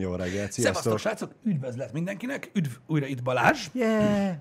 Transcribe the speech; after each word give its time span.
Jó 0.00 0.14
reggelt, 0.14 0.52
Szevasztok, 0.52 0.62
sziasztok! 0.62 0.98
srácok! 0.98 1.32
Üdvözlet 1.44 1.92
mindenkinek! 1.92 2.50
Üdv 2.54 2.70
újra 2.86 3.06
itt 3.06 3.22
Balázs! 3.22 3.66
Yeah. 3.72 4.34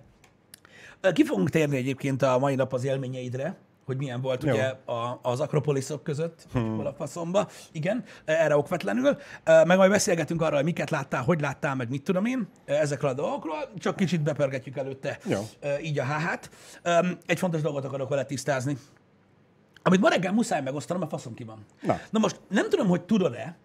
Ki 1.14 1.26
fogunk 1.26 1.50
térni 1.50 1.78
egyébként 1.78 2.22
a 2.22 2.38
mai 2.40 2.56
nap 2.56 2.74
az 2.74 2.84
élményeidre, 2.84 3.58
hogy 3.86 3.98
milyen 3.98 4.22
volt 4.22 4.44
Jó. 4.44 4.54
ugye 4.54 4.66
a, 4.86 5.20
az 5.22 5.40
akropoliszok 5.40 6.04
között, 6.04 6.48
hmm. 6.52 6.80
a 6.86 6.94
faszomba. 6.94 7.48
Igen, 7.72 8.04
erre 8.26 8.58
okvetlenül. 8.58 9.18
Meg 9.44 9.78
majd 9.78 9.92
beszélgetünk 9.92 10.42
arról, 10.42 10.56
hogy 10.56 10.64
miket 10.64 10.90
láttál, 10.90 11.24
hogy 11.24 11.42
láttál, 11.42 11.76
meg 11.76 11.90
mit 11.90 12.04
tudom 12.04 12.26
én 12.26 12.48
ezekről 12.66 13.10
a 13.10 13.14
dolgokról. 13.14 13.70
Csak 13.78 13.96
kicsit 13.96 14.22
bepergetjük 14.22 14.78
előtte 14.78 15.20
Jó. 15.26 15.40
így 15.82 16.00
a 16.00 16.04
háhát. 16.04 16.50
Egy 17.26 17.40
fontos 17.40 17.62
dolgot 17.62 17.86
akarok 17.86 18.10
vele 18.10 18.26
tisztázni. 18.26 18.78
Amit 19.84 20.00
ma 20.00 20.10
reggel 20.10 20.32
muszáj 20.32 20.62
megosztanom, 20.62 21.02
mert 21.02 21.14
faszom 21.14 21.34
ki 21.34 21.44
van. 21.44 21.66
Na. 21.82 22.00
Na 22.10 22.20
most 22.20 22.40
nem 22.50 22.70
tudom, 22.70 22.88
hogy 22.88 23.02
tudod-e, 23.02 23.58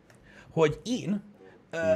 hogy 0.50 0.80
én 0.84 1.22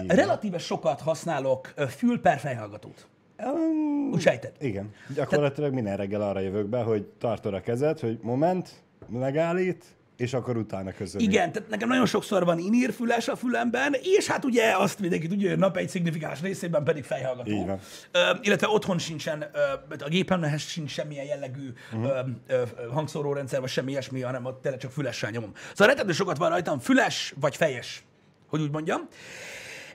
relatíve 0.06 0.58
sokat 0.58 1.00
használok 1.00 1.74
fül 1.88 2.20
per 2.20 2.38
fejhallgatót. 2.38 3.06
Um, 3.44 4.12
Úgy 4.12 4.20
sejted? 4.20 4.52
igen. 4.58 4.90
Gyakorlatilag 5.14 5.72
minden 5.72 5.96
reggel 5.96 6.20
arra 6.20 6.40
jövök 6.40 6.66
be, 6.66 6.82
hogy 6.82 7.04
tartod 7.18 7.54
a 7.54 7.60
kezed, 7.60 8.00
hogy 8.00 8.18
moment, 8.22 8.70
megállít, 9.08 9.84
és 10.16 10.34
akkor 10.34 10.56
utána 10.56 10.92
közölünk. 10.92 11.32
Igen, 11.32 11.52
tehát 11.52 11.68
nekem 11.68 11.88
nagyon 11.88 12.06
sokszor 12.06 12.44
van 12.44 12.58
inírfüles 12.58 13.28
a 13.28 13.36
fülemben, 13.36 13.94
és 14.02 14.26
hát 14.26 14.44
ugye 14.44 14.76
azt 14.76 14.98
mindenki 14.98 15.26
tudja, 15.26 15.48
hogy 15.48 15.56
a 15.56 15.60
nap 15.60 15.76
egy 15.76 15.88
szignifikáns 15.88 16.40
részében 16.40 16.84
pedig 16.84 17.04
fejhallgató. 17.04 17.50
Így 17.50 17.66
van. 17.66 17.78
Ö, 18.12 18.18
illetve 18.40 18.68
otthon 18.68 18.98
sincsen, 18.98 19.44
ö, 19.52 19.58
a 20.04 20.08
gépemnehez 20.08 20.62
sincs 20.62 20.90
semmilyen 20.90 21.24
jellegű 21.24 21.72
uh-huh. 21.92 22.10
ö, 22.46 22.54
ö, 22.54 22.62
hangszórórendszer, 22.92 23.60
vagy 23.60 23.70
semmi 23.70 23.90
ilyesmi, 23.90 24.20
hanem 24.20 24.44
ott 24.44 24.62
tényleg 24.62 24.80
csak 24.80 24.90
fülessel 24.90 25.30
nyomom. 25.30 25.52
Szóval 25.70 25.86
rettentő 25.86 26.12
sokat 26.12 26.36
van 26.36 26.50
rajtam, 26.50 26.78
füles 26.78 27.34
vagy 27.40 27.56
fejes, 27.56 28.04
hogy 28.46 28.60
úgy 28.60 28.70
mondjam. 28.70 29.08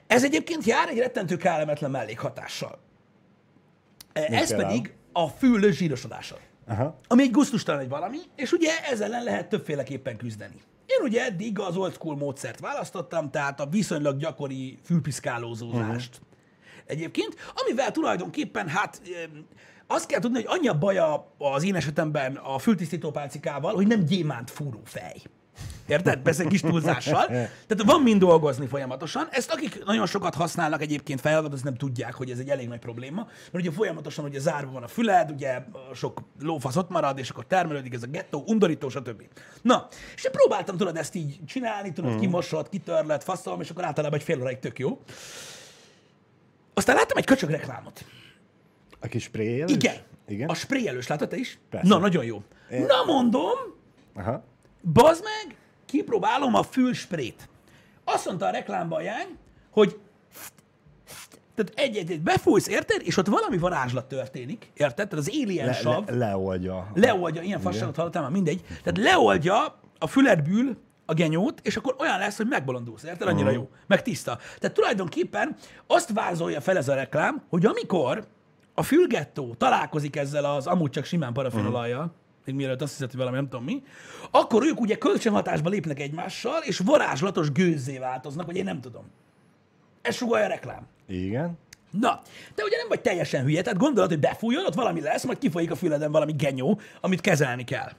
Ez 0.06 0.24
egyébként 0.24 0.64
jár 0.64 0.88
egy 0.88 0.98
rettentő 0.98 1.36
kellemetlen 1.36 1.90
mellékhatással. 1.90 2.78
Ez 4.12 4.48
például? 4.48 4.68
pedig 4.68 4.94
a 5.12 5.28
fül 5.28 5.72
zsírosodása 5.72 6.36
Aha. 6.66 6.98
ami 7.08 7.22
egy 7.22 7.30
gusztustalan 7.30 7.80
egy 7.80 7.88
valami, 7.88 8.18
és 8.36 8.52
ugye 8.52 8.70
ezzel 8.90 9.06
ellen 9.06 9.24
lehet 9.24 9.48
többféleképpen 9.48 10.16
küzdeni. 10.16 10.60
Én 10.86 11.06
ugye 11.06 11.24
eddig 11.24 11.58
az 11.58 11.76
old 11.76 11.92
school 11.92 12.16
módszert 12.16 12.60
választottam, 12.60 13.30
tehát 13.30 13.60
a 13.60 13.66
viszonylag 13.66 14.16
gyakori 14.16 14.78
fülpiszkálózózást. 14.84 16.14
Uh-huh. 16.14 16.30
Egyébként, 16.86 17.36
amivel 17.54 17.90
tulajdonképpen, 17.90 18.68
hát 18.68 19.00
azt 19.86 20.06
kell 20.06 20.20
tudni, 20.20 20.36
hogy 20.36 20.58
annyi 20.58 20.68
a 20.68 20.78
baja 20.78 21.32
az 21.38 21.64
én 21.64 21.74
esetemben 21.74 22.36
a 22.36 22.58
fültisztító 22.58 23.10
pálcikával, 23.10 23.74
hogy 23.74 23.86
nem 23.86 24.04
gyémánt 24.04 24.50
fúró 24.50 24.80
fej. 24.84 25.22
Érted? 25.86 26.18
Persze 26.18 26.44
kis 26.44 26.60
túlzással. 26.60 27.26
Tehát 27.26 27.82
van 27.84 28.02
mind 28.02 28.20
dolgozni 28.20 28.66
folyamatosan. 28.66 29.28
Ezt 29.30 29.50
akik 29.50 29.84
nagyon 29.84 30.06
sokat 30.06 30.34
használnak 30.34 30.82
egyébként 30.82 31.20
fejhallgatót, 31.20 31.54
azt 31.54 31.64
nem 31.64 31.74
tudják, 31.74 32.14
hogy 32.14 32.30
ez 32.30 32.38
egy 32.38 32.48
elég 32.48 32.68
nagy 32.68 32.78
probléma. 32.78 33.24
Mert 33.24 33.66
ugye 33.66 33.70
folyamatosan 33.70 34.24
ugye 34.24 34.38
zárva 34.38 34.72
van 34.72 34.82
a 34.82 34.88
füled, 34.88 35.30
ugye 35.30 35.62
sok 35.94 36.20
lófasz 36.40 36.76
ott 36.76 36.90
marad, 36.90 37.18
és 37.18 37.30
akkor 37.30 37.46
termelődik 37.46 37.94
ez 37.94 38.02
a 38.02 38.06
gettó, 38.06 38.44
undorító, 38.46 38.88
stb. 38.88 39.22
Na, 39.62 39.88
és 40.14 40.24
én 40.24 40.30
próbáltam 40.30 40.76
tudod 40.76 40.96
ezt 40.96 41.14
így 41.14 41.40
csinálni, 41.46 41.92
tudod, 41.92 42.12
mm. 42.12 42.18
kimosod, 42.18 42.68
kitörled, 42.68 43.22
faszolom, 43.22 43.60
és 43.60 43.70
akkor 43.70 43.84
általában 43.84 44.18
egy 44.18 44.24
fél 44.24 44.40
óráig 44.40 44.58
tök 44.58 44.78
jó. 44.78 45.00
Aztán 46.74 46.96
láttam 46.96 47.16
egy 47.16 47.24
köcsög 47.24 47.50
reklámot. 47.50 48.04
A 49.00 49.06
kis 49.06 49.22
spray 49.22 49.64
Igen. 49.66 49.96
Igen? 50.28 50.48
A 50.48 50.54
sprayelős, 50.54 51.06
látod 51.06 51.28
te 51.28 51.36
is? 51.36 51.58
Persze. 51.70 51.88
Na, 51.88 51.98
nagyon 51.98 52.24
jó. 52.24 52.42
Na 52.68 53.04
mondom, 53.06 53.58
Aha. 54.14 54.44
Bazd 54.82 55.22
meg, 55.22 55.56
kipróbálom 55.86 56.54
a 56.54 56.62
fülsprét. 56.62 57.48
Azt 58.04 58.26
mondta 58.26 58.46
a 58.46 58.50
reklámban 58.50 59.02
jány, 59.02 59.38
hogy 59.70 59.98
tehát 61.54 61.72
egy-egy 61.74 62.20
befújsz, 62.20 62.68
érted? 62.68 63.00
És 63.04 63.16
ott 63.16 63.26
valami 63.26 63.58
varázslat 63.58 64.08
történik, 64.08 64.70
érted? 64.74 65.08
Tehát 65.08 65.26
az 65.26 65.30
alien 65.42 65.66
Le, 65.66 65.72
sav 65.72 66.08
le, 66.08 66.16
leoldja. 66.16 66.90
leoldja, 66.94 67.42
ilyen 67.42 67.60
fasságot 67.60 67.96
hallottam, 67.96 68.22
már 68.22 68.30
mindegy. 68.30 68.60
Tehát 68.82 68.98
leoldja 68.98 69.80
a 69.98 70.06
füledből 70.06 70.76
a 71.06 71.14
genyót, 71.14 71.60
és 71.62 71.76
akkor 71.76 71.96
olyan 71.98 72.18
lesz, 72.18 72.36
hogy 72.36 72.46
megbolondulsz, 72.48 73.02
érted? 73.02 73.28
Annyira 73.28 73.50
jó, 73.50 73.70
meg 73.86 74.02
tiszta. 74.02 74.38
Tehát 74.58 74.76
tulajdonképpen 74.76 75.56
azt 75.86 76.12
vázolja 76.12 76.60
fel 76.60 76.76
ez 76.76 76.88
a 76.88 76.94
reklám, 76.94 77.42
hogy 77.48 77.66
amikor 77.66 78.26
a 78.74 78.82
fülgettó 78.82 79.54
találkozik 79.54 80.16
ezzel 80.16 80.44
az 80.44 80.66
amúgy 80.66 80.90
csak 80.90 81.04
simán 81.04 81.32
parafinolajjal, 81.32 82.14
még 82.44 82.54
mielőtt 82.54 82.82
azt 82.82 82.92
hiszed, 82.92 83.10
hogy 83.10 83.18
valami 83.18 83.36
nem 83.36 83.48
tudom 83.48 83.64
mi, 83.64 83.82
akkor 84.30 84.66
ők 84.66 84.80
ugye 84.80 84.98
kölcsönhatásba 84.98 85.68
lépnek 85.68 86.00
egymással, 86.00 86.62
és 86.62 86.78
varázslatos 86.78 87.52
gőzzé 87.52 87.98
változnak, 87.98 88.46
vagy 88.46 88.56
én 88.56 88.64
nem 88.64 88.80
tudom. 88.80 89.04
Ez 90.02 90.14
sugalja 90.14 90.44
a 90.44 90.48
reklám. 90.48 90.86
Igen. 91.06 91.58
Na, 91.90 92.20
te 92.54 92.64
ugye 92.64 92.76
nem 92.76 92.88
vagy 92.88 93.00
teljesen 93.00 93.44
hülye, 93.44 93.62
tehát 93.62 93.78
gondolod, 93.78 94.08
hogy 94.10 94.20
befújjon, 94.20 94.66
ott 94.66 94.74
valami 94.74 95.00
lesz, 95.00 95.24
majd 95.24 95.38
kifolyik 95.38 95.70
a 95.70 95.76
füleden 95.76 96.12
valami 96.12 96.32
genyó, 96.32 96.80
amit 97.00 97.20
kezelni 97.20 97.64
kell. 97.64 97.90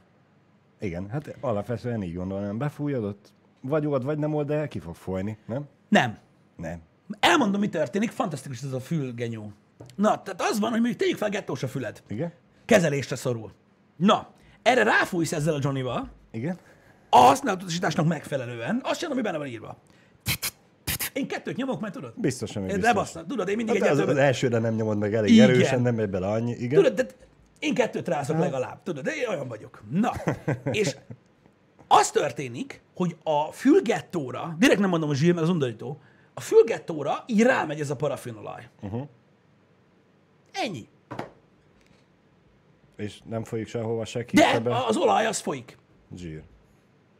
Igen, 0.80 1.10
hát 1.10 1.36
alapvetően 1.40 2.04
így 2.04 2.16
gondolom, 2.16 2.58
befújod 2.58 3.04
ott, 3.04 3.34
vagy 3.62 3.86
old, 3.86 4.04
vagy 4.04 4.18
nem 4.18 4.34
old, 4.34 4.48
de 4.48 4.68
ki 4.68 4.80
fog 4.80 4.96
folyni, 4.96 5.38
nem? 5.46 5.64
Nem. 5.90 6.18
Nem. 6.58 6.82
Elmondom, 7.20 7.60
mi 7.60 7.70
történik, 7.70 8.12
fantasztikus 8.12 8.62
ez 8.62 8.74
a 8.74 8.80
fülgenyó. 8.80 9.52
Na, 9.96 10.22
tehát 10.22 10.42
az 10.52 10.60
van, 10.60 10.70
hogy 10.72 10.80
mondjuk 10.80 11.00
tegyük 11.00 11.18
fel 11.18 11.30
gettós 11.30 11.64
a 11.64 11.68
füled. 11.68 12.04
Igen? 12.08 12.32
Kezelésre 12.66 13.16
szorul. 13.16 13.52
Na, 13.96 14.28
erre 14.62 14.84
ráfújsz 14.84 15.32
ezzel 15.32 15.54
a 15.54 15.60
Johnny-val, 15.62 16.10
Igen? 16.32 16.58
a 17.10 17.18
használatutasításnak 17.18 18.08
megfelelően, 18.08 18.82
azt 18.84 19.00
sem, 19.00 19.12
ami 19.12 19.22
benne 19.22 19.38
van 19.38 19.48
írva. 19.48 19.78
Én 21.14 21.28
kettőt 21.28 21.56
nyomok, 21.56 21.80
mert 21.80 21.94
tudod? 21.94 22.14
Biztos, 22.16 22.56
ami 22.56 22.66
Én 22.68 22.74
biztos. 22.74 22.94
lebasznak, 22.94 23.28
tudod, 23.28 23.48
én 23.50 23.56
mindig 23.56 23.76
Hát 23.76 23.84
egy 23.84 23.92
az, 23.92 24.00
az 24.00 24.06
többet... 24.06 24.22
elsőre 24.24 24.60
nem 24.60 24.76
nyomod 24.76 24.98
meg 24.98 25.14
elég 25.14 25.32
Igen. 25.34 25.50
erősen, 25.50 25.82
nem 25.82 25.96
megy 25.96 26.10
bele 26.10 26.28
annyi. 26.28 26.52
Igen? 26.52 26.84
Tudod, 26.84 26.94
de 26.94 27.06
én 27.60 27.74
kettőt 27.74 28.08
rázok 28.08 28.40
legalább, 28.40 28.84
tudod, 28.84 29.04
de 29.04 29.16
én 29.16 29.28
olyan 29.28 29.48
vagyok. 29.48 29.84
Na, 29.90 30.12
és 30.72 30.96
az 31.88 32.12
történik, 32.12 32.82
hogy 32.96 33.16
a 33.24 33.52
fülgettóra, 33.52 34.56
direkt 34.60 34.80
nem 34.80 34.90
mondom 34.90 35.10
a 35.10 35.16
zsír, 35.16 35.32
mert 35.34 35.44
az 35.44 35.50
undorító, 35.50 36.02
a 36.34 36.42
fülgettóra 36.42 37.24
így 37.26 37.42
rámegy 37.42 37.80
ez 37.80 37.90
a 37.90 37.96
parafinolaj. 37.96 38.70
Uh-huh. 38.82 39.08
Ennyi. 40.52 40.88
És 42.96 43.20
nem 43.30 43.44
folyik 43.44 43.68
sehova 43.68 44.06
se 44.06 44.26
ki. 44.26 44.36
De 44.36 44.60
be. 44.60 44.86
az 44.86 44.98
olaj 44.98 45.26
az 45.26 45.40
folyik. 45.40 45.78
Zsír. 46.16 46.44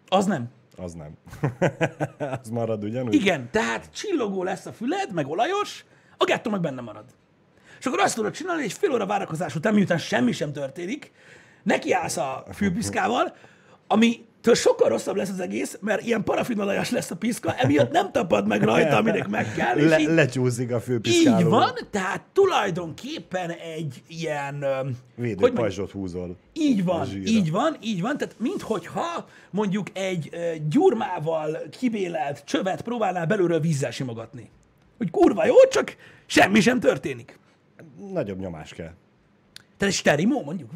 Az 0.08 0.26
nem. 0.26 0.50
Az 0.78 0.94
nem. 0.94 1.18
az 2.42 2.50
marad 2.50 2.84
ugyanúgy? 2.84 3.14
Igen, 3.14 3.50
tehát 3.52 3.90
csillogó 3.94 4.44
lesz 4.44 4.66
a 4.66 4.72
füled, 4.72 5.14
meg 5.14 5.28
olajos, 5.28 5.86
a 6.18 6.24
gettó 6.24 6.50
meg 6.50 6.62
benne 6.62 6.82
marad. 6.82 7.06
És 7.80 7.86
akkor 7.86 8.00
azt 8.00 8.16
tudod 8.16 8.32
csinálni, 8.32 8.64
egy 8.64 8.74
fél 8.74 8.92
óra 8.92 9.06
várakozás 9.06 9.56
után, 9.56 9.74
miután 9.74 9.98
semmi 9.98 10.32
sem 10.32 10.54
történik, 10.54 11.12
nekiállsz 11.64 12.18
a 12.18 12.46
fülpiszkával, 12.54 13.36
ami 13.88 14.26
től 14.44 14.56
sokkal 14.56 14.90
rosszabb 14.90 15.16
lesz 15.16 15.30
az 15.30 15.40
egész, 15.40 15.78
mert 15.82 16.06
ilyen 16.06 16.24
parafinolajas 16.24 16.90
lesz 16.90 17.12
a 17.12 17.16
piszka, 17.16 17.56
emiatt 17.56 17.92
nem 17.92 18.12
tapad 18.12 18.48
meg 18.48 18.64
rajta, 18.64 18.98
aminek 18.98 19.28
meg 19.28 19.54
kell. 19.56 19.78
És 19.78 19.90
Le, 19.90 20.00
így, 20.00 20.08
lecsúszik 20.08 20.72
a 20.72 20.80
főpiszkáló. 20.80 21.40
így 21.40 21.46
van, 21.46 21.72
tehát 21.92 22.22
tulajdonképpen 22.34 23.50
egy 23.50 24.04
ilyen... 24.08 24.62
öm, 24.62 24.86
hogy 24.86 24.96
Védő 25.16 25.36
mondjam, 25.40 25.54
pajzsot 25.54 25.92
húzol. 25.92 26.38
így 26.54 26.84
van, 26.84 27.08
így 27.26 27.52
van, 27.52 27.78
így 27.82 28.02
van. 28.02 28.18
Tehát 28.18 28.36
minthogyha 28.38 29.28
mondjuk 29.52 29.88
egy 29.94 30.30
gyurmával 30.70 31.58
kibélelt 31.80 32.44
csövet 32.46 32.82
próbálnál 32.82 33.26
belülről 33.26 33.60
vízzel 33.60 33.92
simogatni. 33.92 34.50
Hogy 34.98 35.12
kurva 35.12 35.46
jó, 35.46 35.56
csak 35.70 35.96
semmi 36.26 36.60
sem 36.60 36.80
történik. 36.80 37.40
Nagyobb 38.12 38.40
nyomás 38.40 38.74
kell. 38.74 38.92
Tehát 39.78 39.94
egy 39.94 40.00
sterimó 40.00 40.44
mondjuk? 40.44 40.70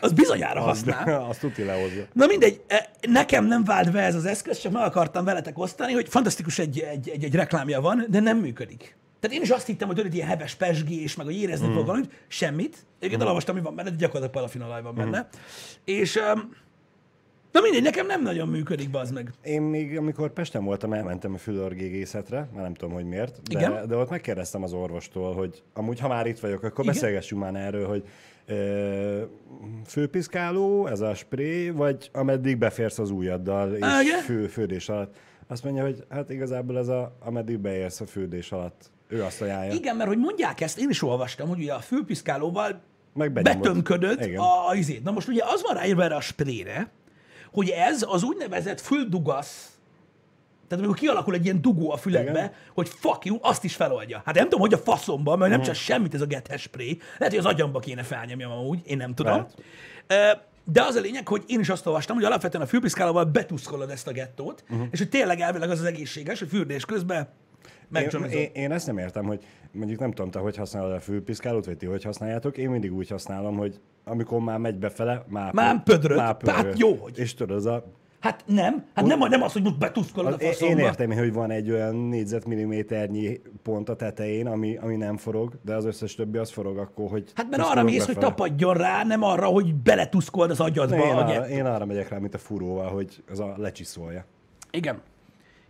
Az 0.00 0.12
bizonyára 0.12 0.60
használ. 0.60 1.22
Azt 1.30 1.40
tuti 1.40 1.64
lehozza. 1.64 2.02
Na 2.12 2.26
mindegy, 2.26 2.60
e, 2.66 2.90
nekem 3.08 3.44
nem 3.44 3.64
vált 3.64 3.92
be 3.92 4.00
ez 4.00 4.14
az 4.14 4.24
eszköz, 4.24 4.58
csak 4.58 4.72
meg 4.72 4.82
akartam 4.82 5.24
veletek 5.24 5.58
osztani, 5.58 5.92
hogy 5.92 6.08
fantasztikus 6.08 6.58
egy, 6.58 6.78
egy, 6.78 7.08
egy, 7.08 7.24
egy 7.24 7.34
reklámja 7.34 7.80
van, 7.80 8.06
de 8.08 8.20
nem 8.20 8.38
működik. 8.38 8.96
Tehát 9.20 9.36
én 9.36 9.42
is 9.42 9.50
azt 9.50 9.66
hittem, 9.66 9.86
hogy 9.86 9.96
tudod, 9.96 10.14
ilyen 10.14 10.28
heves 10.28 10.54
pesgés, 10.54 11.16
meg 11.16 11.26
hogy 11.26 11.36
érezni 11.36 11.68
mm. 11.68 11.72
fog 11.72 11.86
valamit, 11.86 12.10
semmit. 12.28 12.86
Egyébként 12.98 13.22
mm. 13.22 13.26
olvastam, 13.26 13.54
mi 13.54 13.60
van 13.60 13.74
benne, 13.74 13.90
de 13.90 13.96
gyakorlatilag 13.96 14.34
parafinolaj 14.34 14.82
van 14.82 14.94
benne. 14.94 15.18
Mm. 15.18 15.38
És 15.84 16.16
um, 16.16 16.56
na 17.52 17.60
mindegy, 17.60 17.82
nekem 17.82 18.06
nem 18.06 18.22
nagyon 18.22 18.48
működik, 18.48 18.90
bazd 18.90 19.14
meg. 19.14 19.32
Én 19.42 19.62
még, 19.62 19.96
amikor 19.96 20.32
Pesten 20.32 20.64
voltam, 20.64 20.92
elmentem 20.92 21.34
a 21.34 21.38
fülorgégészetre, 21.38 22.48
már 22.54 22.62
nem 22.62 22.74
tudom, 22.74 22.94
hogy 22.94 23.04
miért, 23.04 23.42
de, 23.42 23.58
Igen? 23.58 23.88
de 23.88 23.96
ott 23.96 24.10
megkérdeztem 24.10 24.62
az 24.62 24.72
orvostól, 24.72 25.34
hogy 25.34 25.62
amúgy, 25.74 26.00
ha 26.00 26.08
már 26.08 26.26
itt 26.26 26.38
vagyok, 26.38 26.62
akkor 26.62 26.84
Igen? 26.84 26.94
beszélgessünk 26.94 27.40
már 27.40 27.54
erről, 27.54 27.86
hogy 27.86 28.04
ö, 28.48 29.22
főpiszkáló, 29.86 30.86
ez 30.86 31.00
a 31.00 31.14
spré, 31.14 31.70
vagy 31.70 32.10
ameddig 32.12 32.58
beférsz 32.58 32.98
az 32.98 33.10
ujjaddal, 33.10 33.72
és 33.72 33.86
igen? 34.02 34.20
fő, 34.22 34.46
fődés 34.46 34.88
alatt. 34.88 35.16
Azt 35.46 35.64
mondja, 35.64 35.82
hogy 35.82 36.04
hát 36.08 36.30
igazából 36.30 36.78
ez 36.78 36.88
a, 36.88 37.16
ameddig 37.20 37.58
beérsz 37.58 38.00
a 38.00 38.06
fődés 38.06 38.52
alatt. 38.52 38.90
Ő 39.08 39.22
azt 39.22 39.42
ajánlja. 39.42 39.72
Igen, 39.72 39.96
mert 39.96 40.08
hogy 40.08 40.18
mondják 40.18 40.60
ezt, 40.60 40.78
én 40.78 40.88
is 40.90 41.02
olvastam, 41.02 41.48
hogy 41.48 41.58
ugye 41.58 41.72
a 41.72 41.78
fülpiszkálóval 41.78 42.80
Meg 43.14 43.32
betömködött 43.32 44.24
Igen. 44.24 44.40
a, 44.40 44.68
a 44.68 44.74
izét. 44.74 45.02
Na 45.02 45.10
most 45.10 45.28
ugye 45.28 45.42
az 45.44 45.62
van 45.62 45.74
ráírva 45.74 46.02
erre 46.02 46.14
a 46.14 46.20
sprére, 46.20 46.90
hogy 47.52 47.68
ez 47.68 48.04
az 48.08 48.22
úgynevezett 48.22 48.80
füldugasz 48.80 49.77
Tehát 50.68 50.84
amikor 50.84 51.00
kialakul 51.00 51.34
egy 51.34 51.44
ilyen 51.44 51.62
dugó 51.62 51.90
a 51.90 51.96
füledbe, 51.96 52.30
Igen. 52.30 52.52
hogy 52.74 52.88
fuck 52.88 53.24
you, 53.24 53.38
azt 53.40 53.64
is 53.64 53.74
feloldja. 53.74 54.22
Hát 54.24 54.34
nem 54.34 54.44
tudom, 54.44 54.60
hogy 54.60 54.72
a 54.72 54.78
faszomba, 54.78 55.36
mert 55.36 55.50
nem 55.50 55.62
csak 55.62 55.74
semmit 55.74 56.14
ez 56.14 56.20
a 56.20 56.26
get 56.26 56.48
hash 56.48 56.62
spray. 56.62 56.98
Lehet, 57.18 57.34
hogy 57.34 57.44
az 57.46 57.52
agyamba 57.52 57.78
kéne 57.78 58.02
felnyomjam 58.02 58.50
amúgy, 58.50 58.80
én 58.84 58.96
nem 58.96 59.14
tudom. 59.14 59.46
Lehet. 60.06 60.46
De 60.64 60.82
az 60.82 60.94
a 60.94 61.00
lényeg, 61.00 61.28
hogy 61.28 61.42
én 61.46 61.60
is 61.60 61.68
azt 61.68 61.86
olvastam, 61.86 62.16
hogy 62.16 62.24
alapvetően 62.24 62.62
a 62.62 62.66
fülpiszkálóval 62.66 63.24
betuszkolod 63.24 63.90
ezt 63.90 64.06
a 64.08 64.12
gettót, 64.12 64.64
uh-huh. 64.70 64.86
és 64.90 64.98
hogy 64.98 65.08
tényleg 65.08 65.40
elvileg 65.40 65.70
az 65.70 65.78
az 65.78 65.84
egészséges, 65.84 66.38
hogy 66.38 66.48
fürdés 66.48 66.84
közben 66.84 67.28
én, 67.92 68.24
én, 68.24 68.50
én 68.52 68.72
ezt 68.72 68.86
nem 68.86 68.98
értem, 68.98 69.24
hogy 69.24 69.44
mondjuk 69.72 70.00
nem 70.00 70.10
tudom, 70.10 70.30
te 70.30 70.38
hogy 70.38 70.56
használod 70.56 70.92
a 70.92 71.00
fülpiszkálót, 71.00 71.64
vagy 71.64 71.76
ti 71.76 71.86
hogy 71.86 72.04
használjátok. 72.04 72.56
Én 72.56 72.70
mindig 72.70 72.94
úgy 72.94 73.08
használom, 73.08 73.56
hogy 73.56 73.80
amikor 74.04 74.40
már 74.40 74.58
megy 74.58 74.76
befele, 74.76 75.24
már, 75.28 75.52
már 75.52 75.82
pödröd. 75.82 76.16
Már 76.16 76.36
pödröd. 76.36 76.64
Hát 76.64 76.78
jó, 76.78 76.94
hogy. 76.94 77.18
És 77.18 77.34
tudod, 77.34 77.56
az 77.56 77.66
a 77.66 77.92
Hát 78.20 78.42
nem, 78.46 78.84
hát 78.94 79.06
nem, 79.06 79.18
nem 79.18 79.42
az, 79.42 79.52
hogy 79.52 79.62
most 79.62 79.78
betuszkolod 79.78 80.32
a 80.32 80.38
faszomba. 80.38 80.74
Én 80.74 80.78
értem, 80.86 81.12
hogy 81.12 81.32
van 81.32 81.50
egy 81.50 81.70
olyan 81.70 81.94
négyzetmilliméternyi 81.94 83.40
pont 83.62 83.88
a 83.88 83.96
tetején, 83.96 84.46
ami, 84.46 84.76
ami 84.76 84.96
nem 84.96 85.16
forog, 85.16 85.52
de 85.64 85.74
az 85.74 85.84
összes 85.84 86.14
többi 86.14 86.38
az 86.38 86.50
forog 86.50 86.78
akkor, 86.78 87.10
hogy... 87.10 87.30
Hát 87.34 87.50
mert 87.50 87.62
arra 87.62 87.82
mész, 87.82 88.06
hogy 88.06 88.18
tapadjon 88.18 88.74
rá, 88.74 89.04
nem 89.04 89.22
arra, 89.22 89.46
hogy 89.46 89.74
beletuszkold 89.74 90.50
az 90.50 90.60
agyadba. 90.60 90.96
én, 90.96 91.14
arra, 91.14 91.48
én 91.48 91.64
arra 91.64 91.84
megyek 91.84 92.08
rá, 92.08 92.18
mint 92.18 92.34
a 92.34 92.38
furóval, 92.38 92.88
hogy 92.88 93.22
az 93.30 93.40
a 93.40 93.54
lecsiszolja. 93.56 94.24
Igen. 94.70 95.00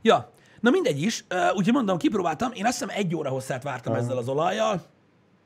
Ja, 0.02 0.30
na 0.60 0.70
mindegy 0.70 1.02
is. 1.02 1.24
Uh, 1.30 1.56
úgyhogy 1.56 1.74
mondom, 1.74 1.98
kipróbáltam. 1.98 2.50
Én 2.54 2.66
azt 2.66 2.78
hiszem 2.78 2.96
egy 2.96 3.14
óra 3.14 3.30
hosszát 3.30 3.62
vártam 3.62 3.92
Aha. 3.92 4.02
ezzel 4.02 4.16
az 4.16 4.28
olajjal. 4.28 4.82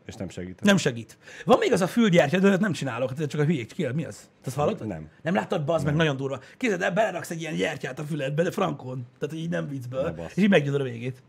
És 0.06 0.14
nem 0.14 0.28
segít. 0.28 0.60
Nem 0.60 0.76
segít. 0.76 1.18
Van 1.44 1.58
még 1.58 1.72
az 1.72 1.80
a 1.80 1.86
fülgyertya, 1.86 2.38
de 2.38 2.56
nem 2.56 2.72
csinálok, 2.72 3.10
ez 3.18 3.26
csak 3.26 3.40
a 3.40 3.44
hülyék. 3.44 3.72
Ki, 3.72 3.86
mi 3.86 4.04
az? 4.04 4.16
Te 4.16 4.46
azt 4.46 4.56
hallottad? 4.56 4.86
Nem. 4.86 5.08
Nem 5.22 5.34
láttad, 5.34 5.64
bazd 5.64 5.84
meg, 5.84 5.94
nagyon 5.94 6.16
durva. 6.16 6.40
Képzeld 6.56 6.82
el, 6.82 6.92
beleraksz 6.92 7.30
egy 7.30 7.40
ilyen 7.40 7.54
gyertyát 7.54 7.98
a 7.98 8.04
füledbe, 8.04 8.42
de 8.42 8.50
frankon. 8.50 9.06
Tehát, 9.18 9.34
így 9.34 9.48
nem 9.48 9.68
viccből. 9.68 10.20
És 10.34 10.42
így 10.42 10.48
meggyőzöd 10.48 10.80
a 10.80 10.84
végét. 10.84 11.22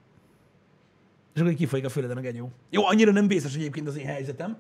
És 1.34 1.40
akkor 1.40 1.52
így 1.52 1.58
kifolyik 1.58 1.86
a 1.86 1.90
füleden 1.90 2.18
a 2.18 2.22
genyó. 2.22 2.52
Jó, 2.70 2.86
annyira 2.86 3.12
nem 3.12 3.28
vészes 3.28 3.56
egyébként 3.56 3.88
az 3.88 3.98
én 3.98 4.06
helyzetem. 4.06 4.58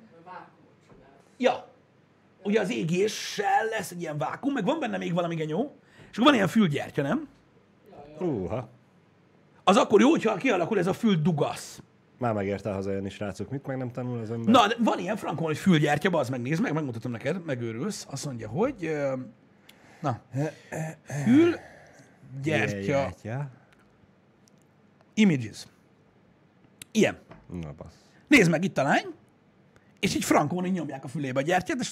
Ja. 1.38 1.68
Ugye 2.44 2.60
az 2.60 2.72
égéssel 2.72 3.66
lesz 3.70 3.92
egy 3.92 4.02
ilyen 4.02 4.18
vákum, 4.18 4.54
meg 4.54 4.66
van 4.66 4.80
benne 4.80 4.98
még 4.98 5.14
valami 5.14 5.36
genyó, 5.36 5.76
és 6.12 6.18
akkor 6.18 6.24
van 6.24 6.34
ilyen 6.34 6.48
fülgyertya, 6.48 7.02
nem? 7.02 7.28
Húha. 8.18 8.70
Az 9.64 9.78
akkor 9.78 10.02
jó, 10.02 10.10
hogyha 10.10 10.36
kialakul 10.36 10.78
ez 10.78 10.88
a 10.88 10.94
füldugasz. 10.94 11.82
Már 12.24 12.34
megérte 12.34 12.72
hazajönni, 12.72 13.10
srácok. 13.10 13.50
Mit 13.50 13.66
meg 13.66 13.78
nem 13.78 13.92
tanul 13.92 14.20
az 14.20 14.32
ember? 14.32 14.54
Na, 14.54 14.68
de 14.68 14.76
van 14.80 15.00
ilyen 15.00 15.16
frankon, 15.16 15.46
hogy 15.46 15.58
fülgyertya, 15.58 16.18
az 16.18 16.30
megnéz 16.30 16.60
meg, 16.60 16.74
megmutatom 16.74 17.12
neked, 17.12 17.46
megőrülsz. 17.46 18.08
Azt 18.10 18.26
mondja, 18.26 18.50
hogy... 18.50 18.92
Na, 20.02 20.22
fülgyertya 21.24 23.14
images. 25.14 25.68
Ilyen. 26.92 27.18
Na, 27.62 27.74
basz. 27.78 27.96
Nézd 28.28 28.50
meg, 28.50 28.64
itt 28.64 28.78
a 28.78 28.84
lány, 28.84 29.06
és 30.04 30.16
így 30.16 30.24
frankón 30.24 30.66
így 30.66 30.72
nyomják 30.72 31.04
a 31.04 31.08
fülébe 31.08 31.40
a 31.40 31.44
gyertyát, 31.44 31.80
és 31.80 31.92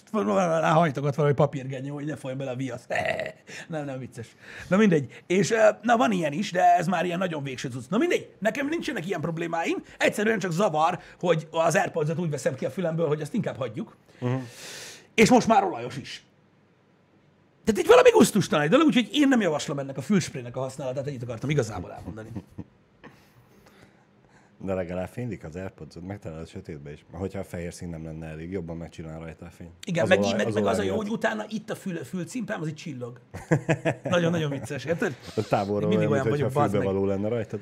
hajtogat 0.62 1.16
valami 1.16 1.34
papírgenyó, 1.34 1.94
hogy 1.94 2.06
ne 2.06 2.16
folyjon 2.16 2.40
bele 2.40 2.52
a 2.52 2.56
viasz. 2.56 2.88
nem, 3.68 3.86
nem 3.86 4.00
vicces. 4.00 4.28
Na 4.68 4.78
mindegy. 4.78 5.24
És 5.28 5.54
na 5.82 5.98
van 5.98 6.12
ilyen 6.12 6.32
is, 6.32 6.52
de 6.52 6.76
ez 6.76 6.88
már 6.88 7.06
ilyen 7.06 7.18
nagyon 7.18 7.44
végső 7.44 7.70
cucc. 7.70 7.90
Na 7.90 7.98
mindegy, 7.98 8.30
nekem 8.40 8.68
nincsenek 8.68 9.08
ilyen 9.08 9.22
problémáim, 9.22 9.84
egyszerűen 9.98 10.40
csak 10.40 10.52
zavar, 10.52 11.00
hogy 11.20 11.48
az 11.52 11.76
airpods 11.76 12.10
úgy 12.18 12.30
veszem 12.30 12.56
ki 12.56 12.66
a 12.66 12.70
fülemből, 12.70 13.08
hogy 13.08 13.22
azt 13.22 13.34
inkább 13.34 13.58
hagyjuk. 13.58 13.96
Uh-huh. 14.20 14.42
És 15.16 15.30
most 15.30 15.48
már 15.48 15.64
olajos 15.64 15.98
is. 15.98 16.24
Tehát 17.64 17.82
itt 17.82 17.88
valami 17.88 18.10
gusztustalan 18.10 18.70
dolog, 18.70 18.88
úgyhogy 18.88 19.10
én 19.12 19.28
nem 19.28 19.42
javaslom 19.42 19.80
ennek 19.80 19.98
a 19.98 20.02
fülsprének 20.02 20.58
a 20.58 20.60
használatát, 20.60 21.08
ennyit 21.08 21.24
akartam 21.24 21.50
igazából 21.50 21.92
elmondani. 21.92 22.30
De 24.64 24.74
legalább 24.74 25.08
fénylik 25.08 25.44
az 25.44 25.56
airpods 25.56 25.96
megtalálod 26.08 26.44
a 26.44 26.48
sötétbe 26.48 26.92
is. 26.92 27.06
Hogyha 27.12 27.40
a 27.40 27.44
fehér 27.44 27.74
szín 27.74 27.90
nem 27.90 28.04
lenne 28.04 28.28
elég, 28.28 28.52
jobban 28.52 28.78
megcsinál 28.78 29.20
rajta 29.20 29.46
a 29.46 29.50
fény. 29.50 29.72
Igen, 29.86 30.04
az 30.04 30.10
meg, 30.10 30.20
olaj, 30.20 30.34
meg, 30.36 30.48
az, 30.48 30.54
meg 30.54 30.66
az 30.66 30.78
a 30.78 30.84
jó, 30.84 30.96
hogy 30.96 31.10
utána 31.10 31.46
itt 31.50 31.70
a 31.70 31.76
fül, 31.76 31.96
fülcimpám, 31.96 32.62
az 32.62 32.68
itt 32.68 32.76
csillog. 32.76 33.20
Nagyon-nagyon 34.04 34.50
vicces, 34.50 34.86
érted? 34.86 35.16
A 35.36 35.42
távolról 35.42 35.90
mindig 35.90 36.10
olyan, 36.10 36.28
mint 36.28 36.42
hogyha 36.42 36.62
fülbe 36.62 36.86
való 36.86 37.06
lenne 37.06 37.28
rajtad. 37.28 37.60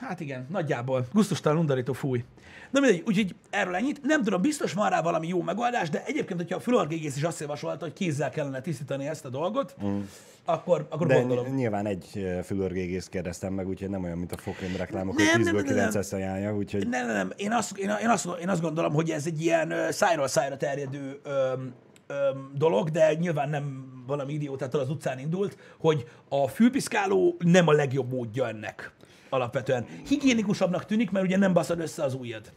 Hát 0.00 0.20
igen, 0.20 0.46
nagyjából. 0.50 1.06
Gusztustalan 1.12 1.58
undorító 1.58 1.92
fúj. 1.92 2.24
Na 2.70 2.80
mindegy, 2.80 3.02
úgyhogy 3.06 3.34
erről 3.50 3.74
ennyit. 3.74 4.02
Nem 4.02 4.22
tudom, 4.22 4.40
biztos 4.40 4.72
van 4.72 4.90
rá 4.90 5.02
valami 5.02 5.28
jó 5.28 5.42
megoldás, 5.42 5.90
de 5.90 6.02
egyébként, 6.06 6.40
hogyha 6.40 6.56
a 6.56 6.60
fülorgégész 6.60 7.16
is 7.16 7.22
azt 7.22 7.40
javasolta, 7.40 7.84
hogy 7.84 7.92
kézzel 7.92 8.30
kellene 8.30 8.60
tisztítani 8.60 9.06
ezt 9.06 9.24
a 9.24 9.28
dolgot, 9.28 9.76
mm. 9.84 10.00
akkor, 10.44 10.86
akkor 10.90 11.06
de 11.06 11.14
gondolom. 11.14 11.54
nyilván 11.54 11.86
egy 11.86 12.26
fülorgégész 12.44 13.06
kérdeztem 13.06 13.52
meg, 13.52 13.68
úgyhogy 13.68 13.90
nem 13.90 14.04
olyan, 14.04 14.18
mint 14.18 14.32
a 14.32 14.36
fokrém 14.36 14.76
reklámok, 14.76 15.16
nem, 15.16 15.42
hogy 15.42 15.52
10-ből 15.52 15.64
9 15.66 15.94
ezt 15.94 16.12
ajánlja. 16.12 16.54
Úgyhogy... 16.54 16.88
Nem, 16.88 17.06
nem, 17.06 17.16
nem. 17.16 17.32
Én 17.36 17.52
azt, 17.52 17.78
én, 17.78 17.90
én, 18.02 18.08
azt, 18.08 18.28
én 18.40 18.48
azt 18.48 18.60
gondolom, 18.60 18.92
hogy 18.92 19.10
ez 19.10 19.26
egy 19.26 19.42
ilyen 19.42 19.74
szájról 19.90 20.28
szájra 20.28 20.56
terjedő 20.56 21.20
öm, 21.22 21.74
öm, 22.06 22.50
dolog, 22.54 22.90
de 22.90 23.14
nyilván 23.14 23.50
nem 23.50 23.88
valami 24.06 24.32
idiótától 24.32 24.80
az 24.80 24.90
utcán 24.90 25.18
indult, 25.18 25.56
hogy 25.78 26.08
a 26.28 26.48
fülpiszkáló 26.48 27.36
nem 27.38 27.68
a 27.68 27.72
legjobb 27.72 28.12
módja 28.12 28.48
ennek 28.48 28.92
alapvetően. 29.30 29.86
Higiénikusabbnak 30.06 30.84
tűnik, 30.84 31.10
mert 31.10 31.24
ugye 31.24 31.36
nem 31.36 31.52
baszod 31.52 31.80
össze 31.80 32.02
az 32.02 32.14
ujjad. 32.14 32.52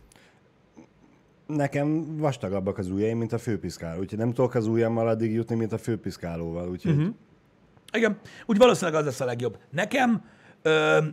Nekem 1.48 2.18
vastagabbak 2.18 2.78
az 2.78 2.90
ujjaim, 2.90 3.18
mint 3.18 3.34
a 3.34 3.38
főpiszkáló, 3.38 4.00
úgyhogy 4.00 4.18
nem 4.18 4.34
tudok 4.34 4.56
az 4.56 4.68
ujjammal 4.68 5.08
addig 5.08 5.32
jutni, 5.32 5.56
mint 5.56 5.72
a 5.72 5.78
főpiszkálóval. 5.78 6.70
Úgyhogy... 6.70 6.96
Uh-huh. 6.96 7.14
Igen, 7.92 8.20
úgy 8.46 8.58
valószínűleg 8.58 9.00
az 9.00 9.06
lesz 9.06 9.20
a 9.20 9.26
legjobb. 9.26 9.58
Nekem, 9.70 10.26
ö, 10.62 11.06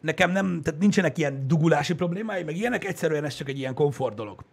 nekem 0.00 0.30
nem, 0.30 0.60
tehát 0.62 0.80
nincsenek 0.80 1.18
ilyen 1.18 1.48
dugulási 1.48 1.94
problémái, 1.94 2.42
meg 2.42 2.56
ilyenek, 2.56 2.84
egyszerűen 2.84 3.24
ez 3.24 3.34
csak 3.34 3.48
egy 3.48 3.58
ilyen 3.58 3.74
komfort 3.74 4.14
dolog. 4.14 4.44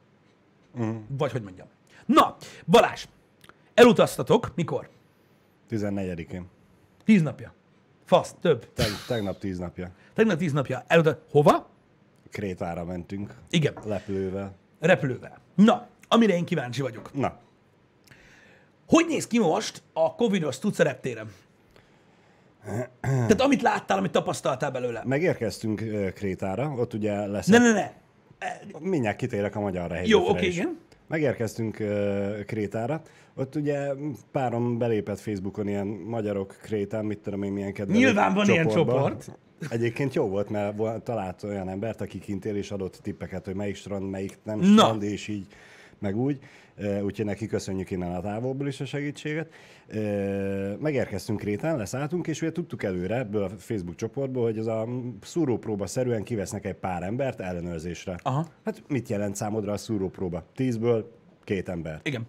Uh-huh. 0.73 0.95
Vagy 1.07 1.31
hogy 1.31 1.41
mondjam. 1.41 1.67
Na, 2.05 2.35
Balázs, 2.65 3.05
elutaztatok, 3.73 4.51
mikor? 4.55 4.89
14-én. 5.69 6.45
Tíz 7.05 7.21
napja. 7.21 7.53
Fasz, 8.09 8.35
több. 8.41 8.73
Teg, 8.73 8.87
tegnap 9.07 9.39
tíz 9.39 9.57
napja. 9.57 9.91
Tegnap 10.13 10.37
tíz 10.37 10.51
napja. 10.51 10.83
Elutat. 10.87 11.21
Hova? 11.31 11.69
Krétára 12.31 12.85
mentünk. 12.85 13.35
Igen. 13.49 13.73
Repülővel. 13.87 14.55
Repülővel. 14.79 15.37
Na, 15.55 15.87
amire 16.07 16.33
én 16.33 16.45
kíváncsi 16.45 16.81
vagyok. 16.81 17.13
Na. 17.13 17.37
Hogy 18.87 19.05
néz 19.07 19.27
ki 19.27 19.39
most 19.39 19.83
a 19.93 20.15
Covidos 20.15 20.59
tudsz 20.59 20.77
reptéren? 20.77 21.31
Tehát 23.01 23.41
amit 23.41 23.61
láttál, 23.61 23.97
amit 23.97 24.11
tapasztaltál 24.11 24.71
belőle. 24.71 25.01
Megérkeztünk 25.05 25.83
Krétára, 26.13 26.73
ott 26.77 26.93
ugye 26.93 27.25
lesz... 27.25 27.45
Ne, 27.45 27.57
ne, 27.57 27.71
ne. 27.71 27.91
Mindjárt 28.79 29.17
kitérek 29.17 29.55
a 29.55 29.59
magyar 29.59 30.01
Jó, 30.05 30.19
oké, 30.19 30.29
okay, 30.29 30.47
igen. 30.47 30.79
Megérkeztünk 31.09 31.77
Krétára, 32.45 33.01
ott 33.35 33.55
ugye 33.55 33.93
párom 34.31 34.77
belépett 34.77 35.19
Facebookon 35.19 35.67
ilyen 35.67 35.87
magyarok 35.87 36.57
Krétán, 36.61 37.05
mit 37.05 37.19
tudom 37.19 37.43
én, 37.43 37.51
milyen 37.51 37.73
kedvelő 37.73 37.99
Nyilván 37.99 38.33
van 38.33 38.45
csoportba. 38.45 38.71
ilyen 38.71 38.85
csoport. 38.85 39.37
Egyébként 39.69 40.13
jó 40.13 40.27
volt, 40.27 40.49
mert 40.49 41.03
talált 41.03 41.43
olyan 41.43 41.69
embert, 41.69 42.01
aki 42.01 42.19
kint 42.19 42.45
él, 42.45 42.55
és 42.55 42.71
adott 42.71 42.99
tippeket, 43.01 43.45
hogy 43.45 43.55
melyik 43.55 43.75
strand, 43.75 44.09
melyik 44.09 44.37
nem 44.43 44.63
strand, 44.63 45.03
és 45.03 45.27
így, 45.27 45.47
meg 46.01 46.17
úgy. 46.17 46.39
Úgyhogy 47.03 47.25
neki 47.25 47.47
köszönjük 47.47 47.91
innen 47.91 48.15
a 48.15 48.21
távolból 48.21 48.67
is 48.67 48.79
a 48.79 48.85
segítséget. 48.85 49.53
Megérkeztünk 50.79 51.39
Krétán, 51.39 51.77
leszálltunk, 51.77 52.27
és 52.27 52.41
ugye 52.41 52.51
tudtuk 52.51 52.83
előre 52.83 53.17
ebből 53.17 53.43
a 53.43 53.49
Facebook 53.49 53.95
csoportból, 53.95 54.43
hogy 54.43 54.57
ez 54.57 54.65
a 54.65 54.87
szúrópróba 55.21 55.87
szerűen 55.87 56.23
kivesznek 56.23 56.65
egy 56.65 56.75
pár 56.75 57.03
embert 57.03 57.39
ellenőrzésre. 57.39 58.15
Aha. 58.23 58.47
Hát 58.63 58.83
mit 58.87 59.09
jelent 59.09 59.35
számodra 59.35 59.71
a 59.71 59.77
szúrópróba? 59.77 60.43
Tízből 60.55 61.11
két 61.43 61.69
ember. 61.69 61.99
Igen. 62.03 62.27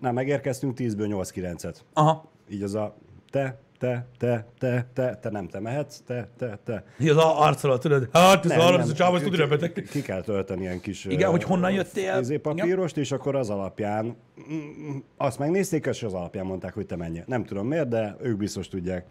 Na, 0.00 0.12
megérkeztünk 0.12 0.74
tízből 0.74 1.06
nyolc 1.06 1.30
kilencet. 1.30 1.84
Aha. 1.92 2.30
Így 2.50 2.62
az 2.62 2.74
a 2.74 2.96
te, 3.30 3.60
te, 3.80 4.06
te, 4.18 4.46
te, 4.58 4.86
te, 4.92 5.14
te 5.16 5.30
nem 5.30 5.48
te 5.48 5.60
mehetsz, 5.60 5.98
te, 6.06 6.28
te, 6.38 6.58
te. 6.64 6.84
Az 7.10 7.16
arccal, 7.16 7.78
tudod? 7.78 8.08
Hát, 8.12 8.44
ez 8.44 8.50
arra, 8.50 8.78
ez 8.78 8.88
a 8.88 8.92
csáv, 8.92 9.22
tud 9.22 9.72
ki, 9.72 9.82
ki 9.82 10.02
kell 10.02 10.22
tölteni 10.22 10.60
ilyen 10.60 10.80
kis... 10.80 11.04
Igen, 11.04 11.30
hogy 11.30 11.42
honnan 11.42 11.70
jöttél. 11.72 12.18
Izé 12.20 12.36
papírost, 12.36 12.96
és 12.96 13.12
akkor 13.12 13.36
az 13.36 13.50
alapján 13.50 14.16
mm, 14.52 14.96
azt 15.16 15.38
megnézték, 15.38 15.86
és 15.86 16.02
az 16.02 16.14
alapján 16.14 16.46
mondták, 16.46 16.74
hogy 16.74 16.86
te 16.86 16.96
menj. 16.96 17.20
Nem 17.26 17.44
tudom 17.44 17.66
miért, 17.66 17.88
de 17.88 18.16
ők 18.22 18.36
biztos 18.36 18.68
tudják. 18.68 19.04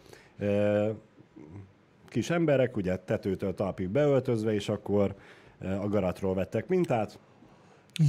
Kis 2.09 2.29
emberek, 2.29 2.77
ugye 2.77 2.95
tetőtől 2.95 3.53
talpig 3.53 3.89
beöltözve, 3.89 4.53
és 4.53 4.69
akkor 4.69 5.15
a 5.81 5.87
garatról 5.87 6.33
vettek 6.33 6.67
mintát, 6.67 7.19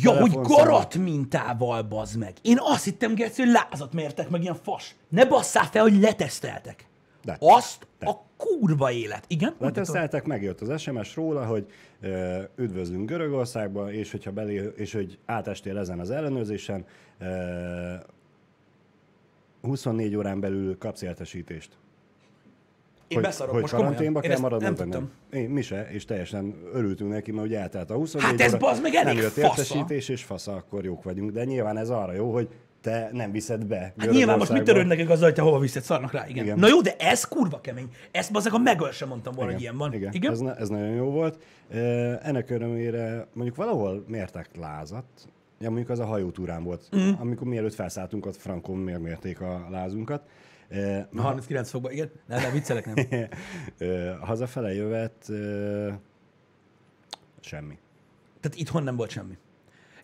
Ja, 0.02 0.20
hogy 0.20 0.32
garat 0.32 0.94
mintával, 0.94 1.82
bazd 1.82 2.18
meg. 2.18 2.32
Én 2.42 2.56
azt 2.60 2.84
hittem, 2.84 3.14
Geci, 3.14 3.42
hogy 3.42 3.52
lázat 3.52 3.92
mértek, 3.92 4.28
meg 4.28 4.42
ilyen 4.42 4.54
fas. 4.62 4.94
Ne 5.08 5.26
basszál 5.26 5.64
fel, 5.64 5.82
hogy 5.82 6.00
leteszteltek. 6.00 6.84
De. 7.24 7.36
Azt 7.40 7.86
De. 7.98 8.06
a 8.06 8.22
kurva 8.36 8.90
élet. 8.90 9.24
Igen? 9.28 9.54
Leteszteltek, 9.58 10.24
megjött 10.24 10.60
az 10.60 10.80
SMS 10.80 11.14
róla, 11.14 11.46
hogy 11.46 11.66
ö, 12.00 12.42
üdvözlünk 12.56 13.08
Görögországba, 13.08 13.92
és, 13.92 14.10
hogyha 14.10 14.30
belé, 14.30 14.72
és 14.76 14.92
hogy 14.92 15.18
átestél 15.26 15.78
ezen 15.78 16.00
az 16.00 16.10
ellenőrzésen, 16.10 16.84
ö, 17.18 17.94
24 19.62 20.16
órán 20.16 20.40
belül 20.40 20.78
kapsz 20.78 21.02
értesítést. 21.02 21.78
Én 23.10 23.18
hogy, 23.18 23.26
beszarok, 23.26 23.52
hogy 23.52 23.60
most 23.60 23.74
karanténba 23.74 24.18
Én 24.18 24.22
kell 24.22 24.32
ezt 24.32 24.42
maradnunk, 24.42 24.78
nem 24.78 24.88
nem. 24.88 25.10
Én, 25.32 25.50
mi 25.50 25.62
se, 25.62 25.88
és 25.90 26.04
teljesen 26.04 26.54
örültünk 26.72 27.10
neki, 27.10 27.32
mert 27.32 27.46
ugye 27.46 27.58
eltelt 27.58 27.90
a 27.90 27.94
24 27.94 28.30
Hát 28.30 28.40
ez 28.40 28.54
bazd 28.54 28.82
meg 28.82 28.92
nem 28.92 29.06
elég 29.06 29.22
jött 29.22 29.32
fasza. 29.32 29.46
értesítés, 29.48 30.08
és 30.08 30.24
fasza, 30.24 30.52
akkor 30.52 30.84
jók 30.84 31.02
vagyunk. 31.02 31.30
De 31.30 31.44
nyilván 31.44 31.76
ez 31.76 31.90
arra 31.90 32.12
jó, 32.12 32.32
hogy 32.32 32.48
te 32.80 33.08
nem 33.12 33.32
viszed 33.32 33.64
be. 33.64 33.94
Hát 33.98 34.10
nyilván 34.10 34.38
most 34.38 34.52
mit 34.52 34.62
törődnek 34.62 35.08
azzal, 35.08 35.24
hogy 35.24 35.34
te 35.34 35.42
hova 35.42 35.58
viszed, 35.58 35.82
szarnak 35.82 36.12
rá, 36.12 36.28
igen. 36.28 36.44
Igen. 36.44 36.58
Na 36.58 36.68
jó, 36.68 36.80
de 36.80 36.96
ez 36.98 37.24
kurva 37.24 37.60
kemény. 37.60 37.88
Ezt 38.10 38.32
bazzak 38.32 38.52
a 38.52 38.58
megöl 38.58 38.90
sem 38.90 39.08
mondtam 39.08 39.34
volna, 39.34 39.52
hogy 39.52 39.60
ilyen 39.60 39.76
van. 39.76 39.92
Igen, 39.92 40.12
igen? 40.12 40.32
Ez, 40.32 40.40
ez 40.40 40.68
nagyon 40.68 40.94
jó 40.94 41.10
volt. 41.10 41.44
Ennek 42.22 42.50
örömére 42.50 43.26
mondjuk 43.32 43.56
valahol 43.56 44.04
mértek 44.08 44.48
lázat, 44.60 45.04
ja, 45.58 45.68
mondjuk 45.68 45.90
az 45.90 45.98
a 45.98 46.04
hajótúrán 46.04 46.64
volt, 46.64 46.88
mm. 46.96 47.10
amikor 47.18 47.46
mielőtt 47.46 47.74
felszálltunk, 47.74 48.26
ott 48.26 48.36
Frankon 48.36 48.76
megmérték 48.76 49.40
a 49.40 49.66
lázunkat. 49.70 50.22
Ö, 50.70 50.98
39 51.16 51.70
fokban, 51.70 51.92
igen. 51.92 52.10
Nem, 52.26 52.40
nem, 52.40 52.52
viccelek, 52.52 52.94
nem. 52.94 53.28
Hazafele 54.28 54.74
jövet 54.74 55.30
semmi. 57.40 57.78
Tehát 58.40 58.58
itthon 58.58 58.82
nem 58.82 58.96
volt 58.96 59.10
semmi. 59.10 59.38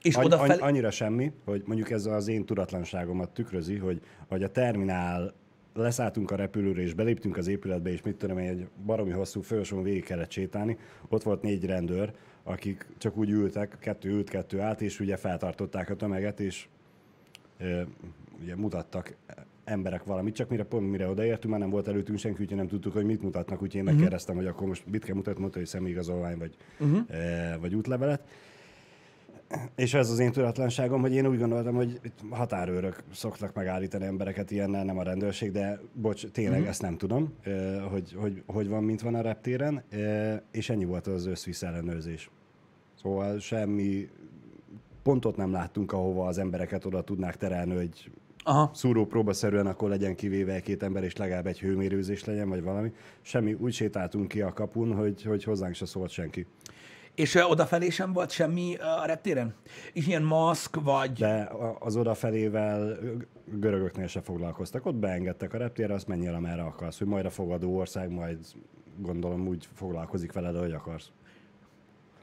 És 0.02 0.14
Any, 0.14 0.24
odafelé... 0.24 0.52
any, 0.52 0.58
annyira 0.58 0.90
semmi, 0.90 1.32
hogy 1.44 1.62
mondjuk 1.66 1.90
ez 1.90 2.06
az 2.06 2.28
én 2.28 2.44
tudatlanságomat 2.44 3.30
tükrözi, 3.30 3.76
hogy, 3.76 4.00
hogy 4.28 4.42
a 4.42 4.50
terminál 4.50 5.34
leszálltunk 5.74 6.30
a 6.30 6.36
repülőre, 6.36 6.82
és 6.82 6.94
beléptünk 6.94 7.36
az 7.36 7.46
épületbe, 7.46 7.90
és 7.90 8.02
mit 8.02 8.16
tudom 8.16 8.38
én, 8.38 8.48
egy 8.48 8.68
baromi 8.84 9.10
hosszú 9.10 9.40
folyosón 9.40 9.82
végig 9.82 10.04
kellett 10.04 10.30
sétálni. 10.30 10.78
Ott 11.08 11.22
volt 11.22 11.42
négy 11.42 11.64
rendőr, 11.64 12.12
akik 12.42 12.86
csak 12.98 13.16
úgy 13.16 13.30
ültek, 13.30 13.76
kettő 13.80 14.10
ült, 14.10 14.30
kettő 14.30 14.60
állt, 14.60 14.80
és 14.80 15.00
ugye 15.00 15.16
feltartották 15.16 15.90
a 15.90 15.96
tömeget, 15.96 16.40
és 16.40 16.66
ö, 17.58 17.82
ugye 18.40 18.56
mutattak 18.56 19.16
emberek 19.66 20.04
valamit, 20.04 20.34
csak 20.34 20.48
mire 20.48 20.64
pont 20.64 20.90
mire 20.90 21.08
odaértünk, 21.08 21.52
már 21.52 21.60
nem 21.60 21.70
volt 21.70 21.88
előttünk 21.88 22.18
senki, 22.18 22.42
úgyhogy 22.42 22.56
nem 22.56 22.68
tudtuk, 22.68 22.92
hogy 22.92 23.04
mit 23.04 23.22
mutatnak, 23.22 23.62
úgyhogy 23.62 23.80
én 23.80 23.84
megkérdeztem, 23.84 24.36
hogy 24.36 24.46
akkor 24.46 24.66
most 24.66 24.84
mit 24.90 25.04
kell 25.04 25.14
mutatni, 25.14 25.40
mondta, 25.40 25.58
hogy 25.58 25.66
személyigazolvány 25.68 26.38
vagy, 26.38 26.56
uh-huh. 26.80 27.00
e, 27.08 27.56
vagy 27.56 27.74
útlevelet. 27.74 28.22
És 29.74 29.94
ez 29.94 30.10
az 30.10 30.18
én 30.18 30.32
tudatlanságom, 30.32 31.00
hogy 31.00 31.14
én 31.14 31.26
úgy 31.26 31.38
gondoltam, 31.38 31.74
hogy 31.74 32.00
határőrök 32.30 33.02
szoktak 33.12 33.54
megállítani 33.54 34.04
embereket 34.04 34.50
ilyennel, 34.50 34.84
nem 34.84 34.98
a 34.98 35.02
rendőrség, 35.02 35.52
de 35.52 35.80
bocs, 35.92 36.26
tényleg 36.26 36.52
uh-huh. 36.52 36.68
ezt 36.68 36.82
nem 36.82 36.96
tudom, 36.96 37.32
eh, 37.42 37.82
hogy, 37.90 38.16
hogy, 38.20 38.42
hogy 38.46 38.68
van, 38.68 38.84
mint 38.84 39.00
van 39.00 39.14
a 39.14 39.20
reptéren, 39.20 39.82
eh, 39.88 40.40
és 40.50 40.70
ennyi 40.70 40.84
volt 40.84 41.06
az 41.06 41.26
összvisz 41.26 41.62
ellenőrzés. 41.62 42.30
Szóval 43.02 43.38
semmi 43.38 44.08
pontot 45.02 45.36
nem 45.36 45.52
láttunk, 45.52 45.92
ahova 45.92 46.26
az 46.26 46.38
embereket 46.38 46.84
oda 46.84 47.02
tudnák 47.02 47.36
terelni, 47.36 47.74
hogy 47.74 48.10
Aha. 48.48 48.70
szúrópróbaszerűen 48.74 49.66
akkor 49.66 49.88
legyen 49.88 50.14
kivéve 50.14 50.60
két 50.60 50.82
ember, 50.82 51.04
és 51.04 51.16
legalább 51.16 51.46
egy 51.46 51.60
hőmérőzés 51.60 52.24
legyen, 52.24 52.48
vagy 52.48 52.62
valami. 52.62 52.92
Semmi, 53.22 53.52
úgy 53.52 53.72
sétáltunk 53.72 54.28
ki 54.28 54.40
a 54.40 54.52
kapun, 54.52 54.94
hogy, 54.94 55.22
hogy 55.22 55.44
hozzánk 55.44 55.74
se 55.74 55.86
szólt 55.86 56.10
senki. 56.10 56.46
És 57.14 57.34
odafelé 57.48 57.88
sem 57.88 58.12
volt 58.12 58.30
semmi 58.30 58.76
a 58.76 59.06
reptéren? 59.06 59.54
És 59.92 60.06
ilyen 60.06 60.22
maszk, 60.22 60.80
vagy... 60.80 61.12
De 61.12 61.50
az 61.78 61.96
odafelével 61.96 62.98
görögöknél 63.44 64.06
se 64.06 64.20
foglalkoztak. 64.20 64.86
Ott 64.86 64.94
beengedtek 64.94 65.54
a 65.54 65.58
reptérre, 65.58 65.94
azt 65.94 66.08
menjél, 66.08 66.34
amerre 66.34 66.62
akarsz, 66.62 66.98
hogy 66.98 67.06
majd 67.06 67.24
a 67.24 67.30
fogadó 67.30 67.76
ország, 67.76 68.10
majd 68.10 68.38
gondolom 68.98 69.46
úgy 69.46 69.68
foglalkozik 69.74 70.32
veled, 70.32 70.56
ahogy 70.56 70.72
akarsz. 70.72 71.10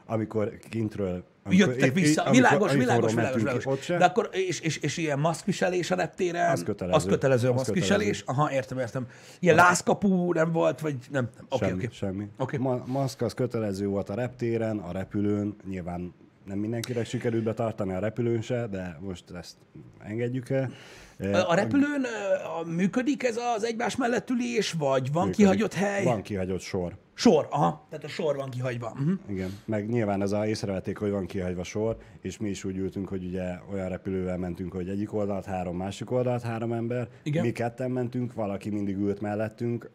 Amikor 0.06 0.58
kintről... 0.70 1.24
Amikor, 1.46 1.68
Jöttek 1.68 1.94
vissza. 1.94 2.22
amikor 2.22 2.36
világos, 2.36 2.72
itthonról 2.74 2.86
világos, 2.86 3.14
világos, 3.14 3.42
mentünk 3.42 3.64
világos. 3.64 3.86
se. 3.86 3.98
De 3.98 4.06
akkor, 4.06 4.30
és, 4.32 4.60
és, 4.60 4.78
és 4.78 4.98
ilyen 4.98 5.20
maszkviselés 5.20 5.92
a 5.92 5.96
reptéren? 5.96 6.52
Az 6.52 6.64
kötelező. 6.64 6.96
Az 6.98 7.06
kötelező 7.06 7.48
a 7.48 7.52
Az 7.52 7.56
maszkviselés? 7.56 8.22
Aha, 8.26 8.52
értem, 8.52 8.80
értem. 8.80 9.08
Ilyen 9.40 9.56
lázkapu 9.56 10.32
nem 10.34 10.52
volt, 10.52 10.80
vagy 10.80 10.96
nem? 11.12 11.30
nem. 11.36 11.46
Oké, 11.50 11.66
semmi, 11.66 11.86
oké. 11.86 11.96
semmi. 11.96 12.28
Oké. 12.38 12.58
Ma- 12.58 12.84
maszk 12.86 13.22
az 13.22 13.34
kötelező 13.34 13.88
volt 13.88 14.10
a 14.10 14.14
reptéren, 14.14 14.78
a 14.78 14.92
repülőn, 14.92 15.56
nyilván 15.70 16.14
nem 16.46 16.58
mindenkinek 16.58 17.06
sikerült 17.06 17.44
betartani 17.44 17.94
a 17.94 18.00
repülőn 18.00 18.42
se, 18.42 18.68
de 18.68 18.98
most 19.02 19.24
ezt 19.32 19.56
engedjük 20.04 20.50
el. 20.50 20.72
A 21.20 21.50
a 21.50 21.56
repülőn 21.56 22.06
a- 22.62 22.70
működik 22.70 23.24
ez 23.24 23.38
az 23.56 23.64
egymás 23.64 23.96
mellett 23.96 24.30
ülés, 24.30 24.72
vagy 24.72 25.12
van 25.12 25.26
Működik. 25.26 25.46
kihagyott 25.46 25.74
hely? 25.74 26.04
Van 26.04 26.22
kihagyott 26.22 26.60
sor. 26.62 26.94
Sor, 27.14 27.48
aha. 27.50 27.86
Tehát 27.90 28.06
a 28.06 28.08
sor 28.08 28.36
van 28.36 28.50
kihagyva. 28.50 28.92
Uh-huh. 28.92 29.20
Igen, 29.28 29.60
meg 29.66 29.90
nyilván 29.90 30.22
ez 30.22 30.32
a 30.32 30.48
észrevették, 30.48 30.98
hogy 30.98 31.12
van 31.12 31.26
kihagyva 31.26 31.64
sor, 31.64 31.98
és 32.22 32.38
mi 32.38 32.50
is 32.50 32.64
úgy 32.64 32.78
ültünk, 32.78 33.08
hogy 33.08 33.26
ugye 33.26 33.60
olyan 33.72 33.90
repülővel 33.90 34.38
mentünk, 34.38 34.74
hogy 34.74 34.90
egyik 34.90 35.14
oldalt 35.14 35.46
három, 35.46 35.78
másik 35.78 36.12
oldalt 36.12 36.42
három 36.42 36.74
ember. 36.74 37.08
Igen. 37.24 37.46
Mi 37.46 37.52
ketten 37.52 37.92
mentünk, 37.92 38.34
valaki 38.34 38.70
mindig 38.70 38.98
ült 38.98 39.22
mellettünk. 39.22 39.90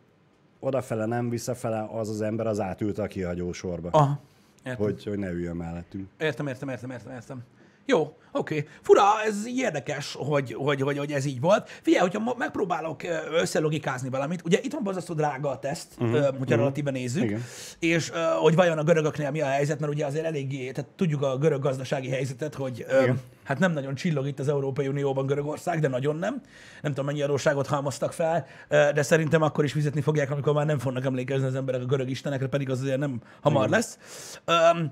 Odafele 0.60 1.06
nem, 1.06 1.28
visszafele 1.28 1.88
az 1.92 2.08
az 2.08 2.20
ember 2.20 2.46
az 2.46 2.60
átült 2.60 2.98
a 2.98 3.06
kihagyó 3.06 3.52
sorba, 3.52 3.88
Aha. 3.90 4.20
Értem. 4.64 4.84
hogy, 4.84 5.04
hogy 5.04 5.18
ne 5.18 5.30
üljön 5.30 5.56
mellettünk. 5.56 6.08
Értem, 6.18 6.46
értem, 6.46 6.68
értem, 6.68 6.90
értem, 6.90 7.12
értem. 7.12 7.42
Jó, 7.90 8.16
oké. 8.32 8.68
Fura, 8.82 9.02
ez 9.26 9.46
érdekes, 9.46 10.16
hogy, 10.18 10.52
hogy, 10.52 10.80
hogy, 10.80 10.98
hogy 10.98 11.12
ez 11.12 11.24
így 11.24 11.40
volt. 11.40 11.68
Figyelj, 11.82 12.02
hogyha 12.02 12.34
megpróbálok 12.38 13.02
összelogikázni 13.32 14.08
valamit, 14.08 14.42
ugye 14.44 14.58
itt 14.62 14.72
van 14.72 14.82
borzasztó 14.82 15.14
drága 15.14 15.50
a 15.50 15.58
teszt, 15.58 15.88
uh-huh. 15.92 16.10
hogyha 16.10 16.30
uh-huh. 16.30 16.48
relatíven 16.48 16.92
nézzük, 16.92 17.22
Igen. 17.22 17.44
és 17.78 18.12
hogy 18.40 18.54
vajon 18.54 18.78
a 18.78 18.82
görögöknél 18.82 19.30
mi 19.30 19.40
a 19.40 19.46
helyzet, 19.46 19.80
mert 19.80 19.92
ugye 19.92 20.06
azért 20.06 20.24
eléggé, 20.24 20.70
tehát 20.70 20.90
tudjuk 20.96 21.22
a 21.22 21.36
görög 21.36 21.62
gazdasági 21.62 22.08
helyzetet, 22.08 22.54
hogy 22.54 22.86
Igen. 23.02 23.20
hát 23.44 23.58
nem 23.58 23.72
nagyon 23.72 23.94
csillog 23.94 24.26
itt 24.26 24.38
az 24.38 24.48
Európai 24.48 24.88
Unióban 24.88 25.26
Görögország, 25.26 25.80
de 25.80 25.88
nagyon 25.88 26.16
nem. 26.16 26.42
Nem 26.82 26.92
tudom, 26.92 27.04
mennyi 27.04 27.22
adósságot 27.22 27.66
halmoztak 27.66 28.12
fel, 28.12 28.46
de 28.68 29.02
szerintem 29.02 29.42
akkor 29.42 29.64
is 29.64 29.72
fizetni 29.72 30.00
fogják, 30.00 30.30
amikor 30.30 30.54
már 30.54 30.66
nem 30.66 30.78
fognak 30.78 31.04
emlékezni 31.04 31.46
az 31.46 31.54
emberek 31.54 31.82
a 31.82 31.84
görög 31.84 32.10
istenekre, 32.10 32.46
pedig 32.46 32.70
az 32.70 32.80
azért 32.80 32.98
nem 32.98 33.20
hamar 33.40 33.66
Igen. 33.66 33.78
lesz. 33.78 33.98
Öm, 34.44 34.90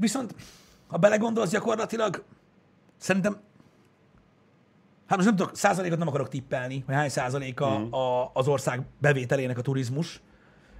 Viszont, 0.00 0.34
ha 0.88 0.96
belegondolsz 0.96 1.50
gyakorlatilag, 1.50 2.24
szerintem, 2.96 3.32
hát 5.06 5.16
most 5.18 5.28
nem 5.28 5.36
tudok, 5.36 5.56
százalékot 5.56 5.98
nem 5.98 6.08
akarok 6.08 6.28
tippelni, 6.28 6.82
hogy 6.86 6.94
hány 6.94 7.08
százaléka 7.08 7.78
Mhm. 7.78 7.92
a, 7.94 8.30
az 8.34 8.48
ország 8.48 8.82
bevételének 9.00 9.58
a 9.58 9.62
turizmus, 9.62 10.20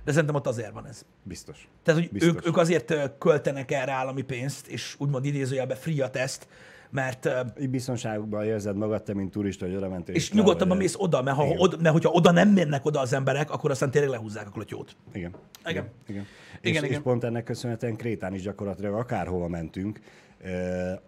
de 0.05 0.13
szerintem 0.13 0.37
ott 0.37 0.47
azért 0.47 0.73
van 0.73 0.87
ez. 0.87 1.05
Biztos. 1.23 1.69
Tehát, 1.83 2.01
hogy 2.01 2.11
Biztos. 2.11 2.31
ők, 2.35 2.47
ők 2.47 2.57
azért 2.57 3.19
költenek 3.19 3.71
erre 3.71 3.93
állami 3.93 4.23
pénzt, 4.23 4.67
és 4.67 4.97
úgymond 4.99 5.25
idézőjelben 5.25 5.77
free 5.77 6.05
a 6.05 6.11
teszt, 6.11 6.49
mert 6.91 7.29
Így 7.61 7.71
biztonságban 7.71 8.45
érzed 8.45 8.77
magad, 8.77 9.03
te, 9.03 9.15
mint 9.15 9.31
turista, 9.31 9.67
hogy 9.67 9.75
oda 9.75 9.89
mentél. 9.89 10.15
és 10.15 10.31
le 10.31 10.37
nyugodtabban 10.37 10.77
mész 10.77 10.95
oda, 10.99 11.23
mert, 11.23 11.37
ha 11.37 11.45
Igen. 11.45 11.59
oda, 11.59 11.77
mert 11.81 11.93
hogyha 11.93 12.11
oda 12.11 12.31
nem 12.31 12.49
mennek 12.49 12.85
oda 12.85 13.01
az 13.01 13.13
emberek, 13.13 13.51
akkor 13.51 13.71
aztán 13.71 13.91
tényleg 13.91 14.11
lehúzzák 14.11 14.47
a 14.47 14.51
klotyót. 14.51 14.97
Igen. 15.13 15.35
Igen. 15.67 15.89
Igen. 16.07 16.27
Igen, 16.63 16.73
és, 16.73 16.79
igen. 16.79 16.85
és 16.85 16.99
pont 16.99 17.25
ennek 17.25 17.45
köszönhetően 17.45 17.97
Krétán 17.97 18.35
is 18.35 18.43
gyakorlatilag 18.43 18.95
akárhova 18.95 19.49
mentünk, 19.49 20.01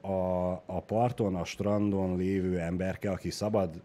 a, 0.01 0.51
a 0.67 0.83
parton, 0.87 1.35
a 1.35 1.45
strandon 1.45 2.17
lévő 2.17 2.59
emberke, 2.59 3.11
aki 3.11 3.31
szabad, 3.31 3.83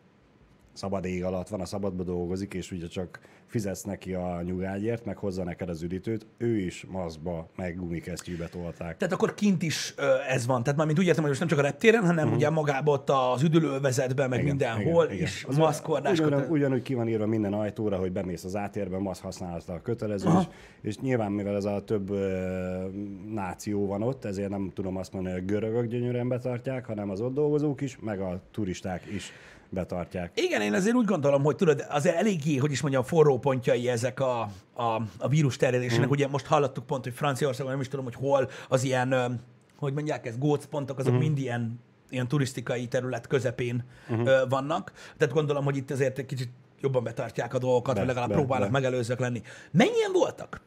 szabad 0.75 1.05
ég 1.05 1.23
alatt 1.23 1.47
van, 1.47 1.61
a 1.61 1.65
szabadba 1.65 2.03
dolgozik, 2.03 2.53
és 2.53 2.71
ugye 2.71 2.87
csak 2.87 3.19
fizetsz 3.45 3.83
neki 3.83 4.13
a 4.13 4.41
nyugágyért, 4.41 5.05
meg 5.05 5.17
hozza 5.17 5.43
neked 5.43 5.69
az 5.69 5.81
üdítőt, 5.81 6.25
ő 6.37 6.57
is 6.57 6.85
maszkba, 6.89 7.49
meg 7.55 7.77
gumikesztyűbe 7.77 8.47
tolták. 8.47 8.97
Tehát 8.97 9.13
akkor 9.13 9.33
kint 9.33 9.63
is 9.63 9.93
ez 10.29 10.45
van. 10.45 10.63
Tehát 10.63 10.77
mármint 10.77 10.99
úgy 10.99 11.05
értem, 11.05 11.21
hogy 11.21 11.29
most 11.29 11.39
nem 11.39 11.49
csak 11.49 11.59
a 11.59 11.61
reptéren, 11.61 12.05
hanem 12.05 12.23
uh-huh. 12.23 12.37
ugye 12.37 12.49
magában 12.49 12.93
ott 12.93 13.09
az 13.09 13.43
üdülővezetben, 13.43 14.29
meg 14.29 14.39
igen, 14.39 14.55
mindenhol 14.55 15.05
igen, 15.05 15.23
is 15.23 15.45
Az- 15.47 15.57
maszkordás. 15.57 16.19
Ugyanúgy, 16.19 16.33
köte- 16.33 16.49
ugyanúgy 16.49 16.81
ki 16.81 16.93
van 16.93 17.07
írva 17.07 17.25
minden 17.25 17.53
ajtóra, 17.53 17.97
hogy 17.97 18.11
bemész 18.11 18.43
az 18.43 18.55
átérbe, 18.55 18.97
maszk 18.97 19.23
használata 19.23 19.73
a 19.73 19.81
kötelező, 19.81 20.29
és, 20.39 20.45
és 20.81 20.97
nyilván 20.97 21.31
mivel 21.31 21.55
ez 21.55 21.65
a 21.65 21.83
több 21.83 22.09
ö, 22.09 22.87
náció 23.33 23.87
van 23.87 24.01
ott, 24.01 24.25
ezért 24.25 24.49
nem 24.49 24.71
tudom 24.73 24.97
azt 24.97 25.13
mondani, 25.13 25.33
hogy 25.33 25.43
a 25.43 25.45
görögök 25.45 25.85
gyönyörűen 25.85 26.27
betartják, 26.27 26.85
hanem 26.85 27.09
az 27.09 27.21
ott 27.21 27.33
dolgozók 27.33 27.81
is, 27.81 27.97
meg 28.01 28.19
a 28.19 28.41
turisták 28.51 29.05
is 29.05 29.31
betartják. 29.69 30.31
Igen, 30.35 30.61
én 30.61 30.73
azért 30.73 30.95
úgy 30.95 31.05
gondolom, 31.05 31.43
hogy 31.43 31.55
tudod, 31.55 31.85
azért 31.89 32.15
eléggé, 32.15 32.55
hogy 32.55 32.71
is 32.71 32.81
mondjam, 32.81 33.03
forró 33.03 33.39
pontjai 33.39 33.89
ezek 33.89 34.19
a, 34.19 34.41
a, 34.73 35.01
a 35.17 35.27
vírus 35.27 35.57
terjedésének. 35.57 36.07
Mm. 36.07 36.11
Ugye 36.11 36.27
most 36.27 36.45
hallottuk 36.45 36.85
pont, 36.85 37.03
hogy 37.03 37.13
Franciaországban 37.13 37.73
nem 37.73 37.81
is 37.81 37.87
tudom, 37.87 38.05
hogy 38.05 38.15
hol 38.15 38.49
az 38.69 38.83
ilyen, 38.83 39.39
hogy 39.77 39.93
mondják 39.93 40.25
ez, 40.25 40.37
gócpontok, 40.37 40.99
azok 40.99 41.13
mm. 41.13 41.17
mind 41.17 41.37
ilyen, 41.37 41.79
ilyen 42.09 42.27
turisztikai 42.27 42.87
terület 42.87 43.27
közepén 43.27 43.83
mm. 44.13 44.23
vannak. 44.49 44.91
Tehát 45.17 45.33
gondolom, 45.33 45.63
hogy 45.63 45.77
itt 45.77 45.91
azért 45.91 46.19
egy 46.19 46.25
kicsit 46.25 46.49
jobban 46.81 47.03
betartják 47.03 47.53
a 47.53 47.57
dolgokat, 47.57 47.93
Be, 47.93 47.99
vagy 47.99 48.07
legalább 48.07 48.29
be, 48.29 48.35
próbálnak 48.35 48.71
be. 48.71 48.79
megelőzők 48.79 49.19
lenni. 49.19 49.41
Mennyien 49.71 50.11
voltak? 50.13 50.61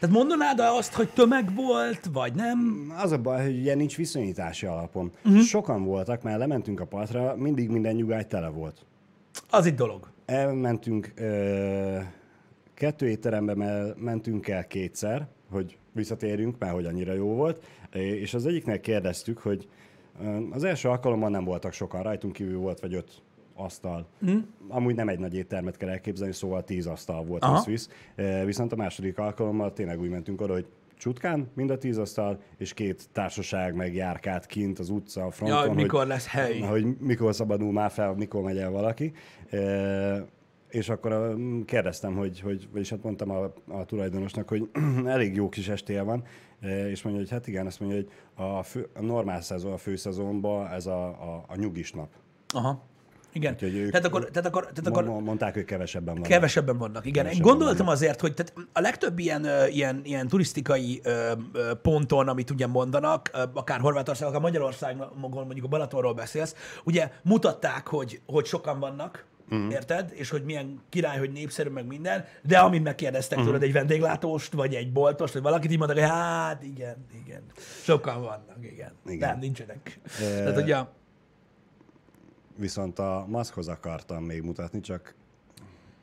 Tehát 0.00 0.16
mondanád 0.16 0.58
azt, 0.58 0.92
hogy 0.94 1.08
tömeg 1.08 1.54
volt, 1.54 2.08
vagy 2.12 2.34
nem? 2.34 2.92
Az 2.96 3.12
a 3.12 3.18
baj, 3.18 3.44
hogy 3.44 3.58
ugye 3.58 3.74
nincs 3.74 3.96
viszonyítási 3.96 4.66
alapon. 4.66 5.12
Uh-huh. 5.24 5.40
Sokan 5.42 5.84
voltak, 5.84 6.22
mert 6.22 6.38
lementünk 6.38 6.80
a 6.80 6.84
partra, 6.84 7.36
mindig 7.36 7.70
minden 7.70 7.94
nyugágy 7.94 8.26
tele 8.26 8.48
volt. 8.48 8.86
Az 9.50 9.66
itt 9.66 9.76
dolog. 9.76 10.10
Elmentünk 10.26 11.12
ö, 11.14 11.98
kettő 12.74 13.08
étterembe, 13.08 13.54
mert 13.54 14.00
mentünk 14.00 14.48
el 14.48 14.66
kétszer, 14.66 15.26
hogy 15.50 15.78
visszatérjünk, 15.92 16.58
mert 16.58 16.72
hogy 16.72 16.84
annyira 16.84 17.12
jó 17.12 17.26
volt, 17.26 17.64
és 17.92 18.34
az 18.34 18.46
egyiknek 18.46 18.80
kérdeztük, 18.80 19.38
hogy 19.38 19.68
az 20.50 20.64
első 20.64 20.88
alkalommal 20.88 21.30
nem 21.30 21.44
voltak 21.44 21.72
sokan, 21.72 22.02
rajtunk 22.02 22.32
kívül 22.32 22.58
volt 22.58 22.80
vagy 22.80 22.94
öt 22.94 23.22
asztal. 23.60 24.06
Mm. 24.30 24.38
Amúgy 24.68 24.94
nem 24.94 25.08
egy 25.08 25.18
nagy 25.18 25.34
éttermet 25.34 25.76
kell 25.76 25.88
elképzelni, 25.88 26.32
szóval 26.32 26.64
tíz 26.64 26.86
asztal 26.86 27.24
volt 27.24 27.42
Aha. 27.44 27.64
visz 27.64 27.88
Viszont 28.44 28.72
a 28.72 28.76
második 28.76 29.18
alkalommal 29.18 29.72
tényleg 29.72 30.00
úgy 30.00 30.08
mentünk 30.08 30.40
oda, 30.40 30.52
hogy 30.52 30.66
csutkán, 31.00 31.50
mind 31.54 31.70
a 31.70 31.78
tíz 31.78 31.98
asztal, 31.98 32.40
és 32.58 32.74
két 32.74 33.08
társaság 33.12 33.74
meg 33.74 33.94
járkált 33.94 34.46
kint 34.46 34.78
az 34.78 34.90
utca, 34.90 35.24
a 35.24 35.30
fronton, 35.30 35.56
Ja, 35.56 35.62
hogy 35.66 35.74
hogy, 35.74 35.82
mikor 35.82 36.06
lesz 36.06 36.26
hely. 36.26 36.60
hogy 36.60 36.86
mikor 36.98 37.34
szabadul 37.34 37.72
már 37.72 37.90
fel, 37.90 38.14
mikor 38.14 38.42
megy 38.42 38.58
el 38.58 38.70
valaki. 38.70 39.12
E, 39.50 40.26
és 40.68 40.88
akkor 40.88 41.12
a, 41.12 41.36
kérdeztem, 41.64 42.16
hogy, 42.16 42.40
hogy, 42.40 42.68
vagyis 42.72 42.90
hát 42.90 43.02
mondtam 43.02 43.30
a, 43.30 43.52
a 43.68 43.84
tulajdonosnak, 43.84 44.48
hogy 44.48 44.68
elég 45.06 45.34
jó 45.34 45.48
kis 45.48 45.68
estél 45.68 46.04
van, 46.04 46.24
és 46.90 47.02
mondja, 47.02 47.22
hogy 47.22 47.30
hát 47.30 47.46
igen, 47.46 47.66
azt 47.66 47.80
mondja, 47.80 47.98
hogy 47.98 48.10
a, 48.46 48.62
fő, 48.62 48.88
a 48.94 49.02
normál 49.02 49.40
szezon, 49.40 49.72
a 49.72 49.76
főszezonban 49.76 50.66
ez 50.66 50.86
a, 50.86 51.06
a, 51.06 51.44
a 51.48 51.56
nyugis 51.56 51.92
nap. 51.92 52.08
Aha. 52.54 52.88
Igen. 53.32 53.52
Úgyhogy 53.52 53.76
ők- 53.76 53.90
Tehát 53.90 54.06
akkor, 54.06 54.24
tehát 54.24 54.48
akkor, 54.48 54.62
tehát 54.62 54.86
akkor 54.86 55.04
Mo- 55.04 55.24
Mondták, 55.24 55.54
hogy 55.54 55.64
kevesebben 55.64 56.14
van. 56.14 56.22
Kevesebben 56.22 56.78
vannak, 56.78 57.06
igen. 57.06 57.24
Én 57.24 57.30
Kevesebben 57.30 57.52
gondoltam 57.56 57.88
azért, 57.88 58.20
hogy 58.20 58.34
tehát 58.34 58.52
a 58.72 58.80
legtöbb 58.80 59.18
ilyen, 59.18 59.46
ilyen, 59.70 60.00
ilyen 60.04 60.28
turisztikai 60.28 61.00
ponton, 61.82 62.28
amit 62.28 62.50
ugye 62.50 62.66
mondanak, 62.66 63.30
akár 63.54 63.80
Horvátország, 63.80 64.28
akár 64.28 64.40
Magyarországon, 64.40 65.08
mondjuk 65.20 65.64
a 65.64 65.68
Balatonról 65.68 66.14
beszélsz, 66.14 66.54
ugye 66.84 67.10
mutatták, 67.22 67.86
hogy, 67.86 68.20
hogy 68.26 68.44
sokan 68.46 68.80
vannak, 68.80 69.24
uh-huh. 69.50 69.72
érted? 69.72 70.12
És 70.14 70.30
hogy 70.30 70.42
milyen 70.44 70.80
király, 70.88 71.18
hogy 71.18 71.32
népszerű, 71.32 71.70
meg 71.70 71.86
minden, 71.86 72.24
de 72.42 72.58
amint 72.58 72.84
megkérdeztek 72.84 73.38
tőled 73.44 73.62
egy 73.62 73.72
vendéglátóst, 73.72 74.52
vagy 74.52 74.74
egy 74.74 74.92
boltost, 74.92 75.32
vagy 75.32 75.42
valakit, 75.42 75.70
így 75.70 75.78
mondták, 75.78 75.98
hogy 76.00 76.08
hát 76.10 76.62
igen, 76.62 77.06
igen, 77.24 77.42
sokan 77.82 78.20
vannak, 78.22 78.56
igen. 78.60 78.92
Igen. 79.06 79.28
Nem, 79.28 79.38
nincsenek. 79.38 80.00
Tehát 80.18 80.56
ugye, 80.56 80.76
Viszont 82.60 82.98
a 82.98 83.24
maszkhoz 83.28 83.68
akartam 83.68 84.24
még 84.24 84.42
mutatni, 84.42 84.80
csak 84.80 85.14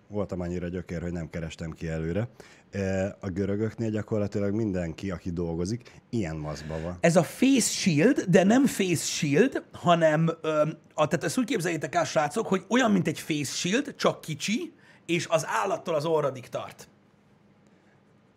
voltam 0.08 0.40
annyira 0.42 0.68
gyökér, 0.68 1.02
hogy 1.02 1.12
nem 1.12 1.30
kerestem 1.30 1.72
ki 1.72 1.88
előre. 1.88 2.28
E, 2.72 3.18
A 3.20 3.30
görögöknél 3.30 3.90
gyakorlatilag 3.90 4.54
mindenki, 4.54 5.12
aki 5.12 5.32
dolgozik, 5.32 5.92
ilyen 6.10 6.36
maszkban 6.36 6.82
van. 6.84 6.98
Ez 7.00 7.16
a 7.16 7.24
face 7.24 7.70
shield, 7.72 8.26
de 8.30 8.44
nem 8.44 8.66
face 8.66 9.04
shield, 9.04 9.64
hanem, 9.72 10.30
ö, 10.42 10.62
a, 10.94 11.08
tehát 11.08 11.24
ezt 11.24 11.38
úgy 11.38 11.46
képzeljétek 11.46 11.96
el, 11.96 12.04
srácok, 12.06 12.48
hogy 12.48 12.66
olyan, 12.70 12.92
mint 12.92 13.08
egy 13.08 13.20
face 13.20 13.52
shield, 13.52 13.96
csak 13.96 14.22
kicsi, 14.22 14.74
és 15.06 15.28
az 15.28 15.46
állattól 15.48 15.96
az 15.96 16.06
orradig 16.06 16.48
tart. 16.48 16.90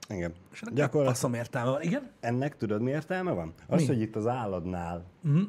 Igen. 0.09 0.33
Gyakorlatilag 0.33 0.75
Gyakorlatilag 0.75 1.15
faszom 1.15 1.35
értelme 1.35 1.71
van, 1.71 1.83
igen? 1.83 2.11
ennek 2.21 2.57
tudod 2.57 2.81
mi 2.83 2.91
értelme 2.91 3.31
van? 3.31 3.55
Az, 3.67 3.81
Mi? 3.81 3.87
hogy 3.87 4.00
itt 4.00 4.17
az 4.17 4.27
álladnál 4.27 5.05
uh-huh. 5.25 5.43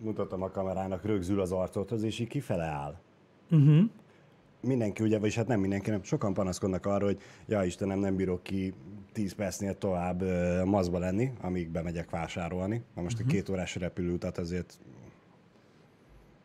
Mutatom 0.00 0.42
a 0.42 0.50
kamerának, 0.50 1.04
rögzül 1.04 1.40
az 1.40 1.52
arcothoz, 1.52 2.02
és 2.02 2.18
így 2.18 2.28
kifele 2.28 2.64
áll. 2.64 2.98
Uh-huh. 3.50 3.90
Mindenki 4.60 5.02
ugye, 5.02 5.18
vagyis 5.18 5.36
hát 5.36 5.46
nem 5.46 5.60
mindenki, 5.60 5.90
nem 5.90 6.02
sokan 6.02 6.34
panaszkodnak 6.34 6.86
arra, 6.86 7.04
hogy 7.04 7.18
ja 7.46 7.64
Istenem, 7.64 7.98
nem 7.98 8.16
bírok 8.16 8.42
ki 8.42 8.74
10 9.12 9.32
percnél 9.32 9.78
tovább 9.78 10.22
uh, 10.22 10.64
maszkba 10.64 10.98
lenni, 10.98 11.32
amíg 11.40 11.68
bemegyek 11.68 12.10
vásárolni. 12.10 12.82
Na 12.94 13.02
most 13.02 13.14
uh-huh. 13.14 13.30
a 13.30 13.34
két 13.34 13.48
órás 13.48 13.74
repülőutat 13.74 14.38
ezért 14.38 14.78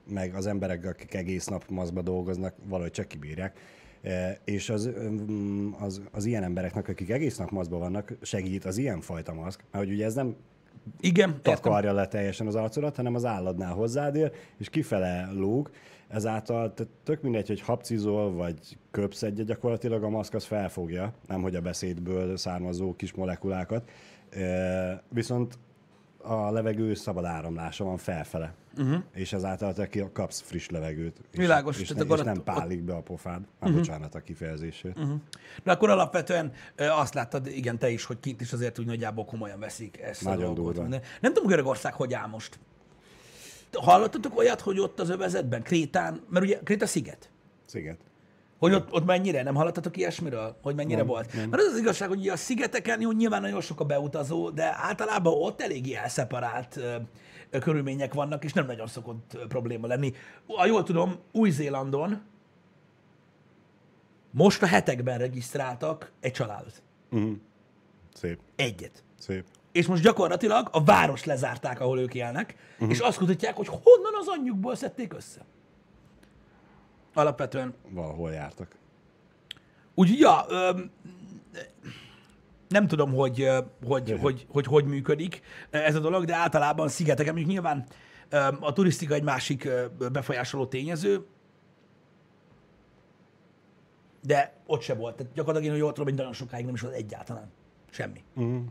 meg 0.07 0.35
az 0.35 0.47
emberek, 0.47 0.85
akik 0.85 1.13
egész 1.13 1.45
nap 1.45 1.69
maszkba 1.69 2.01
dolgoznak, 2.01 2.55
valahogy 2.63 2.91
csak 2.91 3.07
kibírják. 3.07 3.59
E, 4.01 4.39
és 4.45 4.69
az, 4.69 4.89
az, 5.79 6.01
az, 6.11 6.25
ilyen 6.25 6.43
embereknek, 6.43 6.87
akik 6.87 7.09
egész 7.09 7.37
nap 7.37 7.49
maszkba 7.49 7.77
vannak, 7.77 8.13
segít 8.21 8.65
az 8.65 8.77
ilyen 8.77 9.01
fajta 9.01 9.33
maszk, 9.33 9.63
mert 9.71 9.85
hogy 9.85 9.93
ugye 9.93 10.05
ez 10.05 10.13
nem 10.13 10.35
Igen, 10.99 11.29
értem. 11.29 11.53
takarja 11.53 11.93
le 11.93 12.07
teljesen 12.07 12.47
az 12.47 12.55
arcodat, 12.55 12.95
hanem 12.95 13.15
az 13.15 13.25
álladnál 13.25 13.73
hozzád 13.73 14.15
ér, 14.15 14.31
és 14.57 14.69
kifele 14.69 15.29
lóg, 15.33 15.69
ezáltal 16.07 16.73
tök 17.03 17.21
mindegy, 17.21 17.47
hogy 17.47 17.61
hapcizol, 17.61 18.33
vagy 18.33 18.77
köpsz 18.91 19.23
egyet, 19.23 19.45
gyakorlatilag 19.45 20.03
a 20.03 20.09
maszk 20.09 20.33
az 20.33 20.43
felfogja, 20.43 21.13
nem 21.27 21.41
hogy 21.41 21.55
a 21.55 21.61
beszédből 21.61 22.37
származó 22.37 22.95
kis 22.95 23.13
molekulákat, 23.13 23.89
viszont 25.09 25.57
a 26.23 26.51
levegő 26.51 26.93
szabad 26.93 27.25
áramlása 27.25 27.83
van 27.83 27.97
felfele, 27.97 28.53
uh-huh. 28.77 29.03
és 29.13 29.33
ezáltal 29.33 29.73
te 29.73 29.89
kapsz 30.13 30.41
friss 30.41 30.67
levegőt. 30.67 31.21
És, 31.31 31.37
Világos, 31.37 31.79
és, 31.79 31.87
tehát 31.87 32.07
ne, 32.07 32.15
és 32.15 32.21
nem 32.21 32.37
ott- 32.37 32.43
pálik 32.43 32.81
be 32.81 32.93
a 32.93 33.01
pofád. 33.01 33.39
Már 33.39 33.47
uh-huh. 33.59 33.77
bocsánat 33.77 34.15
a 34.15 34.19
kifejezését. 34.19 34.97
Uh-huh. 34.97 35.19
De 35.63 35.71
akkor 35.71 35.89
alapvetően 35.89 36.51
azt 36.77 37.13
láttad, 37.13 37.47
igen, 37.47 37.77
te 37.77 37.89
is, 37.89 38.05
hogy 38.05 38.19
kint 38.19 38.41
is 38.41 38.53
azért 38.53 38.79
úgy 38.79 38.85
nagyjából 38.85 39.25
komolyan 39.25 39.59
veszik 39.59 39.99
ezt 40.01 40.23
Nagyon 40.23 40.41
a 40.49 40.53
dolgot. 40.53 40.73
durva. 40.73 40.89
Nem 40.89 40.99
nem 41.21 41.33
tudom, 41.33 41.49
Görögország 41.49 41.93
hogy 41.93 42.13
áll 42.13 42.27
most. 42.27 42.59
Hallottatok 43.71 44.37
olyat, 44.37 44.61
hogy 44.61 44.79
ott 44.79 44.99
az 44.99 45.09
övezetben, 45.09 45.61
Krétán, 45.61 46.21
mert 46.29 46.45
ugye 46.45 46.59
Kréta 46.63 46.85
sziget, 46.85 47.29
Sziget. 47.65 47.99
Hogy 48.61 48.73
ott, 48.73 48.93
ott 48.93 49.05
mennyire? 49.05 49.43
Nem 49.43 49.55
hallottatok 49.55 49.97
ilyesmiről? 49.97 50.57
Hogy 50.61 50.75
mennyire 50.75 50.97
Nem, 50.97 51.07
volt? 51.07 51.33
nem. 51.33 51.49
Mert 51.49 51.63
az 51.63 51.71
az 51.71 51.79
igazság, 51.79 52.07
hogy 52.07 52.27
a 52.27 52.35
szigeteken 52.35 53.01
jó, 53.01 53.11
nyilván 53.11 53.41
nagyon 53.41 53.61
sok 53.61 53.79
a 53.79 53.83
beutazó, 53.83 54.49
de 54.49 54.75
általában 54.77 55.33
ott 55.33 55.61
eléggé 55.61 55.93
elszeparált 55.93 56.77
ö, 56.77 57.59
körülmények 57.59 58.13
vannak, 58.13 58.43
és 58.43 58.53
nem 58.53 58.65
nagyon 58.65 58.87
szokott 58.87 59.37
probléma 59.47 59.87
lenni. 59.87 60.13
Ha 60.47 60.65
jól 60.65 60.83
tudom, 60.83 61.15
Új-Zélandon 61.31 62.21
most 64.31 64.61
a 64.61 64.65
hetekben 64.65 65.17
regisztráltak 65.17 66.11
egy 66.19 66.31
családot. 66.31 66.81
Uh-huh. 67.11 67.31
Szép, 68.13 68.39
Egyet. 68.55 69.03
szép. 69.19 69.45
És 69.71 69.87
most 69.87 70.03
gyakorlatilag 70.03 70.69
a 70.71 70.83
város 70.83 71.25
lezárták, 71.25 71.79
ahol 71.79 71.99
ők 71.99 72.13
élnek, 72.13 72.55
uh-huh. 72.73 72.89
és 72.89 72.99
azt 72.99 73.17
kutatják, 73.17 73.55
hogy 73.55 73.67
honnan 73.67 74.13
az 74.19 74.27
anyjukból 74.27 74.75
szedték 74.75 75.13
össze. 75.13 75.45
Alapvetően 77.13 77.73
Valahol 77.89 78.31
jártak. 78.31 78.75
Úgyhogy, 79.95 80.19
ja, 80.19 80.45
öm, 80.49 80.91
nem 82.67 82.87
tudom, 82.87 83.13
hogy 83.13 83.49
hogy, 83.85 84.17
hogy, 84.21 84.45
hogy 84.49 84.65
hogy 84.65 84.85
működik 84.85 85.41
ez 85.69 85.95
a 85.95 85.99
dolog, 85.99 86.25
de 86.25 86.35
általában 86.35 86.87
szigeteken, 86.87 87.33
mondjuk 87.33 87.53
nyilván 87.53 87.85
a 88.59 88.73
turisztika 88.73 89.13
egy 89.13 89.23
másik 89.23 89.69
befolyásoló 90.11 90.65
tényező, 90.65 91.25
de 94.21 94.53
ott 94.65 94.81
se 94.81 94.93
volt. 94.93 95.15
Tehát 95.15 95.33
gyakorlatilag 95.33 95.75
én 95.75 95.81
jól 95.81 95.91
tudom, 95.91 96.07
hogy 96.07 96.17
nagyon 96.17 96.33
sokáig 96.33 96.65
nem 96.65 96.73
is 96.73 96.81
volt 96.81 96.93
egyáltalán. 96.93 97.51
Semmi. 97.89 98.23
Uh-huh. 98.35 98.61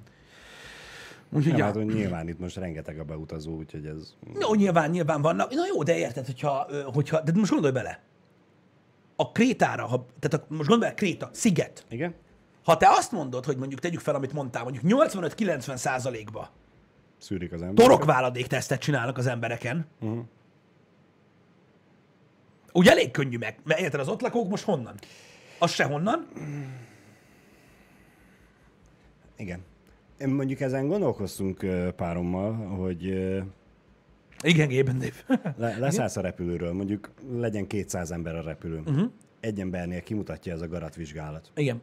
Úgyhogy, 1.33 1.51
Nem, 1.51 1.59
ja. 1.59 1.65
hát, 1.65 1.75
hogy 1.75 1.87
nyilván 1.87 2.29
itt 2.29 2.39
most 2.39 2.57
rengeteg 2.57 2.99
a 2.99 3.05
beutazó, 3.05 3.57
úgyhogy 3.57 3.87
ez... 3.87 4.15
Jó, 4.41 4.55
nyilván, 4.55 4.91
nyilván 4.91 5.23
vannak. 5.23 5.51
Na 5.51 5.67
jó, 5.75 5.83
de 5.83 5.99
érted, 5.99 6.27
hogyha, 6.27 6.67
hogyha 6.85 7.21
de 7.21 7.33
most 7.35 7.51
gondolj 7.51 7.73
bele. 7.73 8.01
A 9.21 9.33
Krétára, 9.33 9.87
ha, 9.87 10.07
tehát 10.19 10.47
a, 10.47 10.55
most 10.55 10.69
gondolj 10.69 10.95
Kréta, 10.95 11.31
sziget. 11.33 11.85
Igen? 11.89 12.15
Ha 12.65 12.77
te 12.77 12.89
azt 12.89 13.13
mondod, 13.13 13.45
hogy 13.45 13.57
mondjuk 13.57 13.81
tegyük 13.81 14.01
fel, 14.01 14.15
amit 14.15 14.33
mondtál, 14.33 14.63
mondjuk 14.63 14.85
85-90 14.87 15.77
százalékba 15.77 16.51
Szűrik 17.19 17.53
az 17.53 17.63
ember. 17.63 17.85
torokváladék 17.85 18.47
tesztet 18.47 18.81
csinálnak 18.81 19.19
az 19.19 19.27
embereken, 19.27 19.87
uh-huh. 20.01 20.25
ugye 22.73 22.91
elég 22.91 23.11
könnyű 23.11 23.39
meg, 23.39 23.59
mert 23.65 23.81
érted, 23.81 24.01
az 24.01 24.09
ott 24.09 24.21
lakók 24.21 24.49
most 24.49 24.65
honnan? 24.65 24.95
Az 25.59 25.71
se 25.71 25.85
honnan. 25.85 26.29
Igen. 29.37 29.65
Mondjuk 30.27 30.61
ezen 30.61 30.89
gondolkoztunk 30.89 31.67
párommal, 31.97 32.53
hogy 32.53 33.15
Igen, 34.43 34.69
Gében 34.69 34.99
Dave. 34.99 35.43
le, 35.57 35.79
leszállsz 35.79 36.17
a 36.17 36.21
repülőről, 36.21 36.73
mondjuk 36.73 37.11
legyen 37.33 37.67
200 37.67 38.11
ember 38.11 38.35
a 38.35 38.43
repülőn. 38.43 38.83
Uh-huh. 38.87 39.11
Egy 39.41 39.61
embernél 39.61 40.03
kimutatja 40.03 40.53
ez 40.53 40.61
a 40.61 40.69
garatvizsgálat. 40.69 41.51
Igen, 41.55 41.83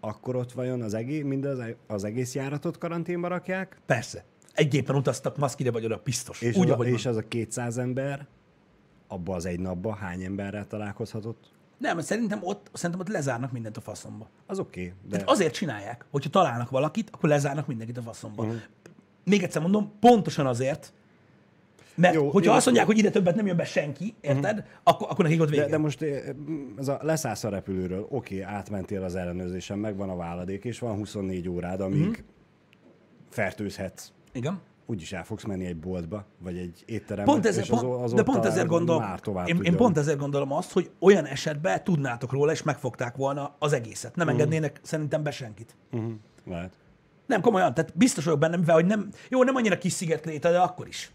Akkor 0.00 0.36
ott 0.36 0.52
vajon 0.52 0.82
az 0.82 0.94
egész, 0.94 1.22
mindaz, 1.22 1.58
az 1.86 2.04
egész 2.04 2.34
járatot 2.34 2.78
karanténba 2.78 3.28
rakják? 3.28 3.80
persze. 3.86 4.24
Egy 4.54 4.68
gépen 4.68 4.96
utaztak, 4.96 5.36
maszk 5.36 5.60
ide 5.60 5.70
vagy 5.70 5.84
oda, 5.84 6.00
biztos. 6.04 6.40
És, 6.42 6.56
Úgy, 6.56 6.70
az, 6.70 6.80
a, 6.80 6.84
és 6.84 7.02
van. 7.02 7.12
az 7.12 7.18
a 7.18 7.28
200 7.28 7.78
ember 7.78 8.26
abba 9.08 9.34
az 9.34 9.46
egy 9.46 9.60
napba 9.60 9.94
hány 9.94 10.22
emberrel 10.22 10.66
találkozhatott? 10.66 11.52
Nem, 11.78 12.00
szerintem 12.00 12.38
ott, 12.42 12.70
szerintem 12.72 13.00
ott 13.00 13.08
lezárnak 13.12 13.52
mindent 13.52 13.76
a 13.76 13.80
faszomba. 13.80 14.28
Az 14.46 14.58
oké, 14.58 14.80
okay, 14.80 14.92
de 15.02 15.10
Tehát 15.10 15.28
azért 15.30 15.54
csinálják, 15.54 16.04
hogyha 16.10 16.30
találnak 16.30 16.70
valakit, 16.70 17.10
akkor 17.10 17.28
lezárnak 17.28 17.66
mindenkit 17.66 17.96
a 17.98 18.02
faszomba. 18.02 18.42
Uh-huh. 18.42 18.60
Még 19.24 19.42
egyszer 19.42 19.62
mondom, 19.62 19.92
pontosan 20.00 20.46
azért, 20.46 20.92
mert 22.00 22.14
Jó, 22.14 22.22
jó, 22.22 22.30
hogyha 22.30 22.44
jó. 22.44 22.50
jó. 22.50 22.56
azt 22.56 22.64
mondják, 22.64 22.86
hogy 22.86 22.98
ide 22.98 23.10
többet 23.10 23.34
nem 23.34 23.46
jön 23.46 23.56
be 23.56 23.64
senki, 23.64 24.14
érted? 24.20 24.58
Uh-huh. 24.58 24.70
Akkor, 24.82 25.08
akkor 25.10 25.24
nekik 25.24 25.40
ott 25.40 25.48
vége. 25.48 25.62
De, 25.62 25.68
de 25.68 25.78
most 25.78 26.02
eh, 26.02 26.22
ez 26.78 26.88
a 26.88 26.98
leszállsz 27.02 27.44
a 27.44 27.48
repülőről, 27.48 28.06
oké, 28.10 28.40
átmentél 28.40 29.02
az 29.02 29.14
ellenőrzésen, 29.14 29.78
megvan 29.78 30.08
a 30.08 30.16
váladék, 30.16 30.64
és 30.64 30.78
van 30.78 30.96
24 30.96 31.48
órád, 31.48 31.80
amíg 31.80 32.06
mm. 32.06 32.12
fertőzhetsz. 33.30 34.08
Igen. 34.32 34.60
Úgyis 34.86 35.12
el 35.12 35.24
fogsz 35.24 35.44
menni 35.44 35.66
egy 35.66 35.76
boltba, 35.76 36.24
vagy 36.38 36.58
egy 36.58 36.82
étterembe, 36.86 37.32
Pont 37.32 37.46
ezért, 37.46 37.64
és 37.66 37.70
az, 37.70 37.80
pont, 37.80 38.14
de 38.14 38.22
pont 38.22 38.44
ezért 38.44 38.66
gondolom, 38.66 39.02
már 39.02 39.20
tovább 39.20 39.48
én, 39.48 39.60
én 39.62 39.76
pont 39.76 39.98
ezért 39.98 40.18
gondolom 40.18 40.52
azt, 40.52 40.72
hogy 40.72 40.90
olyan 40.98 41.24
esetben 41.24 41.84
tudnátok 41.84 42.32
róla, 42.32 42.52
és 42.52 42.62
megfogták 42.62 43.16
volna 43.16 43.54
az 43.58 43.72
egészet. 43.72 44.16
Nem 44.16 44.28
engednének 44.28 44.80
szerintem 44.82 45.22
be 45.22 45.30
senkit. 45.30 45.76
Uh-huh. 45.92 46.12
Lehet. 46.46 46.72
Nem, 47.26 47.40
komolyan, 47.40 47.74
tehát 47.74 47.96
biztos 47.96 48.24
vagyok 48.24 48.38
benne, 48.38 48.56
mivel 48.56 48.74
hogy 48.74 48.86
nem, 48.86 49.08
jó, 49.28 49.42
nem 49.42 49.54
annyira 49.54 49.78
kis 49.78 49.92
sziget 49.92 50.20
Kréta, 50.20 50.50
de 50.50 50.58
akkor 50.58 50.88
is. 50.88 51.12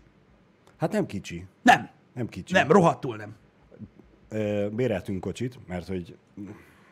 Hát 0.86 0.94
nem 0.94 1.06
kicsi. 1.06 1.46
Nem, 1.62 1.90
Nem 2.14 2.28
kicsi. 2.28 2.54
nem, 2.54 2.72
rohadtul 2.72 3.16
nem. 3.16 3.36
béreltünk 4.76 5.20
kocsit, 5.20 5.60
mert 5.68 5.88
hogy 5.88 6.18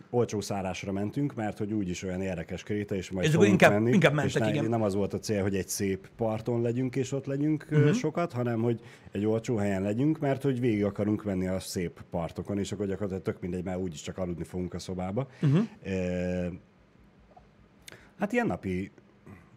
olcsó 0.09 0.41
szállásra 0.41 0.91
mentünk, 0.91 1.35
mert 1.35 1.57
hogy 1.57 1.73
úgyis 1.73 2.03
olyan 2.03 2.21
érdekes 2.21 2.63
kréta, 2.63 2.95
és 2.95 3.11
majd 3.11 3.25
És 3.25 3.31
fogunk 3.31 3.51
inkább- 3.51 3.71
menni, 3.73 3.91
inkább 3.91 4.11
és 4.11 4.17
mentek, 4.33 4.41
ne, 4.41 4.49
igen. 4.49 4.69
nem 4.69 4.81
az 4.81 4.93
volt 4.93 5.13
a 5.13 5.19
cél, 5.19 5.41
hogy 5.41 5.55
egy 5.55 5.67
szép 5.67 6.09
parton 6.15 6.61
legyünk, 6.61 6.95
és 6.95 7.11
ott 7.11 7.25
legyünk 7.25 7.67
uh-huh. 7.71 7.93
sokat, 7.93 8.31
hanem 8.33 8.61
hogy 8.61 8.81
egy 9.11 9.25
olcsó 9.25 9.55
helyen 9.55 9.81
legyünk, 9.81 10.19
mert 10.19 10.43
hogy 10.43 10.59
végig 10.59 10.83
akarunk 10.83 11.23
menni 11.23 11.47
a 11.47 11.59
szép 11.59 12.01
partokon, 12.09 12.57
és 12.57 12.71
akkor 12.71 12.85
gyakorlatilag 12.85 13.23
tök 13.23 13.41
mindegy, 13.41 13.63
mert 13.63 13.79
úgyis 13.79 14.01
csak 14.01 14.17
aludni 14.17 14.43
fogunk 14.43 14.73
a 14.73 14.79
szobába. 14.79 15.27
Uh-huh. 15.41 15.63
Hát 18.19 18.31
ilyen 18.31 18.47
napi 18.47 18.91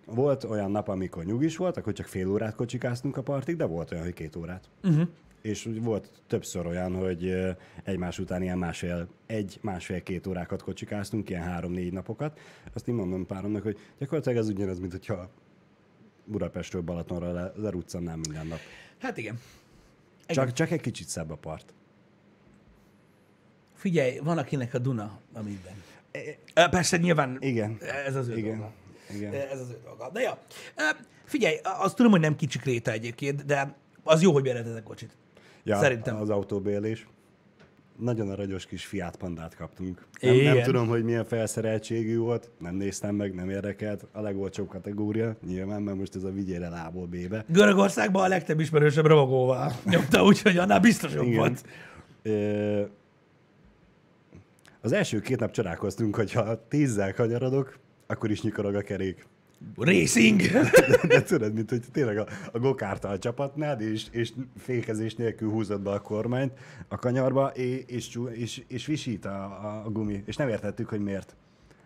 volt 0.07 0.45
olyan 0.45 0.71
nap, 0.71 0.89
amikor 0.89 1.25
nyugis 1.25 1.57
volt, 1.57 1.77
akkor 1.77 1.93
csak 1.93 2.07
fél 2.07 2.29
órát 2.29 2.55
kocsikáztunk 2.55 3.17
a 3.17 3.23
partig, 3.23 3.57
de 3.57 3.65
volt 3.65 3.93
olyan, 3.93 4.05
hogy 4.05 4.15
két 4.15 4.37
órát. 4.37 4.69
Uh-huh. 4.83 5.09
És 5.43 5.69
volt 5.81 6.11
többször 6.27 6.67
olyan, 6.67 6.95
hogy 6.95 7.27
ö, 7.27 7.51
egymás 7.85 8.19
után 8.19 8.43
ilyen 8.43 8.59
másfél, 8.59 9.09
egy, 9.27 9.59
másfél-két 9.63 10.27
órákat 10.27 10.63
kocsikáztunk, 10.63 11.31
ilyen 11.31 11.43
három-négy 11.43 11.93
napokat. 11.93 12.39
Azt 12.73 12.89
én 12.89 12.95
mondom 12.95 13.27
páromnak, 13.27 13.63
hogy 13.63 13.79
gyakorlatilag 13.99 14.39
ez 14.39 14.49
ugyanaz, 14.49 14.79
mint 14.79 14.93
hogyha 14.93 15.31
Budapestről 16.25 16.83
Balatonra 16.83 17.33
le, 17.33 17.53
leruccannám 17.57 18.19
minden 18.19 18.47
nap. 18.47 18.59
Hát 18.99 19.17
igen. 19.17 19.41
Csak, 20.27 20.53
csak 20.53 20.71
egy 20.71 20.81
kicsit 20.81 21.09
szebb 21.09 21.31
a 21.31 21.37
part. 21.37 21.75
Figyelj, 23.75 24.19
van 24.19 24.39
akinek 24.39 24.75
a 24.75 24.79
Duna, 24.79 25.19
amiben. 25.33 25.83
E, 26.55 26.69
Persze, 26.69 26.97
nyilván 26.97 27.37
Igen. 27.41 27.77
ez 28.07 28.15
az 28.15 28.29
ő 28.29 28.37
Igen. 28.37 28.57
dolga. 28.57 28.73
Igen. 29.15 29.33
Ez 29.35 29.61
az 29.61 29.71
ő 29.71 29.79
dolga. 29.85 30.11
De 30.13 30.21
ja, 30.21 30.39
E, 30.75 30.97
figyelj, 31.25 31.57
azt 31.63 31.97
tudom, 31.97 32.11
hogy 32.11 32.21
nem 32.21 32.37
kicsi 32.37 32.59
kréta 32.59 32.91
egyébként, 32.91 33.45
de 33.45 33.75
az 34.05 34.23
jó, 34.23 34.33
hogy 34.33 34.43
béreltetek 34.43 34.83
kocsit. 34.83 35.17
Ja, 35.65 35.79
Szerintem. 35.79 36.17
Az 36.17 36.31
autóbélés. 36.31 37.07
Nagyon 37.99 38.31
aranyos 38.31 38.67
kis 38.67 38.85
Fiat 38.85 39.17
Pandát 39.17 39.57
kaptunk. 39.57 40.07
Nem, 40.21 40.37
nem 40.37 40.63
tudom, 40.63 40.89
hogy 40.89 41.05
milyen 41.05 41.25
felszereltségű 41.25 42.19
volt, 42.19 42.51
nem 42.59 42.75
néztem 42.75 43.15
meg, 43.15 43.35
nem 43.35 43.51
érdekelt. 43.51 44.07
A 44.13 44.21
legolcsóbb 44.21 44.69
kategória, 44.69 45.37
nyilván, 45.47 45.83
mert 45.83 45.97
most 45.97 46.15
ez 46.15 46.23
a 46.23 46.31
vigyél 46.31 46.65
el 46.65 46.85
A-ból 46.87 47.07
B-be. 47.07 47.45
Görögországban 47.49 48.25
a 48.25 48.29
legtöbb 48.29 48.61
ismerősebb 48.61 49.07
ravagóval 49.07 49.73
nyomta, 49.85 50.25
úgyhogy 50.25 50.57
annál 50.57 50.81
biztos 50.81 51.13
jobb 51.13 51.27
Igen. 51.27 51.39
volt. 51.39 51.65
Az 54.81 54.93
első 54.93 55.21
két 55.21 55.41
nap 55.41 55.51
csodálkoztunk, 55.51 56.17
hogyha 56.17 56.69
tízzel 56.69 57.15
kanyarodok, 57.15 57.79
akkor 58.07 58.31
is 58.31 58.43
nyikorog 58.43 58.75
a 58.75 58.83
kerék. 58.83 59.27
Racing! 59.77 60.41
De 61.09 61.23
tudod, 61.23 61.55
mint 61.55 61.71
hogy 61.71 61.83
tényleg 61.93 62.19
a, 62.19 62.27
a 62.53 62.59
gokártal 62.59 63.19
csapatnád, 63.19 63.81
és, 63.81 64.07
és 64.11 64.33
fékezés 64.57 65.15
nélkül 65.15 65.51
húzod 65.51 65.81
be 65.81 65.91
a 65.91 66.01
kormányt 66.01 66.53
a 66.89 66.97
kanyarba, 66.97 67.47
és, 67.49 67.85
és, 67.87 68.19
és, 68.33 68.63
és 68.69 68.87
visít 68.87 69.25
a, 69.25 69.45
a, 69.45 69.83
a 69.85 69.91
gumi. 69.91 70.23
És 70.27 70.37
nem 70.37 70.49
értettük, 70.49 70.89
hogy 70.89 71.01
miért. 71.01 71.37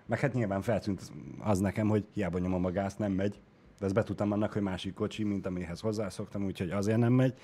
Meg 0.07 0.21
hát 0.21 0.35
nyilván 0.35 0.63
feltűnt 0.63 1.13
az 1.39 1.59
nekem, 1.59 1.89
hogy 1.89 2.05
hiába 2.15 2.39
nyomom 2.39 2.65
a 2.65 2.71
gázt, 2.71 2.99
nem 2.99 3.13
megy. 3.13 3.41
De 3.79 3.85
ezt 3.85 3.95
betudtam 3.95 4.33
annak, 4.33 4.53
hogy 4.53 4.63
másik 4.63 4.95
kocsi, 4.95 5.25
mint 5.25 5.47
amihez 5.47 5.81
hozzászoktam, 5.81 6.45
úgyhogy 6.45 6.71
azért 6.71 6.99
nem 6.99 7.13
megy. 7.13 7.35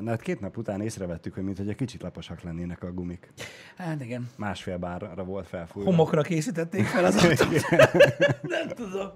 Na 0.00 0.10
hát 0.10 0.22
két 0.22 0.40
nap 0.40 0.56
után 0.56 0.80
észrevettük, 0.80 1.34
hogy 1.34 1.42
mint 1.44 1.56
hogy 1.56 1.68
egy 1.68 1.74
kicsit 1.76 2.02
laposak 2.02 2.42
lennének 2.42 2.82
a 2.82 2.92
gumik. 2.92 3.32
Hát 3.76 4.02
igen. 4.02 4.30
Másfél 4.36 4.76
bárra 4.78 5.24
volt 5.24 5.46
felfújva. 5.46 5.90
Homokra 5.90 6.22
készítették 6.22 6.84
fel 6.84 7.04
az 7.04 7.16
autót. 7.24 7.70
nem 8.42 8.68
tudom. 8.74 9.10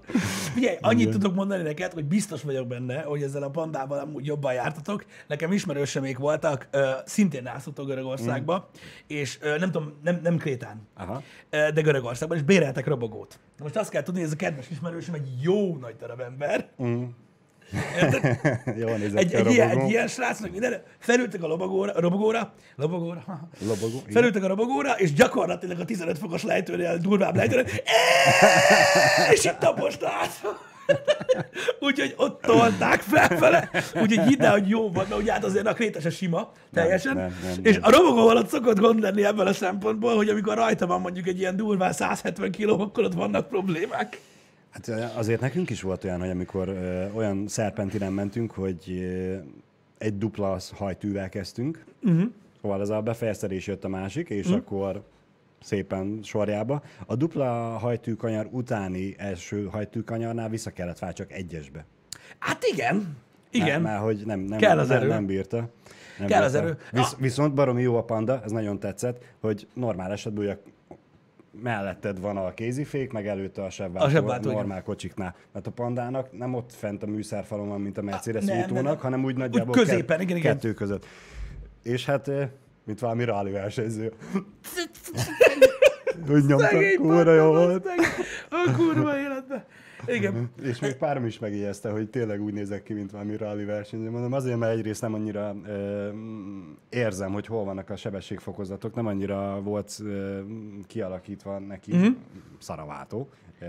Figyelj, 0.53 0.77
annyit 0.81 1.09
tudok 1.09 1.35
mondani 1.35 1.63
neked, 1.63 1.93
hogy 1.93 2.05
biztos 2.05 2.41
vagyok 2.43 2.67
benne, 2.67 3.01
hogy 3.01 3.21
ezzel 3.21 3.43
a 3.43 3.49
pandával 3.49 3.99
amúgy 3.99 4.25
jobban 4.25 4.53
jártatok. 4.53 5.05
Nekem 5.27 5.51
ismerősemék 5.51 6.17
voltak, 6.17 6.67
ö, 6.71 6.89
szintén 7.05 7.43
nászoltak 7.43 7.85
Görögországba, 7.85 8.69
és 9.07 9.37
ö, 9.41 9.57
nem 9.57 9.71
tudom, 9.71 9.93
nem, 10.03 10.19
nem 10.23 10.37
Krétán, 10.37 10.87
Aha. 10.95 11.21
ö, 11.49 11.71
de 11.73 11.81
Görögországban, 11.81 12.37
és 12.37 12.43
béreltek 12.43 12.87
robogót. 12.87 13.39
Most 13.59 13.75
azt 13.75 13.89
kell 13.89 14.03
tudni, 14.03 14.19
hogy 14.19 14.29
ez 14.29 14.33
a 14.33 14.39
kedves 14.39 14.69
ismerősöm 14.69 15.13
egy 15.13 15.41
jó 15.41 15.77
nagy 15.77 15.95
darab 15.95 16.19
ember. 16.19 16.69
Érted? 16.77 17.07
Jól 18.81 18.97
nézett 18.97 19.17
Egy, 19.17 19.35
a 19.35 19.37
egy, 19.37 19.51
ilyen, 19.51 19.67
robogó. 19.67 19.85
egy 19.85 19.91
ilyen 19.91 20.07
srácnak 20.07 20.51
minden, 20.51 20.81
felültek 20.99 21.43
a 21.43 21.47
lobogóra, 21.47 21.91
a 21.91 21.99
robogóra, 21.99 22.53
lobogóra. 22.75 23.23
Lobogó, 23.67 23.97
igen. 23.97 24.11
felültek 24.11 24.43
a 24.43 24.47
robogóra, 24.47 24.91
és 24.91 25.13
gyakorlatilag 25.13 25.79
a 25.79 25.85
15 25.85 26.17
fokos 26.17 26.43
lejtőnél, 26.43 26.97
durvább 26.97 27.35
lejtőnél, 27.35 27.65
és 29.33 29.43
itt 29.43 29.57
tapost 29.59 30.03
át. 30.03 30.41
Úgyhogy 31.79 32.13
ott 32.17 32.41
tolták 32.41 33.01
felfele, 33.01 33.69
úgyhogy 34.01 34.27
hidd 34.27 34.43
el, 34.43 34.51
hogy 34.51 34.67
jó 34.67 34.91
volt, 34.91 35.09
mert 35.09 35.21
ugye 35.21 35.31
hát 35.31 35.43
azért 35.43 35.67
a 35.67 35.73
kréta 35.73 35.99
se 35.99 36.09
sima 36.09 36.51
teljesen. 36.73 37.15
nem, 37.15 37.37
nem, 37.43 37.59
és 37.63 37.73
nem. 37.73 37.83
a 37.83 37.91
robogóval 37.91 38.37
ott 38.37 38.49
szokott 38.49 38.79
gond 38.79 38.99
lenni 38.99 39.25
ebből 39.25 39.47
a 39.47 39.53
szempontból, 39.53 40.15
hogy 40.15 40.29
amikor 40.29 40.55
rajta 40.55 40.87
van 40.87 41.01
mondjuk 41.01 41.27
egy 41.27 41.39
ilyen 41.39 41.55
durván 41.55 41.93
170 41.93 42.51
kiló, 42.51 42.79
akkor 42.79 43.03
ott 43.03 43.13
vannak 43.13 43.47
problémák. 43.47 44.19
Hát 44.85 45.11
azért 45.15 45.41
nekünk 45.41 45.69
is 45.69 45.81
volt 45.81 46.03
olyan, 46.03 46.19
hogy 46.19 46.29
amikor 46.29 46.67
ö, 46.67 47.05
olyan 47.13 47.47
szerpentinen 47.47 48.13
mentünk, 48.13 48.51
hogy 48.51 48.83
ö, 48.89 49.35
egy 49.97 50.17
dupla 50.17 50.59
hajtűvel 50.75 51.29
kezdtünk, 51.29 51.83
uh-huh. 52.03 52.23
szóval 52.61 52.81
ez 52.81 52.89
a 52.89 53.01
befejezkedés 53.01 53.67
jött 53.67 53.83
a 53.83 53.87
másik, 53.87 54.29
és 54.29 54.45
uh-huh. 54.45 54.61
akkor 54.61 55.03
szépen 55.61 56.19
sorjába. 56.23 56.81
A 57.05 57.15
dupla 57.15 57.77
hajtűkanyar 57.77 58.47
utáni 58.51 59.15
első 59.17 59.65
hajtűkanyarnál 59.65 60.49
vissza 60.49 60.71
kellett 60.71 60.99
válni 60.99 61.15
csak 61.15 61.31
egyesbe. 61.31 61.85
Hát 62.39 62.63
igen, 62.71 63.17
igen. 63.49 63.81
Mert, 63.81 64.01
hogy 64.01 64.21
nem, 64.25 64.39
nem, 64.39 64.59
Kell 64.59 64.79
az 64.79 64.87
nem, 64.87 64.97
erő. 64.97 65.07
nem 65.07 65.25
bírta. 65.25 65.69
Nem 66.19 66.27
Kell 66.27 66.43
az 66.43 66.51
bírta. 66.51 66.67
erő. 66.67 66.77
Visz, 66.91 67.13
Ah. 67.13 67.19
viszont 67.19 67.53
baromi 67.53 67.81
jó 67.81 67.95
a 67.95 68.03
panda, 68.03 68.41
ez 68.43 68.51
nagyon 68.51 68.79
tetszett, 68.79 69.23
hogy 69.39 69.67
normál 69.73 70.11
esetben 70.11 70.57
melletted 71.61 72.19
van 72.19 72.37
a 72.37 72.53
kézifék, 72.53 73.11
meg 73.11 73.27
előtte 73.27 73.63
a 73.63 73.69
sebváltó, 73.69 74.49
A 74.49 74.53
normál 74.53 74.83
kocsiknál. 74.83 75.35
Mert 75.53 75.67
a 75.67 75.71
pandának 75.71 76.37
nem 76.37 76.53
ott 76.53 76.73
fent 76.73 77.03
a 77.03 77.05
műszerfalon 77.05 77.67
van, 77.67 77.81
mint 77.81 77.97
a 77.97 78.01
Mercedes 78.01 78.45
nem, 78.45 78.83
nem. 78.83 78.97
hanem 78.97 79.23
úgy 79.23 79.35
nagyjából 79.35 79.75
középen, 79.75 80.21
igen, 80.21 80.37
igen. 80.37 80.53
kettő 80.53 80.73
között. 80.73 81.05
És 81.83 82.05
hát, 82.05 82.27
eh, 82.27 82.49
mint 82.83 82.99
valami 82.99 83.23
rally 83.23 83.51
versenyző. 83.51 84.13
úgy 86.31 86.45
nyomta, 86.45 86.65
Szegény 86.65 86.97
kurva 86.97 87.33
jó 87.33 87.45
volt. 87.45 87.87
A 88.49 88.71
kurva 88.75 89.17
életben. 89.17 89.63
Igen. 90.05 90.49
És 90.63 90.79
még 90.79 90.95
párom 90.95 91.25
is 91.25 91.39
megjegyezte, 91.39 91.89
hogy 91.89 92.09
tényleg 92.09 92.41
úgy 92.41 92.53
nézek 92.53 92.83
ki, 92.83 92.93
mint 92.93 93.11
valami 93.11 93.37
rally 93.37 93.65
versenyző. 93.65 94.09
Mondom, 94.09 94.33
azért, 94.33 94.57
mert 94.57 94.77
egyrészt 94.77 95.01
nem 95.01 95.13
annyira 95.13 95.55
ö, 95.67 96.09
érzem, 96.89 97.31
hogy 97.31 97.45
hol 97.45 97.63
vannak 97.63 97.89
a 97.89 97.95
sebességfokozatok, 97.95 98.95
nem 98.95 99.05
annyira 99.07 99.61
volt 99.61 99.99
ö, 100.03 100.39
kialakítva 100.87 101.59
neki 101.59 101.91
Mhm. 101.91 102.01
mm-hmm. 102.01 102.11
szaravátó, 102.59 103.29
ö, 103.61 103.65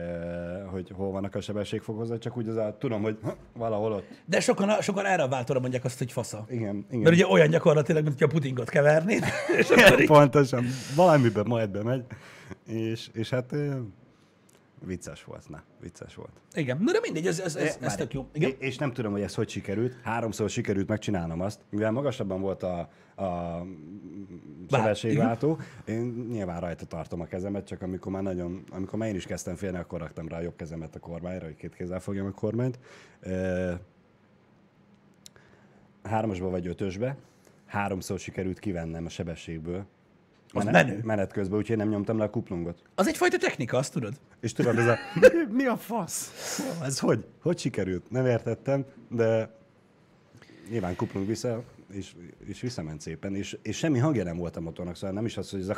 hogy 0.71 0.91
hol 0.95 1.11
vannak 1.11 1.35
a 1.35 1.41
sebességfokozatok, 1.41 2.21
csak 2.23 2.37
úgy 2.37 2.49
az 2.49 2.57
a, 2.57 2.77
tudom, 2.79 3.03
hogy 3.03 3.19
ha, 3.23 3.37
valahol 3.53 3.93
ott. 3.93 4.07
De 4.25 4.41
sokan, 4.41 4.81
sokan 4.81 5.07
erre 5.07 5.23
a 5.23 5.29
váltóra 5.29 5.61
mondják 5.61 5.85
azt, 5.85 5.99
hogy 5.99 6.13
fasza. 6.13 6.45
Igen, 6.51 6.85
igen. 6.89 7.01
Mert 7.03 7.15
ugye 7.15 7.27
olyan 7.27 7.49
gyakorlatilag, 7.49 8.03
mint 8.05 8.23
a 8.23 8.27
putingot 8.27 8.69
kevernéd, 8.71 9.25
és 9.59 9.71
akkor 9.71 10.01
így, 10.01 10.07
Pontosan, 10.07 10.65
valamiben 10.97 11.45
majd 11.47 11.71
bemegy, 11.71 12.05
és, 12.67 13.09
és 13.13 13.31
hát 13.31 13.55
vicces 14.85 15.25
volt, 15.25 15.49
na, 15.49 15.63
vicces 15.81 16.15
volt. 16.15 16.33
igen. 16.55 16.79
Na 16.81 16.93
de 16.93 16.99
mindegy, 17.03 17.27
ez, 17.27 17.41
ez, 17.41 17.57
ez, 17.57 17.79
ez 17.81 17.95
tök 17.95 18.13
jó. 18.13 18.29
Igen. 18.33 18.53
És 18.59 18.79
nem 18.79 18.93
tudom, 18.93 19.13
hogy 19.13 19.21
ez 19.21 19.35
hogy 19.35 19.49
sikerült. 19.49 19.97
Háromszor 20.03 20.51
sikerült 20.51 20.89
megcsinálnom 20.89 21.41
azt, 21.41 21.61
mivel 21.71 21.91
magasabban 21.91 22.41
volt 22.41 22.63
a, 22.63 22.79
a 23.23 23.63
sebességváltó, 24.71 25.59
én 25.85 26.27
nyilván 26.31 26.61
rajta 26.61 26.87
tartom 26.87 27.21
a 27.21 27.25
kezemet, 27.25 27.67
csak 27.67 27.83
amikor 27.83 28.13
már 28.13 28.23
nagyon, 28.23 28.65
amikor 28.71 28.99
már 28.99 29.09
én 29.09 29.15
is 29.15 29.27
kezdtem 29.27 29.55
félni, 29.55 29.77
akkor 29.77 30.01
raktam 30.01 30.29
rá 30.29 30.37
a 30.37 30.41
jobb 30.41 30.57
kezemet 30.57 30.95
a 30.95 30.99
kormányra, 30.99 31.45
hogy 31.45 31.57
két 31.57 31.75
kézzel 31.75 32.01
fogjam 32.01 32.27
a 32.27 32.31
kormányt. 32.31 32.79
Hármasba 36.03 36.51
vagy 36.51 36.67
ötösbe, 36.67 37.17
háromszor 37.67 38.19
sikerült 38.19 38.59
kivennem 38.59 39.05
a 39.05 39.09
sebességből. 39.09 39.87
Az 40.53 40.65
Menet, 40.65 40.87
menő. 40.87 41.01
menet 41.05 41.33
közben, 41.33 41.59
úgyhogy 41.59 41.77
nem 41.77 41.89
nyomtam 41.89 42.19
le 42.19 42.25
a 42.25 42.31
kuplungot. 42.31 42.83
Az 42.95 43.07
egyfajta 43.09 43.39
technika, 43.39 43.77
azt 43.77 43.93
tudod? 43.93 44.15
És 44.41 44.53
tudod, 44.53 44.79
ez 44.79 44.87
a... 44.87 44.97
Mi 45.51 45.67
a 45.67 45.77
fasz? 45.77 46.33
Ez 46.83 46.99
hogy? 46.99 47.25
Hogy 47.43 47.59
sikerült? 47.59 48.11
Nem 48.11 48.27
értettem, 48.27 48.85
de 49.09 49.57
nyilván 50.71 50.97
kuplunk 50.97 51.27
vissza, 51.27 51.63
és, 51.93 52.15
és 52.47 52.61
visszament 52.61 53.01
szépen, 53.01 53.35
és, 53.35 53.59
és 53.63 53.77
semmi 53.77 53.99
hangja 53.99 54.25
nem 54.25 54.37
volt 54.37 54.57
a 54.57 54.61
motornak, 54.61 54.97
szóval 54.97 55.11
nem 55.11 55.25
is 55.25 55.37
az, 55.37 55.51
hogy 55.51 55.61
ez 55.61 55.69
a 55.69 55.77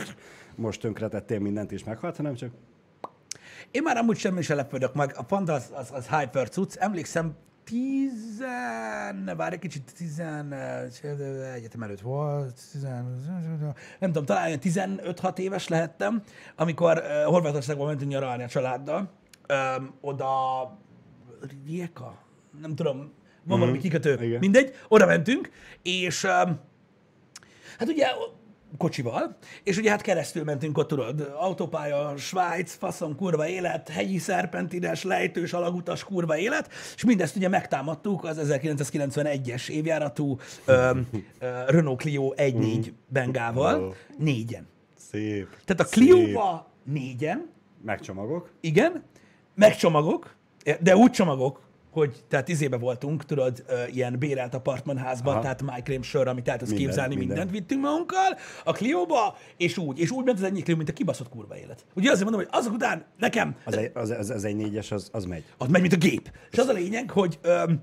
most 0.54 0.80
tönkretettél 0.80 1.38
mindent 1.38 1.72
és 1.72 1.84
meghalt, 1.84 2.16
hanem 2.16 2.34
csak 2.34 2.50
Én 3.70 3.82
már 3.82 3.96
amúgy 3.96 4.18
semmi 4.18 4.42
sem 4.42 4.56
lepődök 4.56 4.94
meg. 4.94 5.12
A 5.16 5.22
panda 5.22 5.52
az, 5.52 5.70
az, 5.72 5.90
az 5.92 6.08
hyper 6.08 6.48
cucc. 6.48 6.76
Emlékszem, 6.76 7.36
tizen, 7.64 9.32
várj 9.36 9.54
egy 9.54 9.60
kicsit, 9.60 9.92
tizen, 9.96 10.52
egyetem 11.54 11.82
előtt 11.82 12.00
volt, 12.00 12.60
tizen, 12.72 13.22
nem 13.98 14.12
tudom, 14.12 14.24
talán 14.24 14.46
olyan 14.46 14.58
15-6 14.62 15.38
éves 15.38 15.68
lehettem, 15.68 16.22
amikor 16.56 16.98
uh, 16.98 17.24
Horvátországban 17.30 17.86
mentünk 17.86 18.10
nyaralni 18.10 18.42
a 18.42 18.48
családdal. 18.48 19.10
Um, 19.78 19.94
oda 20.00 20.30
Rijeka? 21.64 22.18
Nem 22.60 22.74
tudom, 22.74 23.12
van 23.44 23.58
valami 23.58 23.78
kikötő, 23.78 24.18
Igen. 24.20 24.38
mindegy, 24.38 24.74
oda 24.88 25.06
mentünk, 25.06 25.50
és 25.82 26.24
um, 26.24 26.60
Hát 27.78 27.88
ugye 27.88 28.06
kocsival, 28.78 29.36
és 29.62 29.76
ugye 29.76 29.90
hát 29.90 30.00
keresztül 30.00 30.44
mentünk 30.44 30.78
ott, 30.78 30.88
tudod, 30.88 31.32
autópálya, 31.38 32.16
Svájc, 32.16 32.74
faszom, 32.74 33.16
kurva 33.16 33.48
élet, 33.48 33.88
hegyi 33.88 34.18
szerpentines, 34.18 35.02
lejtős, 35.02 35.52
alagutas, 35.52 36.04
kurva 36.04 36.36
élet, 36.38 36.70
és 36.94 37.04
mindezt 37.04 37.36
ugye 37.36 37.48
megtámadtuk 37.48 38.24
az 38.24 38.38
1991-es 38.42 39.68
évjáratú 39.68 40.38
ö, 40.64 40.90
ö, 41.38 41.46
Renault 41.66 42.00
Clio 42.00 42.32
1.4 42.36 42.92
Bengával, 43.08 43.94
négyen. 44.18 44.66
Szép. 45.10 45.48
Tehát 45.64 45.80
a. 45.80 45.84
Clio-ba 45.84 46.70
négyen, 46.84 47.50
Megcsomagok. 47.84 48.50
igen, 48.60 49.02
meg 49.54 49.76
csomagok, 49.76 50.34
de 50.80 50.96
úgy 50.96 51.10
csomagok, 51.10 51.60
hogy 51.94 52.24
tehát 52.28 52.48
izébe 52.48 52.76
voltunk, 52.76 53.24
tudod, 53.24 53.64
ilyen 53.92 54.18
bérelt 54.18 54.54
apartmanházban, 54.54 55.32
Aha. 55.32 55.42
tehát 55.42 55.62
májkrém 55.62 56.02
sör, 56.02 56.28
amit 56.28 56.48
el 56.48 56.56
tudsz 56.56 56.70
Minden, 56.70 56.86
képzelni, 56.86 57.14
minden. 57.16 57.36
mindent 57.36 57.58
vittünk 57.58 57.82
magunkkal, 57.82 58.36
a 58.64 58.72
Clio-ba, 58.72 59.36
és 59.56 59.76
úgy, 59.78 59.98
és 59.98 60.10
úgy 60.10 60.24
ment 60.24 60.38
az 60.38 60.44
egyik 60.44 60.64
Clio, 60.64 60.76
mint 60.76 60.88
a 60.88 60.92
kibaszott 60.92 61.28
kurva 61.28 61.56
élet. 61.56 61.84
Ugye 61.94 62.10
azért 62.10 62.30
mondom, 62.30 62.40
hogy 62.40 62.58
azok 62.60 62.72
után 62.72 63.04
nekem 63.18 63.56
Az 63.64 63.76
egy, 63.76 63.90
az, 63.94 64.10
az, 64.10 64.30
az 64.30 64.44
egy 64.44 64.56
négyes, 64.56 64.90
az, 64.90 65.08
az 65.12 65.24
megy. 65.24 65.44
az 65.58 65.68
megy, 65.68 65.80
mint 65.80 65.92
a 65.92 65.96
gép. 65.96 66.32
És 66.50 66.58
az 66.58 66.66
a 66.68 66.72
lényeg, 66.72 67.10
hogy 67.10 67.38
öm, 67.42 67.80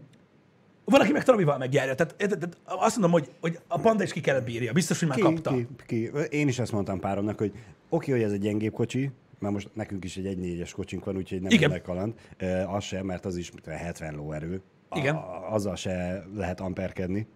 van, 0.86 1.02
aki 1.02 1.12
meg 1.12 1.24
Travival 1.24 1.58
megjárja. 1.58 1.95
Tehát, 1.95 2.15
tehát, 2.17 2.58
azt 2.65 2.97
mondom, 2.97 3.12
hogy, 3.19 3.30
hogy 3.41 3.60
a 3.67 3.80
panda 3.80 4.04
is 4.04 4.12
ki 4.12 4.21
kellett 4.21 4.43
bírja. 4.43 4.74
Biztos, 4.74 5.00
hogy 5.00 5.08
már 5.08 5.17
Ki, 5.17 5.24
kapta. 5.24 5.52
ki, 5.52 5.67
ki. 5.86 6.10
Én 6.30 6.47
is 6.47 6.60
ezt 6.60 6.71
mondtam 6.71 7.00
páromnak, 7.00 7.38
hogy 7.38 7.52
oké, 7.89 8.12
hogy 8.12 8.21
ez 8.21 8.32
egy 8.32 8.39
gyengébb 8.39 8.74
kocsi, 8.74 9.12
mert 9.41 9.54
most 9.54 9.69
nekünk 9.73 10.04
is 10.04 10.17
egy 10.17 10.25
1.4-es 10.25 10.71
kocsink 10.75 11.06
van, 11.06 11.17
úgyhogy 11.17 11.41
nem 11.41 11.51
Igen. 11.51 11.82
kaland. 11.82 12.13
E, 12.38 12.69
az 12.69 12.84
sem, 12.84 13.06
mert 13.06 13.25
az 13.25 13.36
is 13.36 13.51
mit 13.51 13.62
tudom, 13.63 13.80
70 13.80 14.15
lóerő. 14.15 14.62
Igen. 14.95 15.15
A, 15.15 15.54
azzal 15.54 15.75
se 15.75 16.23
lehet 16.36 16.60
amperkedni. 16.60 17.27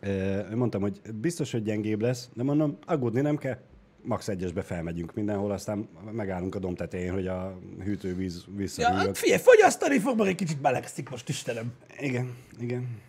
E, 0.00 0.46
mondtam, 0.54 0.80
hogy 0.80 1.00
biztos, 1.14 1.52
hogy 1.52 1.62
gyengébb 1.62 2.00
lesz, 2.00 2.30
de 2.34 2.42
mondom, 2.42 2.78
aggódni 2.86 3.20
nem 3.20 3.36
kell. 3.36 3.58
Max 4.02 4.28
egyesbe 4.28 4.62
felmegyünk 4.62 5.14
mindenhol, 5.14 5.50
aztán 5.50 5.88
megállunk 6.12 6.54
a 6.54 6.58
dom 6.58 6.74
tetején, 6.74 7.12
hogy 7.12 7.26
a 7.26 7.58
hűtővíz 7.84 8.44
Ja, 8.46 8.54
visszadőljön. 8.56 9.06
hát 9.06 9.18
figyelj, 9.18 9.40
fogyasztani 9.40 9.98
fog, 9.98 10.18
meg 10.18 10.26
egy 10.26 10.34
kicsit 10.34 10.62
melegszik 10.62 11.10
most, 11.10 11.28
Istenem. 11.28 11.72
Igen, 11.98 12.34
igen. 12.60 13.00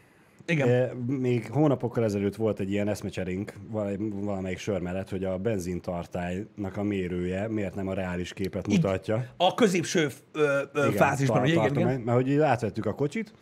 Igen. 0.50 0.96
Még 0.98 1.50
hónapokkal 1.52 2.04
ezelőtt 2.04 2.36
volt 2.36 2.60
egy 2.60 2.72
ilyen 2.72 2.88
eszmecserénk 2.88 3.54
val- 3.70 3.98
valamelyik 4.00 4.58
sör 4.58 4.82
mellett, 4.82 5.10
hogy 5.10 5.24
a 5.24 5.38
benzintartálynak 5.38 6.78
a 6.78 6.84
mérője 6.84 7.48
miért 7.48 7.76
nem 7.76 7.88
a 7.88 7.94
reális 7.94 8.34
képet 8.34 8.68
mutatja. 8.68 9.26
A 9.38 9.54
középső 9.54 10.08
ö, 10.32 10.62
ö, 10.74 10.86
Igen, 10.86 10.92
fázisban, 10.98 11.38
tar-? 11.38 11.48
Igen, 11.48 11.76
igen. 11.78 12.00
Mert 12.02 12.18
hogy 12.18 12.30
így 12.30 12.40
átvettük 12.40 12.86
a 12.86 12.94
kocsit, 12.94 13.34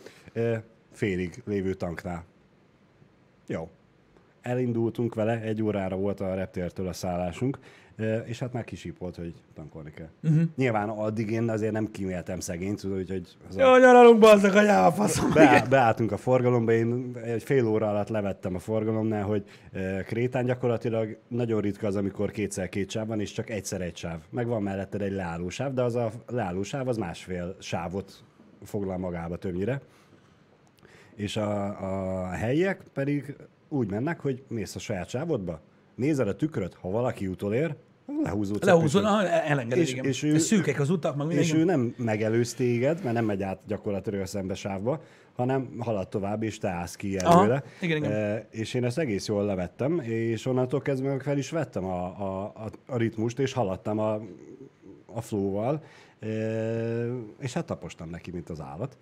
félig 0.92 1.42
lévő 1.46 1.74
tanknál. 1.74 2.24
Jó. 3.48 3.70
Elindultunk 4.42 5.16
vele, 5.16 5.42
egy 5.42 5.62
órára 5.64 5.96
volt 5.96 6.20
a 6.20 6.34
reptértől 6.34 6.88
a 6.88 6.94
szállásunk, 6.94 7.60
és 8.26 8.40
hát 8.40 8.54
már 8.54 8.64
kisípolt, 8.64 9.16
hogy 9.16 9.34
tankolni 9.54 9.92
kell. 9.92 10.10
Uh-huh. 10.24 10.42
Nyilván 10.56 10.90
addig 10.90 11.32
én 11.32 11.50
azért 11.50 11.72
nem 11.72 11.92
kíméltem 11.92 12.40
szegényt, 12.40 12.80
tudod, 12.80 12.98
úgyhogy 12.98 13.28
az 13.50 13.56
a 13.56 13.62
Jó, 13.62 13.78
nyaralunk, 13.78 14.20
bazzak, 14.20 14.56
anyám, 14.56 14.92
faszom. 14.92 15.30
Igen. 15.32 15.70
beálltunk 15.70 16.12
a 16.12 16.18
forgalomba, 16.18 16.72
én 16.72 17.16
egy 17.24 17.44
fél 17.44 17.68
óra 17.68 17.90
alatt 17.90 18.08
levettem 18.08 18.56
a 18.56 18.60
forgalomnál, 18.60 19.24
hogy 19.24 19.44
Krétán 20.06 20.46
gyakorlatilag 20.46 21.18
nagyon 21.28 21.62
ritka 21.62 21.88
az, 21.88 21.96
amikor 21.96 22.32
kétszer 22.32 22.70
két 22.70 22.90
sáv 22.90 23.08
van, 23.08 23.20
és 23.20 23.32
csak 23.32 23.50
egyszer 23.50 23.82
egy 23.82 23.96
sáv. 23.96 24.20
Meg 24.30 24.48
van 24.48 24.64
melletted 24.64 25.02
egy 25.02 25.14
leállósáv, 25.14 25.74
de 25.74 25.82
az 25.82 25.96
a 25.96 26.12
leállósáv 26.28 26.88
az 26.88 26.98
másfél 26.98 27.56
sávot 27.60 28.24
foglal 28.64 28.98
magába 28.98 29.38
többnyire. 29.38 29.82
És 31.16 31.38
a, 31.38 31.66
a 32.24 32.30
helyiek 32.30 32.82
pedig 32.94 33.36
úgy 33.70 33.90
mennek, 33.90 34.20
hogy 34.20 34.44
mész 34.48 34.76
a 34.76 34.80
saját 34.80 35.10
sávodba, 35.10 35.62
nézed 35.96 36.28
a 36.28 36.36
tükröt, 36.36 36.74
ha 36.74 36.90
valaki 36.90 37.28
utolér, 37.28 37.76
Lehúzol, 38.24 38.58
püspöt. 38.82 39.04
ah, 39.04 39.50
elengeded, 39.50 39.84
És- 39.84 39.92
igen. 39.92 40.06
és 40.06 40.24
ő- 40.24 40.38
szűkek 40.38 40.80
az 40.80 40.90
utak, 40.90 41.16
meg 41.16 41.26
minden. 41.28 41.44
És 41.44 41.50
igen. 41.50 41.62
ő 41.62 41.66
nem 41.66 41.94
megelőz 41.98 42.54
téged, 42.54 43.04
mert 43.04 43.16
nem 43.16 43.26
megy 43.26 43.42
át 43.44 43.60
gyakorlatilag 43.68 44.22
a 44.22 44.26
szembe 44.26 44.54
sávba, 44.56 45.02
hanem 45.36 45.70
halad 45.80 46.08
tovább, 46.08 46.44
és 46.44 46.58
te 46.58 46.70
állsz 46.70 46.96
ki 46.96 47.18
Aha, 47.18 47.40
előle. 47.40 47.64
igen, 47.82 47.98
igen. 47.98 48.12
E, 48.12 48.48
és 48.52 48.74
én 48.74 48.84
ezt 48.84 48.98
egész 48.98 49.28
jól 49.28 49.46
levettem, 49.46 50.00
és 50.00 50.46
onnantól 50.46 50.82
kezdve 50.82 51.10
meg 51.10 51.22
fel 51.22 51.38
is 51.38 51.50
vettem 51.50 51.86
a, 51.86 52.04
a, 52.06 52.44
a, 52.44 52.70
a 52.88 52.98
ritmust, 52.98 53.40
és 53.40 53.54
haladtam 53.54 54.00
a, 54.00 54.14
a 55.06 55.22
flow-val, 55.22 55.84
e, 56.20 56.28
és 57.40 57.54
hát 57.54 57.66
tapostam 57.66 58.10
neki, 58.10 58.32
mint 58.32 58.50
az 58.50 58.62
állat. 58.62 58.98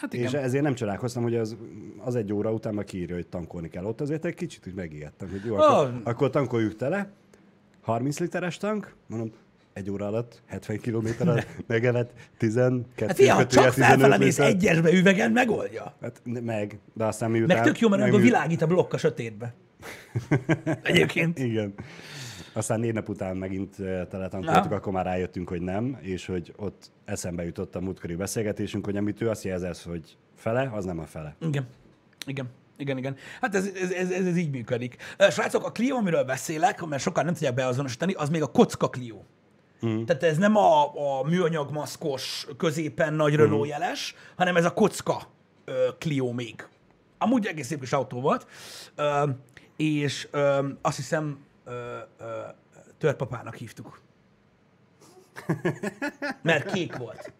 Hát 0.00 0.12
Igen. 0.12 0.26
És 0.26 0.32
ezért 0.32 0.62
nem 0.62 0.74
csodálkoztam, 0.74 1.22
hogy 1.22 1.34
az, 1.36 1.56
az 1.98 2.14
egy 2.14 2.32
óra 2.32 2.52
után 2.52 2.74
meg 2.74 2.84
kiírja, 2.84 3.14
hogy 3.14 3.26
tankolni 3.26 3.68
kell. 3.68 3.84
Ott 3.84 4.00
azért 4.00 4.24
egy 4.24 4.34
kicsit 4.34 4.66
úgy 4.66 4.74
megijedtem, 4.74 5.28
hogy 5.30 5.40
jó, 5.46 5.54
akkor, 5.56 5.86
Ah. 5.86 5.94
akkor 6.04 6.30
tankoljuk 6.30 6.76
tele. 6.76 7.10
30 7.80 8.18
literes 8.18 8.56
tank, 8.56 8.94
mondom, 9.06 9.32
egy 9.72 9.90
óra 9.90 10.06
alatt 10.06 10.42
70 10.46 10.78
kilométer 10.78 11.46
megevett 11.66 12.12
12 12.38 13.06
Hát 13.06 13.16
kötőjel 13.16 13.46
csak 13.46 13.72
felfele 13.72 13.94
15 13.94 14.18
mész 14.18 14.38
egyesbe 14.38 14.92
üvegen, 14.92 15.32
megoldja. 15.32 15.94
Hát 16.00 16.22
meg, 16.24 16.78
de 16.94 17.04
aztán 17.04 17.30
miután... 17.30 17.56
Meg 17.56 17.66
tök 17.66 17.78
jó, 17.78 17.88
mert 17.88 18.02
megmű- 18.02 18.22
világít 18.22 18.62
a 18.62 18.66
blokk 18.66 18.92
a 18.92 18.96
sötétbe. 18.98 19.54
Egyébként. 20.82 21.38
Igen. 21.38 21.74
Aztán 22.52 22.80
négy 22.80 22.92
nap 22.92 23.08
után 23.08 23.36
megint 23.36 23.78
eh, 23.78 24.06
teletankoltuk, 24.10 24.72
akkor 24.72 24.92
már 24.92 25.04
rájöttünk, 25.04 25.48
hogy 25.48 25.60
nem, 25.60 25.98
és 26.00 26.26
hogy 26.26 26.52
ott 26.56 26.90
eszembe 27.04 27.44
jutott 27.44 27.74
a 27.74 27.80
múltkori 27.80 28.14
beszélgetésünk, 28.14 28.84
hogy 28.84 28.96
amit 28.96 29.20
ő 29.20 29.28
azt 29.28 29.44
jelzett, 29.44 29.82
hogy 29.82 30.16
fele, 30.36 30.70
az 30.74 30.84
nem 30.84 30.98
a 30.98 31.06
fele. 31.06 31.34
Igen. 31.40 31.66
Igen. 32.26 32.48
Igen, 32.76 32.98
igen. 32.98 33.16
Hát 33.40 33.54
ez, 33.54 33.70
ez, 33.74 33.90
ez, 33.90 34.10
ez, 34.10 34.26
ez 34.26 34.36
így 34.36 34.50
működik. 34.50 34.96
Srácok, 35.30 35.64
a 35.64 35.72
Clio, 35.72 35.96
amiről 35.96 36.24
beszélek, 36.24 36.84
mert 36.86 37.02
sokan 37.02 37.24
nem 37.24 37.32
tudják 37.32 37.54
beazonosítani, 37.54 38.12
az 38.12 38.28
még 38.28 38.42
a 38.42 38.46
kocka 38.46 38.88
Clio. 38.88 39.22
Mm. 39.86 40.04
Tehát 40.04 40.22
ez 40.22 40.36
nem 40.36 40.56
a, 40.56 40.82
a 40.94 41.24
műanyag 41.24 41.70
maszkos, 41.70 42.46
középen 42.56 43.14
nagy 43.14 43.34
Renault 43.34 43.68
jeles, 43.68 44.14
hanem 44.36 44.56
ez 44.56 44.64
a 44.64 44.72
kocka 44.72 45.22
ö, 45.64 45.88
Clio 45.98 46.32
még. 46.32 46.68
Amúgy 47.18 47.46
egész 47.46 47.66
szép 47.66 47.80
kis 47.80 47.92
autó 47.92 48.20
volt, 48.20 48.46
ö, 48.94 49.28
és 49.76 50.28
ö, 50.30 50.68
azt 50.82 50.96
hiszem 50.96 51.38
ö, 51.70 51.98
ö, 52.18 52.24
törpapának 52.98 53.54
hívtuk. 53.54 54.00
Mert 56.42 56.72
kék 56.72 56.96
volt. 56.96 57.32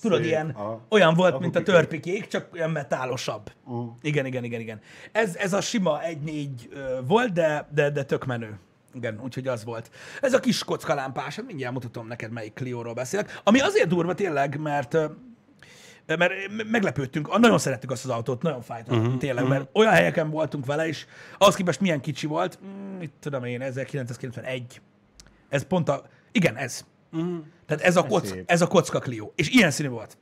Tudod, 0.00 0.18
Szép. 0.18 0.26
ilyen, 0.26 0.50
Aha. 0.50 0.80
olyan 0.88 1.14
volt, 1.14 1.34
A 1.34 1.38
mint 1.38 1.56
a 1.56 1.62
törpikék, 1.62 2.26
csak 2.26 2.48
olyan 2.52 2.70
metálosabb. 2.70 3.52
Uh. 3.64 3.88
Igen, 4.00 4.26
igen, 4.26 4.44
igen, 4.44 4.60
igen. 4.60 4.80
Ez, 5.12 5.36
ez 5.36 5.52
a 5.52 5.60
sima 5.60 6.00
1-4 6.24 6.48
ö, 6.70 6.98
volt, 7.06 7.32
de, 7.32 7.68
de, 7.70 7.90
de 7.90 8.04
tök 8.04 8.26
menő. 8.26 8.58
Igen, 8.94 9.20
úgyhogy 9.22 9.46
az 9.46 9.64
volt. 9.64 9.90
Ez 10.20 10.32
a 10.32 10.40
kis 10.40 10.64
kockalámpás, 10.64 11.40
mindjárt 11.46 11.74
mutatom 11.74 12.06
neked, 12.06 12.30
melyik 12.30 12.54
Clio-ról 12.54 12.94
beszélek. 12.94 13.40
Ami 13.44 13.60
azért 13.60 13.88
durva 13.88 14.14
tényleg, 14.14 14.60
mert 14.60 14.96
mert 16.16 16.32
meglepődtünk, 16.70 17.38
nagyon 17.38 17.58
szerettük 17.58 17.90
azt 17.90 18.04
az 18.04 18.10
autót, 18.10 18.42
nagyon 18.42 18.62
fájt 18.62 18.88
uh-huh, 18.88 19.16
tényleg, 19.16 19.44
uh-huh. 19.44 19.58
mert 19.58 19.68
olyan 19.72 19.92
helyeken 19.92 20.30
voltunk 20.30 20.66
vele, 20.66 20.86
és 20.86 21.06
ahhoz 21.38 21.54
képest 21.54 21.80
milyen 21.80 22.00
kicsi 22.00 22.26
volt, 22.26 22.58
mm, 22.64 22.98
mit 22.98 23.12
tudom 23.20 23.44
én, 23.44 23.62
1991. 23.62 24.80
Ez 25.48 25.62
pont 25.62 25.88
a, 25.88 26.02
igen, 26.32 26.56
ez. 26.56 26.84
Uh-huh. 27.12 27.36
Tehát 27.66 27.82
ez 27.84 27.96
a, 27.96 28.04
Ez 28.04 28.08
kock, 28.08 28.42
ez 28.46 28.60
a 28.60 28.66
kocka 28.66 28.98
Clio. 28.98 29.30
És 29.34 29.48
ilyen 29.48 29.70
színű 29.70 29.88
volt. 29.88 30.18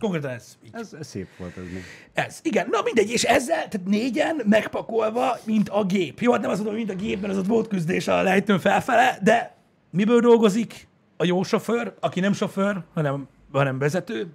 Konkrétan 0.00 0.30
ez. 0.30 0.58
Így. 0.64 0.70
Ez, 0.72 0.92
ez 0.92 1.06
szép 1.06 1.28
volt 1.38 1.56
ez 1.56 1.64
még. 1.72 1.82
Ez. 2.12 2.40
Igen, 2.42 2.68
na 2.70 2.80
mindegy, 2.84 3.10
és 3.10 3.24
ezzel, 3.24 3.68
tehát 3.68 3.86
négyen 3.86 4.42
megpakolva, 4.44 5.38
mint 5.44 5.68
a 5.68 5.84
gép. 5.84 6.20
Jó, 6.20 6.32
hát 6.32 6.40
nem 6.40 6.50
azt 6.50 6.58
mondom, 6.58 6.78
mint 6.78 6.90
a 6.90 6.94
gép, 6.94 7.20
mert 7.20 7.32
az 7.32 7.38
ott 7.38 7.46
volt 7.46 7.68
küzdés 7.68 8.08
a 8.08 8.22
lejtőn 8.22 8.58
felfele, 8.58 9.18
de 9.22 9.56
miből 9.90 10.20
dolgozik 10.20 10.88
a 11.16 11.24
jó 11.24 11.42
sofőr, 11.42 11.94
aki 12.00 12.20
nem 12.20 12.32
sofőr, 12.32 12.84
hanem, 12.94 13.28
hanem 13.52 13.78
vezető? 13.78 14.28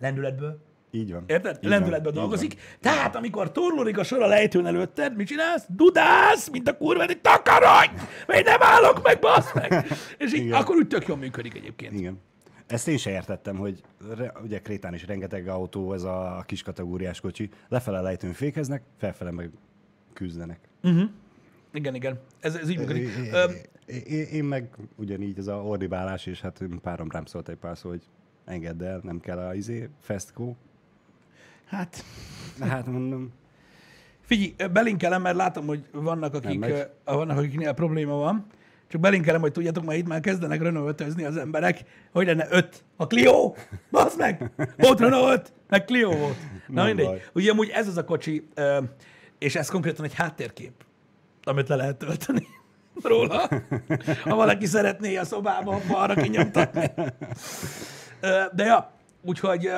Lendületből. 0.00 0.58
Így 0.90 1.12
van. 1.12 1.24
Érted? 1.26 1.58
Így 1.62 1.70
Lendületben 1.70 2.02
van, 2.02 2.12
így 2.12 2.18
dolgozik. 2.18 2.54
Tehát, 2.80 3.16
amikor 3.16 3.52
torlódik 3.52 3.98
a 3.98 4.02
sor 4.04 4.22
a 4.22 4.26
lejtőn 4.26 4.66
előtted, 4.66 5.16
mit 5.16 5.26
csinálsz? 5.26 5.64
Dudálsz, 5.68 6.48
mint 6.50 6.68
a 6.68 6.76
kurva, 6.76 7.04
hogy 7.04 7.20
takarodj! 7.20 7.90
Még 8.26 8.44
nem 8.44 8.62
állok 8.62 9.02
meg, 9.02 9.18
bassz 9.18 9.52
meg! 9.54 9.86
És 10.18 10.34
így, 10.34 10.44
Igen. 10.44 10.60
akkor 10.60 10.76
úgy 10.76 10.86
tök 10.88 11.06
jól 11.06 11.16
működik 11.16 11.54
egyébként. 11.54 11.92
Igen. 11.92 12.20
Ezt 12.66 12.88
én 12.88 12.96
se 12.96 13.10
értettem, 13.10 13.56
hogy 13.56 13.82
re, 14.16 14.32
ugye 14.44 14.60
Krétán 14.60 14.94
is 14.94 15.06
rengeteg 15.06 15.48
autó, 15.48 15.92
ez 15.92 16.02
a 16.02 16.42
kis 16.46 16.62
kategóriás 16.62 17.20
kocsi. 17.20 17.48
Lefele 17.68 18.00
lejtőn 18.00 18.32
fékeznek, 18.32 18.82
felfele 18.98 19.30
meg 19.30 19.50
küzdenek. 20.12 20.58
Igen, 21.72 21.94
igen. 21.94 22.20
Ez, 22.40 22.54
ez 22.54 22.68
így 22.68 22.78
működik. 22.78 23.08
Ö, 23.32 23.44
Én, 23.86 24.24
én 24.24 24.44
meg 24.44 24.68
ugyanígy 24.96 25.38
ez 25.38 25.46
a 25.46 25.54
ordibálás, 25.54 26.26
és 26.26 26.40
hát 26.40 26.60
párom 26.82 27.08
rám 27.10 27.24
szólt 27.24 27.48
egy 27.48 27.56
pár 27.56 27.76
szó, 27.78 27.88
hogy 27.88 28.02
engedd 28.50 28.82
el, 28.84 29.00
nem 29.02 29.20
kell 29.20 29.38
a 29.38 29.54
izé, 29.54 29.88
festco. 30.00 30.54
hát, 31.66 32.04
Hát 32.60 32.86
mondom, 32.86 33.32
Figyelj, 34.20 34.70
belinkelem, 34.72 35.22
mert 35.22 35.36
látom, 35.36 35.66
hogy 35.66 35.84
vannak, 35.92 36.34
akik, 36.34 36.66
vannak 37.04 37.38
akiknél 37.38 37.72
probléma 37.72 38.14
van. 38.14 38.46
Csak 38.88 39.00
belinkelem, 39.00 39.40
hogy 39.40 39.52
tudjátok, 39.52 39.84
majd 39.84 39.98
itt 39.98 40.06
már 40.06 40.20
kezdenek 40.20 40.62
Renault 40.62 41.00
az 41.00 41.36
emberek, 41.36 41.82
hogy 42.12 42.26
lenne 42.26 42.46
öt. 42.50 42.84
A 42.96 43.06
Clio, 43.06 43.54
bazd 43.90 44.18
meg! 44.18 44.50
Volt 44.76 45.00
Renault 45.00 45.32
5, 45.40 45.52
meg 45.68 45.84
Clio 45.84 46.16
volt. 46.16 46.36
Na 46.66 46.74
Nem 46.74 46.86
mindegy. 46.86 47.06
baj. 47.06 47.22
Ugye 47.32 47.50
amúgy 47.50 47.68
ez 47.68 47.88
az 47.88 47.96
a 47.96 48.04
kocsi, 48.04 48.48
és 49.38 49.56
ez 49.56 49.68
konkrétan 49.68 50.04
egy 50.04 50.14
háttérkép, 50.14 50.72
amit 51.44 51.68
le 51.68 51.76
lehet 51.76 51.96
tölteni 51.96 52.46
róla. 53.02 53.48
Ha 54.22 54.34
valaki 54.34 54.66
szeretné 54.66 55.16
a 55.16 55.24
szobába 55.24 55.80
balra 55.88 56.14
kinyomtatni. 56.14 56.90
De 58.52 58.64
ja, 58.64 58.90
úgyhogy 59.22 59.70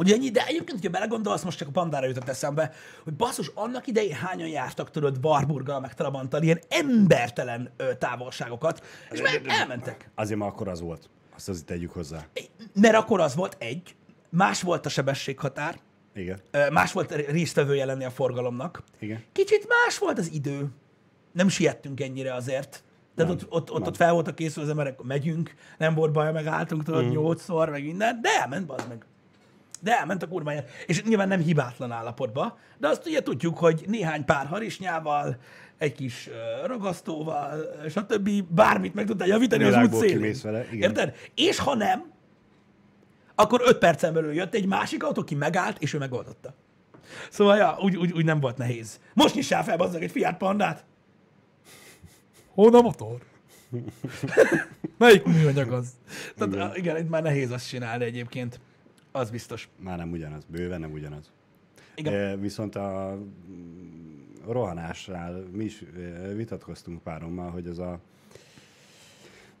Ugye 0.00 0.14
ennyi, 0.14 0.30
de 0.30 0.46
egyébként, 0.46 0.70
hogyha 0.70 0.90
belegondolsz, 0.90 1.42
most 1.42 1.58
csak 1.58 1.68
a 1.68 1.70
pandára 1.70 2.06
jutott 2.06 2.28
eszembe, 2.28 2.72
hogy 3.04 3.14
basszus, 3.14 3.50
annak 3.54 3.86
idején 3.86 4.14
hányan 4.14 4.48
jártak, 4.48 4.90
tudod, 4.90 5.18
Warburggal, 5.22 5.80
meg 5.80 5.94
Trabanttal, 5.94 6.42
ilyen 6.42 6.60
embertelen 6.68 7.70
ö, 7.76 7.94
távolságokat, 7.94 8.86
és 9.10 9.20
meg 9.20 9.42
elmentek. 9.46 10.10
Azért 10.14 10.38
már 10.38 10.48
akkor 10.48 10.68
az 10.68 10.80
volt. 10.80 11.08
Azt 11.34 11.48
azért 11.48 11.64
tegyük 11.64 11.90
hozzá. 11.90 12.26
Mert 12.74 12.94
akkor 12.94 13.20
az 13.20 13.34
volt 13.34 13.56
egy, 13.58 13.94
más 14.28 14.62
volt 14.62 14.86
a 14.86 14.88
sebességhatár, 14.88 15.80
Igen. 16.14 16.40
más 16.72 16.92
volt 16.92 17.14
résztvevője 17.14 17.84
lenni 17.84 18.04
a 18.04 18.10
forgalomnak, 18.10 18.82
Igen. 18.98 19.24
kicsit 19.32 19.68
más 19.68 19.98
volt 19.98 20.18
az 20.18 20.32
idő. 20.32 20.68
Nem 21.32 21.48
siettünk 21.48 22.00
ennyire 22.00 22.34
azért. 22.34 22.82
Tehát 23.14 23.32
ott, 23.32 23.46
ott, 23.48 23.72
ott, 23.72 23.86
ott 23.86 23.96
fel 23.96 24.12
voltak 24.12 24.34
készülve 24.34 24.62
az 24.62 24.68
emberek, 24.68 25.02
megyünk, 25.02 25.54
nem 25.78 25.94
volt 25.94 26.12
baj, 26.12 26.32
megálltunk, 26.32 26.82
tudod, 26.82 27.04
mm. 27.04 27.08
nyolcszor, 27.08 27.68
meg 27.68 27.84
minden, 27.84 28.20
de 28.20 28.28
elment, 28.40 28.66
bazd 28.66 28.88
meg. 28.88 29.04
De 29.82 29.98
elment 29.98 30.22
a 30.22 30.28
kurváját. 30.28 30.68
És 30.86 31.02
nyilván 31.02 31.28
nem 31.28 31.40
hibátlan 31.40 31.92
állapotba, 31.92 32.58
de 32.78 32.88
azt 32.88 33.06
ugye 33.06 33.22
tudjuk, 33.22 33.58
hogy 33.58 33.84
néhány 33.86 34.24
pár 34.24 34.46
harisnyával, 34.46 35.36
egy 35.78 35.92
kis 35.92 36.30
ragasztóval, 36.66 37.60
stb. 37.88 38.30
bármit 38.48 38.94
meg 38.94 39.06
tudtál 39.06 39.28
javítani 39.28 39.64
az 39.64 39.76
út 39.76 39.94
szélén. 39.94 40.16
kimész 40.16 40.42
vele, 40.42 40.64
igen. 40.72 40.90
Érted? 40.90 41.14
És 41.34 41.58
ha 41.58 41.74
nem, 41.74 42.12
akkor 43.34 43.60
öt 43.64 43.78
percen 43.78 44.12
belül 44.12 44.32
jött 44.32 44.54
egy 44.54 44.66
másik 44.66 45.04
autó, 45.04 45.24
ki 45.24 45.34
megállt, 45.34 45.82
és 45.82 45.94
ő 45.94 45.98
megoldotta. 45.98 46.54
Szóval, 47.30 47.56
ja, 47.56 47.76
úgy, 47.80 47.96
úgy, 47.96 48.12
úgy 48.12 48.24
nem 48.24 48.40
volt 48.40 48.56
nehéz. 48.56 49.00
Most 49.14 49.34
nyissál 49.34 49.64
fel, 49.64 49.76
bazzag, 49.76 50.02
egy 50.02 50.10
Fiat 50.10 50.36
Pandát. 50.36 50.84
Honnan 52.54 52.82
motor? 52.82 53.18
Melyik 54.98 55.24
műanyag 55.24 55.72
az? 55.72 55.92
Tehát, 56.36 56.54
igen. 56.54 56.74
igen, 56.74 56.96
itt 56.96 57.08
már 57.08 57.22
nehéz 57.22 57.50
azt 57.50 57.68
csinálni 57.68 58.04
egyébként. 58.04 58.60
Az 59.12 59.30
biztos. 59.30 59.68
Már 59.76 59.96
nem 59.96 60.10
ugyanaz. 60.10 60.44
Bőven 60.46 60.80
nem 60.80 60.92
ugyanaz. 60.92 61.32
Igen. 61.94 62.14
E, 62.14 62.36
viszont 62.36 62.76
a 62.76 63.18
rohanásnál 64.48 65.44
mi 65.52 65.64
is 65.64 65.82
e, 65.82 66.28
vitatkoztunk 66.34 67.02
párommal, 67.02 67.50
hogy 67.50 67.66
ez 67.66 67.78
a 67.78 68.00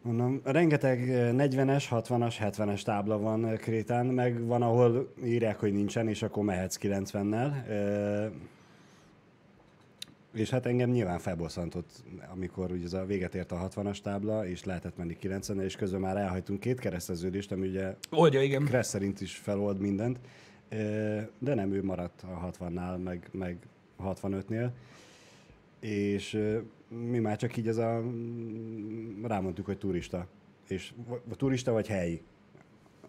Mondom, 0.02 0.40
rengeteg 0.44 1.10
e, 1.10 1.32
40-es, 1.36 1.84
60-as, 1.90 2.34
70-es 2.40 2.82
tábla 2.82 3.18
van 3.18 3.44
e, 3.44 3.56
Krétán, 3.56 4.06
meg 4.06 4.46
van, 4.46 4.62
ahol 4.62 5.12
írják, 5.24 5.58
hogy 5.58 5.72
nincsen, 5.72 6.08
és 6.08 6.22
akkor 6.22 6.44
mehetsz 6.44 6.78
90-nel. 6.82 7.68
E, 7.68 8.30
és 10.32 10.50
hát 10.50 10.66
engem 10.66 10.90
nyilván 10.90 11.18
felbosszantott, 11.18 12.04
amikor 12.32 12.70
ugye 12.70 12.84
ez 12.84 12.92
a 12.92 13.04
véget 13.04 13.34
ért 13.34 13.52
a 13.52 13.68
60-as 13.68 13.98
tábla, 13.98 14.46
és 14.46 14.64
lehetett 14.64 14.96
menni 14.96 15.16
90-nel, 15.22 15.62
és 15.62 15.76
közben 15.76 16.00
már 16.00 16.16
elhagytunk 16.16 16.60
két 16.60 16.80
kereszteződést, 16.80 17.52
ami 17.52 17.68
ugye 17.68 17.94
Oldja, 18.10 18.42
igen. 18.42 18.64
Kressz 18.64 18.88
szerint 18.88 19.20
is 19.20 19.36
felold 19.36 19.78
mindent, 19.78 20.18
de 21.38 21.54
nem 21.54 21.72
ő 21.72 21.82
maradt 21.82 22.22
a 22.22 22.50
60-nál, 22.50 23.02
meg, 23.02 23.28
meg 23.32 23.56
a 23.96 24.14
65-nél. 24.14 24.70
És 25.80 26.40
mi 26.88 27.18
már 27.18 27.36
csak 27.36 27.56
így 27.56 27.68
ez 27.68 27.76
a... 27.76 28.00
mm, 28.00 29.24
rámondtuk, 29.24 29.66
hogy 29.66 29.78
turista. 29.78 30.26
És 30.68 30.92
turista 31.36 31.72
vagy 31.72 31.86
helyi. 31.86 32.22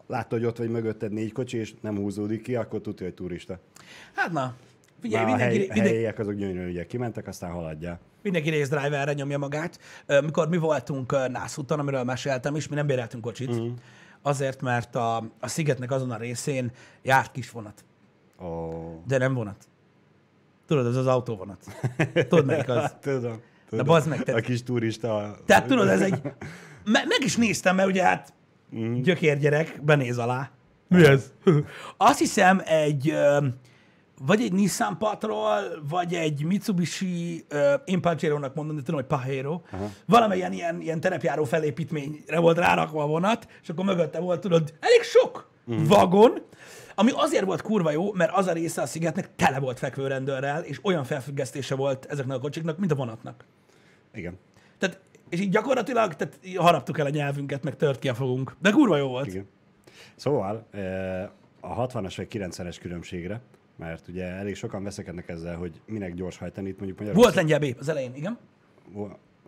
Látta, 0.08 0.36
hogy 0.36 0.46
ott 0.46 0.58
vagy 0.58 0.70
mögötted 0.70 1.12
négy 1.12 1.32
kocsi, 1.32 1.58
és 1.58 1.74
nem 1.82 1.98
húzódik 1.98 2.42
ki, 2.42 2.56
akkor 2.56 2.82
tudja, 2.82 3.06
hogy 3.06 3.16
turista. 3.16 3.60
Hát 4.14 4.32
na, 4.32 4.56
figyelj, 5.02 5.24
Már 5.26 5.34
a 5.34 5.36
mindenki, 5.36 5.58
hely, 5.58 5.68
mindenki, 5.68 5.94
helyiek 5.94 6.20
azok 6.20 6.34
gyönyörűen 6.34 6.70
ugye 6.70 6.86
kimentek, 6.86 7.28
aztán 7.28 7.52
haladjál. 7.52 8.00
mindenki 8.24 8.50
race 8.50 8.76
driverre 8.80 9.14
nyomja 9.14 9.38
magát. 9.38 9.80
Mikor 10.24 10.50
mi 10.50 10.58
voltunk 10.58 11.12
ö, 11.12 11.28
Nászúton, 11.28 11.80
amiről 11.80 12.04
meséltem 12.04 12.56
is, 12.56 12.68
mi 12.68 12.76
nem 12.76 12.88
béreltünk 12.88 13.24
kocsit, 13.24 13.50
uh-huh. 13.50 13.72
azért, 14.22 14.62
mert 14.62 14.96
a, 14.96 15.18
a 15.40 15.48
szigetnek 15.48 15.92
azon 15.92 16.12
a 16.12 16.18
részén 16.18 16.72
járt 17.02 17.32
kis 17.32 17.52
vonat, 17.52 17.84
Ó, 18.44 19.04
de 19.08 19.18
nem 19.18 19.34
vonat. 19.34 19.66
Tudod, 20.68 20.86
ez 20.86 20.96
az 20.96 21.08
autóvonat. 21.08 21.66
Tudod, 22.14 22.46
melyik 22.46 22.70
az? 22.70 22.96
tudom. 23.02 23.42
tudom. 23.70 23.86
bazd 23.86 24.08
meg, 24.10 24.24
te- 24.24 24.34
A 24.34 24.40
kis 24.40 24.64
turista... 24.64 25.38
Tehát 25.46 25.66
tudod, 25.68 25.88
ez 25.88 26.02
egy... 26.02 26.22
Me- 26.86 27.06
meg 27.06 27.20
is 27.24 27.36
néztem, 27.36 27.76
mert 27.76 27.90
ugye 27.90 28.04
hát 28.04 28.34
Mhm. 28.70 28.94
gyökérgyerek 29.02 29.84
benéz 29.84 30.18
alá. 30.18 30.50
Mi 30.88 31.06
ez? 31.06 31.32
Azt 31.98 32.20
hiszem 32.20 32.62
egy... 32.66 33.10
ö, 33.10 33.48
Vagy 34.26 34.42
egy 34.42 34.54
Nissan 34.54 34.98
Patrol, 34.98 35.62
vagy 35.90 36.14
egy 36.14 36.44
Mitsubishi, 36.44 37.46
ö, 37.48 37.74
én 37.86 38.02
Pajero-nak 38.02 38.56
mondom, 38.56 38.76
de 38.76 38.82
tudom, 38.82 39.00
hogy 39.00 39.20
Pajero. 39.20 39.62
Valamilyen 40.06 40.54
ilyen, 40.54 40.82
ilyen 40.82 41.00
terepjáró 41.00 41.44
felépítményre 41.44 42.40
volt 42.40 42.58
rárakva 42.58 43.04
a 43.04 43.08
vonat, 43.08 43.48
és 43.62 43.70
akkor 43.70 43.86
mögötte 43.86 44.20
volt, 44.20 44.40
tudod, 44.40 44.74
elég 44.80 45.02
sok 45.02 45.50
vagon, 45.88 46.42
ami 46.96 47.12
azért 47.14 47.46
volt 47.46 47.62
kurva 47.62 47.92
jó, 47.92 48.14
mert 48.14 48.32
az 48.36 48.48
a 48.48 48.52
része 48.54 48.82
a 48.82 48.86
szigetnek 48.86 49.36
tele 49.36 49.60
volt 49.60 49.80
fekvőrendőrrel, 49.80 50.64
és 50.64 50.80
olyan 50.84 51.04
felfüggesztése 51.04 51.76
volt 51.76 52.06
ezeknek 52.06 52.38
a 52.38 52.40
kocsiknak, 52.40 52.78
mint 52.78 52.92
a 52.92 52.96
vonatnak. 52.96 53.46
Igen. 54.14 54.38
Tehát, 54.78 55.00
és 55.30 55.40
így 55.40 55.50
gyakorlatilag 55.50 56.16
tehát 56.16 56.40
haraptuk 56.56 56.98
el 57.00 57.06
a 57.06 57.10
nyelvünket, 57.10 57.64
meg 57.64 57.76
tört 57.76 58.00
ki 58.00 58.10
a 58.10 58.14
fogunk. 58.14 58.56
De 58.62 58.72
kurva 58.72 58.98
jó 58.98 59.08
volt. 59.08 59.28
Igen. 59.28 59.48
Szóval 60.16 60.68
a 61.60 61.88
60-as 61.88 62.14
vagy 62.16 62.28
90-es 62.32 62.78
különbségre, 62.82 63.42
mert 63.82 64.08
ugye 64.08 64.26
elég 64.26 64.56
sokan 64.56 64.84
veszekednek 64.84 65.30
ezzel, 65.30 65.56
hogy 65.56 65.82
minek 65.86 66.14
gyors 66.14 66.38
hajtani 66.38 66.70
itt 66.70 66.78
mondjuk 66.78 67.00
Volt 67.00 67.14
Magyarországon. 67.14 67.50
lengyel 67.50 67.74
B 67.74 67.80
az 67.80 67.90
elején, 67.90 68.16
igen? 68.16 68.38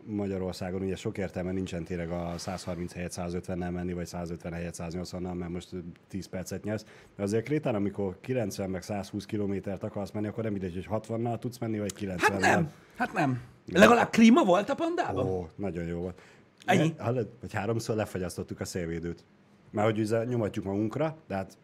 Magyarországon 0.06 0.82
ugye 0.82 0.96
sok 0.96 1.17
értelme 1.17 1.52
nincsen 1.52 1.84
tényleg 1.84 2.10
a 2.10 2.34
130 2.38 2.93
helyet 2.93 3.13
150-nel 3.15 3.72
menni, 3.72 3.93
vagy 3.93 4.06
150 4.06 4.54
helyet 4.54 4.76
180-nal, 4.78 5.34
mert 5.34 5.52
most 5.52 5.69
10 6.08 6.26
percet 6.26 6.63
nyersz. 6.63 6.86
De 7.15 7.24
azért 7.24 7.43
Krétán, 7.43 7.76
amikor 7.76 8.17
90 8.22 8.69
meg 8.69 8.82
120 8.82 9.26
kilométert 9.26 9.84
akarsz 9.84 10.12
menni, 10.12 10.28
akkor 10.28 10.43
nem 10.43 10.52
mindegy, 10.52 10.74
hogy 10.74 11.02
60-nal 11.08 11.39
tudsz 11.39 11.58
menni, 11.58 11.80
vagy 11.80 11.93
90-nel. 12.00 12.17
Hát 12.17 12.39
nem. 12.39 12.72
Hát 12.96 13.13
nem. 13.13 13.41
Legalább 13.72 14.10
klíma 14.10 14.43
volt 14.43 14.69
a 14.69 14.76
pandában? 14.76 15.28
Ó, 15.28 15.48
nagyon 15.56 15.86
jó 15.86 16.00
volt. 16.00 16.22
Ennyi? 16.65 16.93
Hallod, 16.98 17.30
hogy 17.39 17.54
háromszor 17.54 17.96
lefagyasztottuk 17.96 18.60
a 18.60 18.65
szélvédőt. 18.65 19.24
Mert 19.72 19.88
hogy 19.88 20.00
ugye 20.00 20.24
nyomatjuk 20.24 20.65
magunkra, 20.65 21.17
de 21.28 21.36
hát 21.36 21.58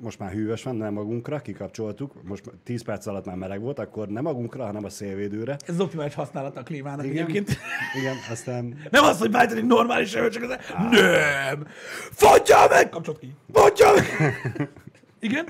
most 0.00 0.18
már 0.18 0.30
hűvös 0.30 0.62
van, 0.62 0.76
nem 0.76 0.92
magunkra, 0.92 1.38
kikapcsoltuk, 1.38 2.22
most 2.22 2.44
10 2.64 2.82
perc 2.82 3.06
alatt 3.06 3.24
már 3.24 3.36
meleg 3.36 3.60
volt, 3.60 3.78
akkor 3.78 4.08
nem 4.08 4.22
magunkra, 4.22 4.64
hanem 4.64 4.84
a 4.84 4.88
szélvédőre. 4.88 5.52
Ez 5.66 5.74
az 5.74 5.80
optimális 5.80 6.14
használata 6.14 6.60
a 6.60 6.62
klímának 6.62 7.04
Igen. 7.04 7.16
egyébként. 7.16 7.58
Igen, 8.00 8.16
aztán 8.30 8.78
Nem 8.90 9.04
az, 9.04 9.18
hogy 9.18 9.30
beállítani 9.30 9.66
normális 9.66 10.14
hő, 10.14 10.28
csak 10.28 10.42
az... 10.42 10.56
Nem! 10.90 11.66
Fagyjál 12.10 12.68
meg! 12.68 12.88
Kapcsolt 12.88 13.18
ki. 13.18 13.34
Fagyjál 13.52 13.94
meg! 13.94 14.70
Igen? 15.20 15.46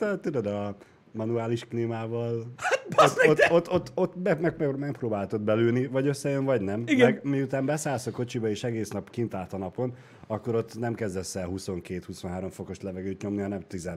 hát, 0.00 0.20
tudod, 0.20 0.46
a 0.46 0.76
manuális 1.12 1.64
klímával 1.64 2.44
bassz 2.88 3.16
ott, 3.26 3.28
ott, 3.28 3.50
ott, 3.50 3.70
ott, 3.70 3.92
ott 3.94 4.22
meg, 4.22 4.40
meg, 4.40 4.58
meg, 4.58 4.78
megpróbáltad 4.78 5.40
belőni, 5.40 5.86
vagy 5.86 6.06
összejön, 6.06 6.44
vagy 6.44 6.60
nem. 6.60 6.82
Igen. 6.86 7.12
Meg 7.12 7.24
miután 7.24 7.66
beszállsz 7.66 8.06
a 8.06 8.10
kocsiba 8.10 8.48
és 8.48 8.64
egész 8.64 8.90
nap 8.90 9.10
kint 9.10 9.34
állt 9.34 9.52
a 9.52 9.58
napon, 9.58 9.94
akkor 10.26 10.54
ott 10.54 10.78
nem 10.78 10.94
kezdesz 10.94 11.36
el 11.36 11.48
22-23 11.56 12.46
fokos 12.50 12.80
levegőt 12.80 13.22
nyomni, 13.22 13.40
hanem 13.40 13.60
10 13.68 13.90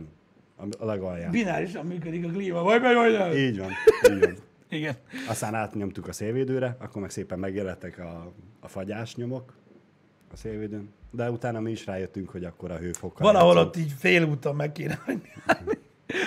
a 0.77 0.85
legalján. 0.85 1.31
Binárisan 1.31 1.85
működik 1.85 2.25
a 2.25 2.29
klíma. 2.29 2.63
Vagy 2.63 2.81
meg, 2.81 2.95
vagy 2.95 3.11
nem. 3.11 3.31
Így 3.31 3.57
van, 3.57 3.69
így 4.11 4.19
van. 4.19 4.35
Igen. 4.69 4.95
Aztán 5.29 5.55
átnyomtuk 5.55 6.07
a 6.07 6.11
szélvédőre, 6.11 6.77
akkor 6.79 7.01
meg 7.01 7.09
szépen 7.09 7.39
megjelentek 7.39 7.99
a, 7.99 8.33
a 8.59 8.67
fagyás 8.67 9.15
nyomok 9.15 9.53
a 10.31 10.35
szélvédőn. 10.35 10.93
De 11.11 11.31
utána 11.31 11.59
mi 11.59 11.71
is 11.71 11.85
rájöttünk, 11.85 12.29
hogy 12.29 12.43
akkor 12.43 12.71
a 12.71 12.77
hőfokkal. 12.77 13.31
Valahol 13.31 13.55
játszunk. 13.55 13.75
ott 13.75 13.81
így 13.81 13.93
félúton 13.97 14.55
meg 14.55 14.71
kéne 14.71 14.99
hagyni. 15.05 15.29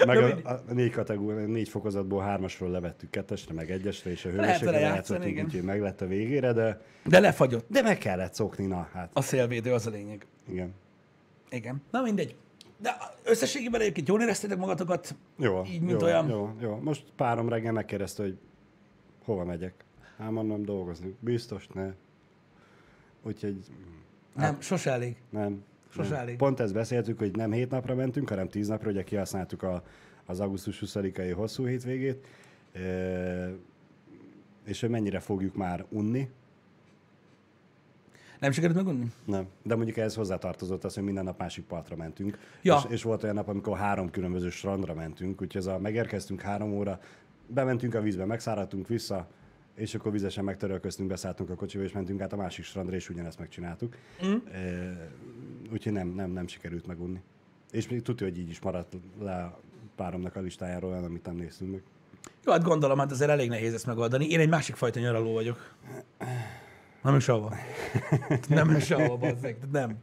Meg 0.06 0.18
a, 0.44 0.60
négy 0.72 0.90
kategória, 0.90 1.46
négy 1.46 1.68
fokozatból 1.68 2.22
hármasról 2.22 2.70
levettük 2.70 3.10
kettesre, 3.10 3.54
meg 3.54 3.70
egyesre, 3.70 4.10
és 4.10 4.24
a 4.24 4.28
hőmérsékletre 4.28 4.81
játszottunk, 4.81 5.44
úgyhogy 5.44 5.62
meg 5.62 5.81
lett 5.81 6.00
a 6.00 6.06
végére, 6.06 6.52
de, 6.52 6.81
De 7.04 7.20
lefagyott. 7.20 7.64
de 7.68 7.83
meg 7.83 7.98
kellett 7.98 8.35
szokni, 8.35 8.66
na 8.66 8.88
hát. 8.92 9.10
A 9.12 9.22
szélvédő 9.22 9.72
az 9.72 9.87
a 9.87 9.90
lényeg. 9.90 10.26
Igen. 10.48 10.74
Igen. 11.50 11.83
Na 11.90 12.02
mindegy. 12.02 12.35
De 12.78 12.96
összességében 13.24 13.81
egyébként 13.81 14.08
jól 14.08 14.20
éreztétek 14.22 14.58
magatokat? 14.58 15.14
Jó, 15.38 15.62
Így, 15.66 15.81
mint 15.81 16.00
jó, 16.00 16.06
olyan. 16.06 16.28
Jó, 16.28 16.54
jó. 16.60 16.78
Most 16.83 17.04
párom 17.16 17.48
reggel 17.48 17.72
megkérdezte, 17.72 18.22
hogy 18.22 18.38
hova 19.24 19.44
megyek. 19.44 19.85
Hát 20.18 20.31
mondom, 20.31 20.64
dolgozni. 20.64 21.16
Biztos, 21.20 21.66
ne. 21.74 21.90
Úgyhogy 23.22 23.56
Nem, 24.35 24.60
sose 24.60 24.90
elég. 24.90 25.16
Nem. 25.31 25.62
Sose 25.92 26.16
elég. 26.16 26.36
Pont 26.36 26.60
ezt 26.60 26.72
beszéltük, 26.72 27.18
hogy 27.18 27.36
nem 27.36 27.52
hét 27.52 27.70
napra 27.70 27.94
mentünk, 27.94 28.28
hanem 28.28 28.48
tíz 28.48 28.68
napra, 28.68 28.90
ugye 28.90 29.04
kihasználtuk 29.04 29.62
a, 29.62 29.82
az 30.26 30.40
augusztus 30.40 30.82
20-ai 30.86 31.32
hosszú 31.34 31.66
hétvégét, 31.66 32.26
e, 32.72 33.52
és 34.64 34.80
hogy 34.80 34.90
mennyire 34.90 35.20
fogjuk 35.20 35.54
már 35.54 35.84
unni, 35.88 36.28
Nem 38.40 38.52
sikerült 38.52 38.76
megunni? 38.76 39.06
Nem. 39.24 39.46
De 39.62 39.74
mondjuk 39.76 39.96
ehhez 39.96 40.14
hozzátartozott 40.14 40.84
az, 40.84 40.94
hogy 40.94 41.02
minden 41.02 41.24
nap 41.24 41.38
másik 41.38 41.64
partra 41.64 41.96
mentünk. 41.96 42.38
Ja. 42.62 42.76
És, 42.76 42.92
és 42.92 43.02
volt 43.02 43.22
olyan 43.22 43.34
nap, 43.34 43.48
amikor 43.48 43.78
három 43.78 44.10
különböző 44.10 44.50
strandra 44.50 44.94
mentünk, 44.94 45.42
úgyhogy 45.42 45.60
ez 45.60 45.66
a 45.66 45.78
megérkeztünk 45.78 46.40
három 46.40 46.72
óra, 46.72 47.00
bementünk 47.46 47.94
a 47.94 48.00
vízbe, 48.00 48.24
megszáradtunk 48.24 48.88
vissza, 48.88 49.28
és 49.74 49.94
akkor 49.94 50.12
vizesen 50.12 50.44
megtörölköztünk, 50.44 51.08
beszálltunk 51.08 51.50
a 51.50 51.54
kocsiba, 51.54 51.84
és 51.84 51.92
mentünk 51.92 52.20
át 52.20 52.32
a 52.32 52.36
másik 52.36 52.64
strandra, 52.64 52.96
és 52.96 53.08
ugyanezt 53.10 53.38
megcsináltuk. 53.38 53.96
Mm. 54.26 54.34
E, 54.52 55.10
úgyhogy 55.73 55.92
nem, 55.92 56.08
nem, 56.08 56.31
nem 56.31 56.46
sikerült 56.46 56.87
megunni. 56.87 57.21
És 57.71 57.88
még 57.88 58.02
tudja, 58.02 58.27
hogy 58.27 58.38
így 58.38 58.48
is 58.48 58.60
maradt 58.60 58.96
le 59.21 59.54
páromnak 59.96 60.37
a 60.37 60.40
listájáról 60.40 60.90
olyan, 60.90 61.04
amit 61.04 61.27
nem 61.27 61.35
néztünk 61.37 61.71
meg. 61.71 61.83
Jó, 62.44 62.52
hát 62.52 62.62
gondolom, 62.62 62.98
hát 62.98 63.10
azért 63.10 63.31
elég 63.31 63.48
nehéz 63.48 63.75
ezt 63.75 63.87
megoldani. 63.87 64.31
Én 64.31 64.40
egy 64.40 64.48
másik 64.48 64.75
fajta 64.75 65.00
nyaraló 65.00 65.33
vagyok. 65.33 65.75
Nem 67.02 67.16
is 67.16 67.25
sehova. 67.25 67.54
Nem 68.48 68.71
is 68.77 68.85
sehova, 68.85 69.16
bazzeg. 69.16 69.56
Nem. 69.73 69.96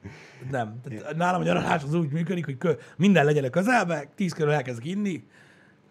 Nem. 0.51 0.79
Tehát 0.83 1.15
nálam 1.15 1.41
a 1.41 1.43
nyaralás 1.43 1.83
az 1.83 1.93
úgy 1.93 2.11
működik, 2.11 2.45
hogy 2.45 2.57
kö, 2.57 2.73
minden 2.97 3.25
legyen 3.25 3.43
a 3.43 3.49
közelbe, 3.49 4.09
tíz 4.15 4.33
körül 4.33 4.51
elkezdek 4.51 4.85
inni, 4.85 5.23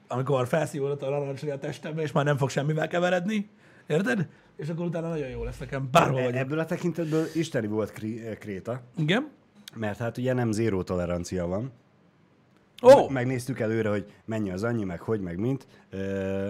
amikor 0.09 0.47
felszívódott 0.47 1.03
a 1.03 1.11
narancsai 1.11 1.51
a 1.51 1.59
testembe, 1.59 2.03
és 2.03 2.13
már 2.13 2.25
nem 2.25 2.37
fog 2.37 2.51
semmivel 2.51 2.89
keveredni. 2.89 3.49
Érted? 3.87 4.29
És 4.57 4.69
akkor 4.69 4.87
utána 4.87 5.09
nagyon 5.09 5.29
jó 5.29 5.45
lesz 5.45 5.59
nekem. 5.59 5.89
Bárhol 5.91 6.19
E- 6.19 6.23
vagyok. 6.23 6.39
Ebből 6.39 6.59
a 6.59 6.65
tekintetből 6.65 7.27
isteni 7.35 7.67
volt 7.67 7.93
Kréta, 8.39 8.81
Igen? 8.97 9.29
Mert 9.77 9.99
hát 9.99 10.19
ugye 10.19 10.33
nem 10.33 10.53
zéró 10.53 10.83
tolerancia 10.83 11.47
van. 11.47 11.73
Ó! 12.83 12.91
Oh, 12.91 13.11
Megnéztük 13.11 13.61
előre, 13.61 13.89
hogy 13.89 14.13
mennyi 14.25 14.51
az 14.51 14.63
annyi, 14.63 14.85
meg 14.85 15.01
hogy, 15.01 15.21
meg 15.21 15.39
mint. 15.39 15.67
Ö, 15.91 16.49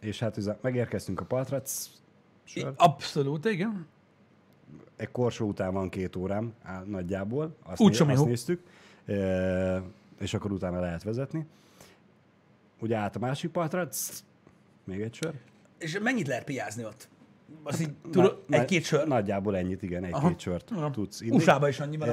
és 0.00 0.18
hát 0.18 0.62
megérkeztünk 0.62 1.20
a 1.20 1.24
partra, 1.24 1.62
abszolút, 2.76 3.44
igen. 3.44 3.86
egy 4.96 5.10
korsó 5.10 5.46
után 5.46 5.72
van 5.72 5.88
két 5.88 6.16
órám 6.16 6.52
á, 6.62 6.82
nagyjából, 6.82 7.56
azt, 7.62 7.80
Úgy 7.80 7.88
né- 7.88 7.96
sem 7.96 8.10
azt 8.10 8.24
néztük, 8.24 8.62
Ö, 9.06 9.78
és 10.18 10.34
akkor 10.34 10.52
utána 10.52 10.80
lehet 10.80 11.02
vezetni. 11.02 11.46
Ugye 12.80 12.96
át 12.96 13.16
a 13.16 13.18
másik 13.18 13.50
partra, 13.50 13.88
még 14.84 15.00
egy 15.00 15.14
sör. 15.14 15.34
És 15.78 15.98
mennyit 16.02 16.26
lehet 16.26 16.44
piázni 16.44 16.84
ott? 16.84 17.08
Azt 17.62 17.80
így, 17.80 17.90
tudod, 18.10 18.42
Na- 18.46 18.56
egy-két 18.56 18.84
sör? 18.84 19.06
Nagyjából 19.06 19.56
ennyit, 19.56 19.82
igen, 19.82 20.04
egy-két 20.04 20.38
sört 20.40 20.70
Aha. 20.70 20.90
tudsz 20.90 21.20
inni. 21.20 21.36
USA-ba 21.36 21.68
is 21.68 21.80
annyi 21.80 21.96
van 21.96 22.08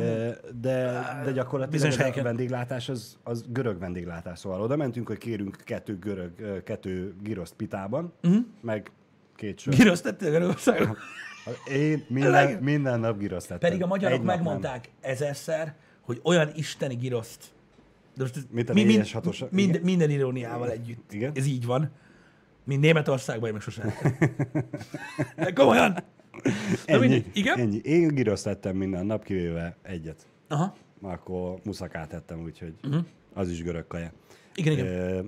De, 0.62 0.92
de 1.24 1.32
gyakorlatilag 1.34 2.18
a 2.18 2.22
vendéglátás 2.22 2.90
az, 2.90 3.18
az 3.24 3.46
görög 3.50 3.80
vendéglátás, 3.80 4.40
szóval 4.40 4.62
oda 4.62 4.76
mentünk, 4.76 5.08
hogy 5.08 5.18
kérünk 5.18 5.58
kettő 5.64 6.00
görög, 6.00 6.64
kettő 6.64 7.16
giroszt 7.24 7.54
pitában, 7.54 8.14
uh-huh. 8.24 8.44
meg 8.62 8.92
két 9.36 9.60
sör. 9.60 9.76
Giroszt 9.76 10.04
tettél 10.04 10.32
Görögországon? 10.32 10.98
Én 11.72 12.06
minden, 12.08 12.64
minden 12.64 13.00
nap 13.00 13.18
giroszt 13.18 13.48
tettem. 13.48 13.70
Pedig 13.70 13.84
a 13.84 13.88
magyarok 13.88 14.20
Egy 14.20 14.24
nap 14.24 14.36
nem. 14.36 14.44
megmondták 14.44 14.90
ezerszer, 15.02 15.76
hogy 16.02 16.20
olyan 16.24 16.52
isteni 16.56 16.96
giroszt. 16.96 17.44
De 18.16 18.22
most 18.24 18.36
ez 18.36 18.44
Mint 18.52 18.70
a 18.70 18.74
mi- 18.74 18.84
mind, 18.84 19.08
hatos- 19.08 19.44
mind, 19.50 19.82
minden 19.84 20.10
iróniával 20.10 20.70
együtt. 20.72 21.14
Igen. 21.14 21.32
Ez 21.36 21.46
így 21.46 21.66
van. 21.66 21.90
Mint 22.66 22.82
Németországban, 22.82 23.48
én 23.48 23.54
meg 23.54 23.62
sosem. 23.62 23.94
De 25.36 25.54
komolyan. 25.54 25.98
Ennyi. 26.86 27.26
Igen? 27.34 27.60
ennyi. 27.60 27.80
Én 27.84 28.08
giroszt 28.08 28.44
tettem 28.44 28.76
minden 28.76 29.06
nap, 29.06 29.24
kivéve 29.24 29.78
egyet. 29.82 30.28
Aha. 30.48 30.76
Akkor 31.02 31.60
muszakát 31.64 32.10
tettem, 32.10 32.44
úgyhogy 32.44 32.74
uh-huh. 32.84 33.06
az 33.34 33.50
is 33.50 33.64
görög 33.64 33.88
kaja. 33.88 34.12
Igen, 34.56 34.74
igen. 34.74 34.86
Ö, 34.86 35.22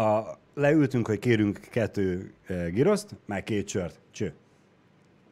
A, 0.00 0.38
leültünk, 0.54 1.06
hogy 1.06 1.18
kérünk 1.18 1.60
kettő 1.70 2.32
uh, 2.48 2.68
giroszt, 2.68 3.16
meg 3.26 3.44
két 3.44 3.68
sört. 3.68 4.00
Cső. 4.10 4.32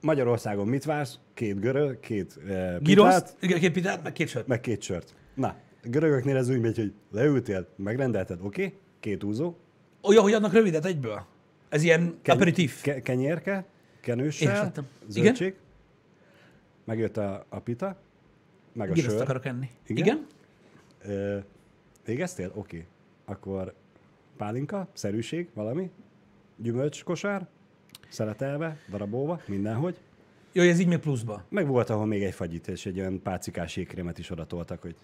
Magyarországon 0.01 0.67
mit 0.67 0.85
vársz? 0.85 1.19
Két 1.35 1.61
görög, 1.61 2.01
két 2.01 2.39
pitát, 2.39 2.83
Giroszt, 2.83 3.37
igen, 3.41 3.59
két 3.59 3.73
pitát, 3.73 4.03
meg 4.03 4.13
két 4.13 4.29
sört. 4.29 4.47
meg 4.47 4.61
két 4.61 4.83
sört. 4.83 5.15
Na, 5.35 5.57
görögöknél 5.83 6.37
ez 6.37 6.49
úgy 6.49 6.61
megy, 6.61 6.77
hogy 6.77 6.93
leültél, 7.11 7.69
megrendelted, 7.77 8.39
oké, 8.43 8.65
okay, 8.65 8.79
két 9.01 9.25
úzó, 9.25 9.55
Olyan, 10.03 10.23
hogy 10.23 10.33
adnak 10.33 10.53
rövidet 10.53 10.85
egyből. 10.85 11.25
Ez 11.69 11.83
ilyen 11.83 12.19
Ken- 12.23 12.37
aperitív. 12.37 12.81
Ke- 12.81 13.03
kenyérke, 13.03 13.65
kenőssel, 14.01 14.73
zöldség, 15.07 15.55
megjött 16.85 17.17
a, 17.17 17.47
a 17.49 17.59
pita, 17.59 17.97
meg 18.73 18.91
a 18.91 18.93
Giroszt 18.93 19.15
sör. 19.15 19.23
akarok 19.23 19.45
enni. 19.45 19.71
Igen? 19.87 20.05
Igen? 20.05 20.27
Ö, 21.03 21.39
végeztél? 22.05 22.47
Oké. 22.55 22.59
Okay. 22.59 22.87
Akkor 23.25 23.75
pálinka, 24.37 24.89
szerűség, 24.93 25.49
valami, 25.55 25.91
gyümölcskosár, 26.57 27.47
szeletelve, 28.09 28.77
darabolva, 28.91 29.41
mindenhogy. 29.47 29.97
Jó, 30.53 30.63
ez 30.63 30.79
így 30.79 30.87
még 30.87 30.99
pluszba. 30.99 31.45
Meg 31.49 31.67
volt, 31.67 31.91
ahol 31.91 32.07
még 32.07 32.23
egy 32.23 32.35
fagyit 32.35 32.69
és 32.69 32.87
egy 32.87 32.99
olyan 32.99 33.23
pácikás 33.23 33.77
jégkrémet 33.77 34.19
is 34.19 34.31
odatoltak, 34.31 34.83
hogy 34.83 34.97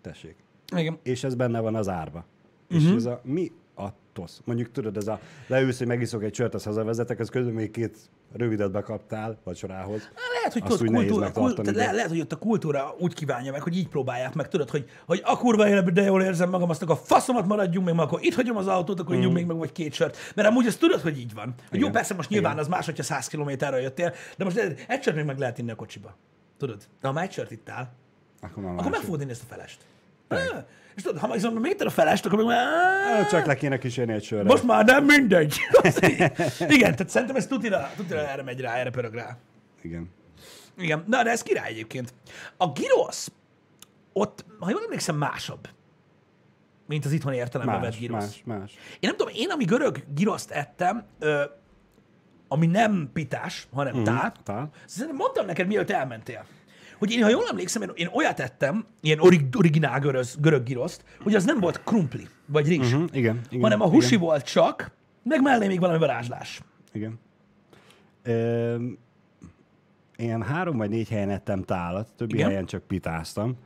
tessék. 0.00 0.36
Igen. 0.76 0.98
És 1.02 1.24
ez 1.24 1.34
benne 1.34 1.60
van 1.60 1.74
az 1.74 1.88
árba. 1.88 2.24
Mhm. 2.68 2.78
Uh-huh. 2.78 2.90
És 2.90 2.96
ez 2.96 3.04
a 3.04 3.20
mi 3.24 3.52
a 3.76 3.86
tosz? 4.12 4.40
Mondjuk 4.44 4.70
tudod, 4.70 4.96
ez 4.96 5.06
a 5.06 5.20
leülsz, 5.46 5.78
hogy 5.78 5.86
megiszok 5.86 6.22
egy 6.22 6.34
sört, 6.34 6.54
azt 6.54 6.64
hazavezetek, 6.64 7.18
az 7.18 7.28
közben 7.28 7.54
még 7.54 7.70
két 7.70 7.96
rövidet 8.32 8.70
bekaptál 8.70 9.38
vacsorához. 9.44 10.10
Lehet, 10.34 10.52
hogy 10.52 10.62
tudod, 10.62 10.94
kultúra, 10.94 11.32
kult, 11.32 11.46
megtartani, 11.46 11.76
le, 11.76 11.92
lehet, 11.92 12.10
hogy 12.10 12.20
ott 12.20 12.32
a 12.32 12.36
kultúra 12.36 12.94
úgy 12.98 13.14
kívánja 13.14 13.52
meg, 13.52 13.62
hogy 13.62 13.76
így 13.76 13.88
próbálják 13.88 14.34
meg, 14.34 14.48
tudod, 14.48 14.70
hogy, 14.70 14.84
hogy 15.06 15.20
a 15.24 15.36
kurva 15.38 15.68
életben 15.68 15.94
de 15.94 16.02
jól 16.02 16.22
érzem 16.22 16.50
magam, 16.50 16.70
azt 16.70 16.82
a 16.82 16.96
faszomat 16.96 17.46
maradjunk 17.46 17.86
még, 17.86 17.98
akkor 17.98 18.18
itt 18.22 18.34
hagyom 18.34 18.56
az 18.56 18.66
autót, 18.66 19.00
akkor 19.00 19.16
mm. 19.16 19.32
még 19.32 19.46
meg 19.46 19.56
vagy 19.56 19.72
két 19.72 19.92
sört. 19.92 20.16
Mert 20.34 20.48
amúgy 20.48 20.66
azt 20.66 20.78
tudod, 20.78 21.00
hogy 21.00 21.18
így 21.18 21.34
van. 21.34 21.44
Hogy 21.44 21.78
jó, 21.78 21.86
Igen. 21.86 21.92
persze 21.92 22.14
most 22.14 22.28
nyilván 22.28 22.58
az 22.58 22.68
más, 22.68 22.84
hogyha 22.84 23.02
100 23.02 23.26
kilométerre 23.26 23.80
jöttél, 23.80 24.14
de 24.36 24.44
most 24.44 24.56
egy 24.88 25.02
sört 25.02 25.16
még 25.16 25.24
meg 25.24 25.38
lehet 25.38 25.58
inni 25.58 25.70
a 25.70 25.74
kocsiba. 25.74 26.16
Tudod? 26.58 26.78
De 27.00 27.06
ha 27.06 27.12
már 27.12 27.24
egy 27.24 27.32
sört 27.32 27.50
ittál, 27.50 27.92
Akkor 28.40 28.64
akkor 28.64 28.90
meg 28.90 29.00
fogod 29.00 29.20
inni 29.20 29.30
ezt 29.30 29.42
a 29.42 29.54
felest. 29.54 29.84
Ah, 30.28 30.38
És 30.96 31.02
tudod, 31.02 31.18
ha 31.20 31.26
meg 31.26 31.36
viszont 31.36 31.60
még 31.60 31.76
a 31.84 31.90
felest, 31.90 32.26
akkor 32.26 32.38
meg 32.38 32.46
már... 32.46 33.26
Csak 33.26 33.46
le 33.46 33.54
kéne 33.54 33.78
kísérni 33.78 34.12
egy 34.12 34.24
sörre. 34.24 34.42
Most 34.42 34.62
már 34.64 34.84
nem 34.84 35.04
mindegy. 35.04 35.56
Igen, 36.76 36.90
tehát 36.92 37.08
szerintem 37.08 37.36
ez 37.36 37.46
tutira, 37.46 37.90
tutira 37.96 38.28
erre 38.28 38.42
megy 38.42 38.60
rá, 38.60 38.74
erre 38.74 38.90
pörög 38.90 39.14
rá. 39.14 39.36
Igen. 39.82 40.10
Igen, 40.78 41.04
na 41.06 41.22
de 41.22 41.30
ez 41.30 41.42
király 41.42 41.70
egyébként. 41.70 42.14
A 42.56 42.66
gyrosz, 42.74 43.32
ott, 44.12 44.44
ha 44.58 44.70
jól 44.70 44.82
emlékszem, 44.84 45.16
másabb, 45.16 45.68
mint 46.86 47.04
az 47.04 47.12
itthoni 47.12 47.36
értelemben 47.36 47.80
vett 47.80 47.90
Más, 47.90 48.00
gyrosz. 48.00 48.22
más, 48.44 48.58
más. 48.58 48.72
Én 48.72 48.98
nem 49.00 49.16
tudom, 49.16 49.32
én 49.36 49.50
ami 49.50 49.64
görög 49.64 50.04
giroszt 50.14 50.50
ettem, 50.50 51.04
ö, 51.18 51.42
ami 52.48 52.66
nem 52.66 53.10
pitás, 53.12 53.66
hanem 53.72 53.96
mm, 53.96 54.02
tál, 54.04 54.32
Tál. 54.44 54.70
szerintem 54.86 55.16
mondtam 55.16 55.46
neked, 55.46 55.66
mielőtt 55.66 55.90
elmentél, 55.90 56.44
hogy 56.98 57.10
én, 57.12 57.22
ha 57.22 57.28
jól 57.28 57.44
emlékszem, 57.50 57.82
én, 57.82 57.90
én 57.94 58.08
olyat 58.12 58.40
ettem, 58.40 58.84
ilyen 59.00 59.20
orig, 59.20 59.56
originál 59.56 60.00
göröz, 60.00 60.36
görög 60.40 60.62
giroszt, 60.62 61.04
hogy 61.22 61.34
az 61.34 61.44
nem 61.44 61.60
volt 61.60 61.82
krumpli, 61.84 62.26
vagy 62.46 62.68
rizs, 62.68 62.92
Uh-huh, 62.92 63.08
igen, 63.12 63.40
igen. 63.48 63.62
hanem 63.62 63.80
a 63.80 63.88
husi 63.88 64.06
Igen, 64.14 64.20
volt 64.20 64.44
csak, 64.44 64.90
meg 65.22 65.42
mellé 65.42 65.66
még 65.66 65.80
valami 65.80 65.98
varázslás. 65.98 66.60
igen. 66.92 67.18
Ö, 68.22 68.76
én 70.16 70.42
három 70.42 70.76
vagy 70.76 70.90
négy 70.90 71.08
helyen 71.08 71.30
ettem 71.30 71.62
tálat, 71.62 72.12
többi 72.16 72.34
Igen. 72.34 72.48
helyen 72.48 72.66
csak 72.66 72.82
pitáztam, 72.82 73.56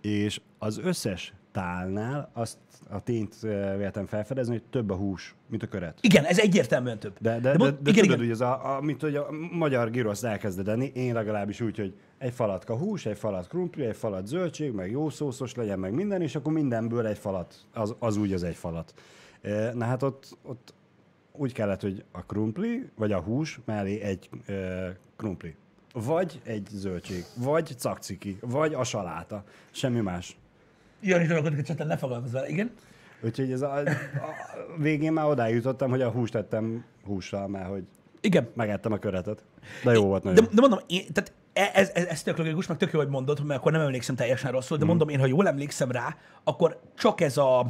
és 0.00 0.40
az 0.58 0.78
összes 0.78 1.32
tálnál 1.52 2.30
azt 2.32 2.58
a 2.90 3.00
tényt 3.00 3.34
véltem 3.76 4.06
felfedezni, 4.06 4.52
hogy 4.52 4.62
több 4.70 4.90
a 4.90 4.94
hús, 4.94 5.34
mint 5.48 5.62
a 5.62 5.66
köret. 5.66 5.98
Igen, 6.00 6.24
ez 6.24 6.38
egyértelműen 6.38 6.98
több. 6.98 7.16
De, 7.20 7.40
de, 7.40 7.56
de, 7.56 7.56
de, 7.56 7.56
de 7.56 7.90
igen, 7.90 7.94
tudod, 7.94 8.04
igen. 8.04 8.18
hogy 8.18 8.30
ez 8.30 8.40
a, 8.40 8.76
a, 8.76 8.80
mint 8.80 9.00
hogy 9.00 9.16
a 9.16 9.26
magyar 9.52 9.90
giroszt 9.90 10.24
elkezded 10.24 10.68
enni, 10.68 10.90
én 10.94 11.14
legalábbis 11.14 11.60
úgy, 11.60 11.76
hogy 11.76 11.94
egy 12.20 12.32
falatka 12.32 12.76
hús, 12.76 13.06
egy 13.06 13.18
falat 13.18 13.48
krumpli, 13.48 13.84
egy 13.84 13.96
falat 13.96 14.26
zöldség, 14.26 14.72
meg 14.72 14.90
jó 14.90 15.10
szószos 15.10 15.54
legyen, 15.54 15.78
meg 15.78 15.92
minden, 15.92 16.22
és 16.22 16.34
akkor 16.34 16.52
mindenből 16.52 17.06
egy 17.06 17.18
falat, 17.18 17.54
az, 17.72 17.94
az 17.98 18.16
úgy 18.16 18.32
az 18.32 18.42
egy 18.42 18.54
falat. 18.54 18.94
E, 19.42 19.72
Na 19.74 19.84
hát 19.84 20.02
ott, 20.02 20.36
ott 20.42 20.74
úgy 21.32 21.52
kellett, 21.52 21.80
hogy 21.80 22.04
a 22.12 22.24
krumpli, 22.24 22.90
vagy 22.94 23.12
a 23.12 23.20
hús 23.20 23.60
mellé 23.64 24.00
egy 24.00 24.28
e, 24.46 24.96
krumpli. 25.16 25.54
Vagy 25.92 26.40
egy 26.44 26.68
zöldség, 26.70 27.24
vagy 27.36 27.74
cakciki, 27.76 28.38
vagy 28.40 28.74
a 28.74 28.84
saláta. 28.84 29.44
Semmi 29.70 30.00
más. 30.00 30.36
Jön 31.00 31.20
is 31.20 31.26
dolgokat, 31.26 31.54
hogy 31.54 31.64
csatán 31.64 31.98
vele, 32.32 32.48
igen. 32.48 32.70
Úgyhogy 33.22 33.52
ez 33.52 33.62
a, 33.62 33.76
a, 33.76 33.80
a 33.80 34.78
végén 34.78 35.12
már 35.12 35.26
odáig 35.26 35.54
jutottam, 35.54 35.90
hogy 35.90 36.02
a 36.02 36.10
húst 36.10 36.32
tettem 36.32 36.84
hússal, 37.04 37.48
mert 37.48 37.68
hogy 37.68 37.84
Igen. 38.20 38.48
megettem 38.54 38.92
a 38.92 38.98
köretet. 38.98 39.44
De 39.84 39.92
jó 39.92 40.06
volt 40.06 40.22
nagyon. 40.22 40.44
De, 40.44 40.50
de 40.54 40.60
mondom, 40.60 40.78
én, 40.86 41.06
tehát 41.12 41.32
ez, 41.52 41.90
ez, 41.94 42.04
ez 42.04 42.22
tök 42.22 42.36
logikus, 42.38 42.66
meg 42.66 42.76
tök 42.76 42.92
jó, 42.92 42.98
hogy 42.98 43.08
mondod, 43.08 43.44
mert 43.44 43.60
akkor 43.60 43.72
nem 43.72 43.80
emlékszem 43.80 44.14
teljesen 44.14 44.50
rosszul, 44.50 44.76
de 44.78 44.84
mondom, 44.84 45.08
én, 45.08 45.18
ha 45.18 45.26
jól 45.26 45.48
emlékszem 45.48 45.90
rá, 45.90 46.16
akkor 46.44 46.80
csak 46.98 47.20
ez 47.20 47.36
a 47.36 47.66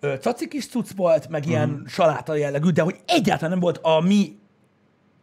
ö, 0.00 0.14
cacikis 0.20 0.68
cucc 0.68 0.90
volt, 0.96 1.28
meg 1.28 1.46
ilyen 1.46 1.68
Mhm. 1.68 1.86
saláta 1.86 2.34
jellegű, 2.34 2.70
de 2.70 2.82
hogy 2.82 2.96
egyáltalán 3.06 3.50
nem 3.50 3.60
volt 3.60 3.78
a 3.82 4.00
mi 4.00 4.38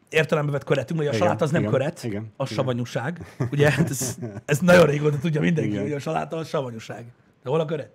értelembe 0.10 0.52
vett 0.52 0.64
köretünk, 0.64 1.00
hogy 1.00 1.08
a 1.08 1.12
Igen, 1.14 1.22
saláta 1.22 1.44
az 1.44 1.52
nem 1.52 1.62
igen, 1.62 1.74
köret, 1.74 2.04
igen, 2.04 2.32
az 2.38 2.52
igen. 2.52 2.64
savanyúság. 2.64 3.26
Ugye, 3.52 3.68
ez, 3.90 4.18
ez 4.46 4.60
nagyon 4.60 4.86
régóta 4.86 5.18
tudja 5.20 5.42
mindenki, 5.42 5.70
Igen. 5.72 5.82
hogy 5.82 5.92
a 5.94 6.00
saláta 6.00 6.38
az 6.38 6.48
savanyúság. 6.48 7.06
De 7.44 7.50
hol 7.50 7.60
a 7.60 7.66
köret? 7.66 7.90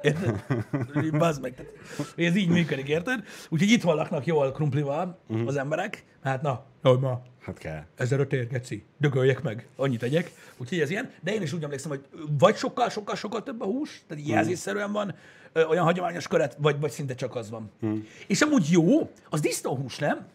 Érted? 0.00 0.44
Bazd 1.18 1.42
meg. 1.42 1.54
Tehát, 1.54 1.72
ez 2.16 2.36
így 2.36 2.48
működik, 2.48 2.88
érted? 2.88 3.24
Úgyhogy 3.48 3.70
itthon 3.70 3.94
laknak 3.94 4.26
jól 4.26 4.52
krumplival 4.52 5.04
Mhm. 5.04 5.32
uh-huh. 5.34 5.48
az 5.48 5.56
emberek. 5.56 6.04
Hát 6.22 6.42
na, 6.42 6.64
Hogy 6.82 6.98
ma 7.00 7.20
Hát 7.40 7.58
kell. 7.58 7.84
ezer 7.96 8.20
a 8.20 8.26
tér, 8.26 8.48
geci. 8.48 8.84
Dögöljek 8.96 9.42
meg. 9.42 9.66
Annyit 9.76 9.98
tegyek. 9.98 10.30
Úgyhogy 10.56 10.80
ez 10.80 10.90
ilyen. 10.90 11.10
De 11.22 11.32
én 11.32 11.42
is 11.42 11.52
úgy 11.52 11.62
emlékszem, 11.62 11.90
hogy 11.90 12.04
vagy 12.38 12.56
sokkal, 12.56 12.88
sokkal, 12.88 13.16
sokkal 13.16 13.42
több 13.42 13.60
a 13.60 13.64
hús, 13.64 14.02
tehát 14.06 14.22
így 14.22 14.28
jelzésszerűen 14.28 14.92
van, 14.92 15.14
ö, 15.52 15.64
olyan 15.64 15.84
hagyományos 15.84 16.26
köret, 16.28 16.56
vagy, 16.58 16.80
vagy 16.80 16.90
szinte 16.90 17.14
csak 17.14 17.34
az 17.36 17.50
van. 17.50 17.70
Hmm. 17.80 18.06
És 18.26 18.40
amúgy 18.40 18.70
jó, 18.70 19.10
az 19.30 19.40
disznóhús, 19.40 19.98
nem? 19.98 20.26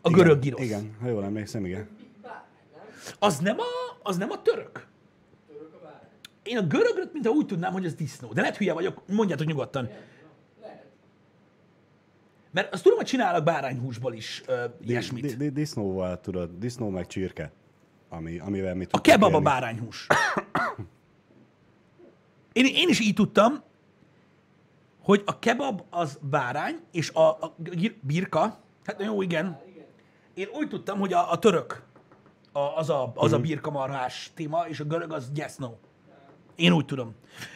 A 0.00 0.08
Igen, 0.08 0.22
görög 0.24 0.38
girosz. 0.40 0.64
Igen, 0.64 0.96
ha 1.00 1.08
jól 1.08 1.24
emlékszem, 1.24 1.64
igen. 1.64 1.88
Az 3.18 3.38
nem 3.38 3.56
a, 3.58 3.98
az 4.02 4.16
nem 4.16 4.30
a 4.30 4.42
török? 4.42 4.86
Én 6.42 6.58
a 6.58 6.66
görögöt, 6.66 7.12
mintha 7.12 7.32
úgy 7.32 7.46
tudnám, 7.46 7.72
hogy 7.72 7.84
ez 7.84 7.94
disznó. 7.94 8.32
De 8.32 8.40
lehet 8.40 8.56
hülye 8.56 8.72
vagyok, 8.72 9.02
mondjátok 9.06 9.46
nyugodtan. 9.46 9.90
Mert 12.54 12.72
azt 12.72 12.82
tudom, 12.82 12.98
hogy 12.98 13.06
csinálnak 13.06 13.44
bárányhúsból 13.44 14.14
is 14.14 14.42
ö, 14.46 14.64
ilyesmit. 14.84 15.22
Di- 15.24 15.36
di- 15.36 15.48
Disznóval 15.50 16.20
tudod, 16.20 16.50
disznó 16.58 16.88
meg 16.88 17.06
csirke, 17.06 17.52
ami, 18.08 18.38
amivel 18.38 18.74
mi 18.74 18.86
A 18.90 19.00
kebab 19.00 19.34
a 19.34 19.40
bárányhús. 19.40 20.06
Én, 22.52 22.64
én 22.64 22.88
is 22.88 23.00
így 23.00 23.14
tudtam, 23.14 23.62
hogy 25.02 25.22
a 25.26 25.38
kebab 25.38 25.82
az 25.90 26.18
bárány, 26.22 26.80
és 26.92 27.10
a, 27.10 27.28
a 27.28 27.54
birka, 28.00 28.58
hát 28.84 29.02
jó, 29.02 29.22
igen. 29.22 29.60
Én 30.34 30.48
úgy 30.52 30.68
tudtam, 30.68 30.98
hogy 30.98 31.12
a, 31.12 31.32
a 31.32 31.38
török 31.38 31.82
a, 32.52 32.58
az, 32.58 32.90
a, 32.90 33.12
az 33.14 33.32
a 33.32 33.38
birka 33.38 33.70
marhás 33.70 34.30
téma, 34.34 34.66
és 34.68 34.80
a 34.80 34.84
görög 34.84 35.12
az 35.12 35.30
gyesznó. 35.32 35.78
Én 36.54 36.72
úgy 36.72 36.84
tudom. 36.84 37.14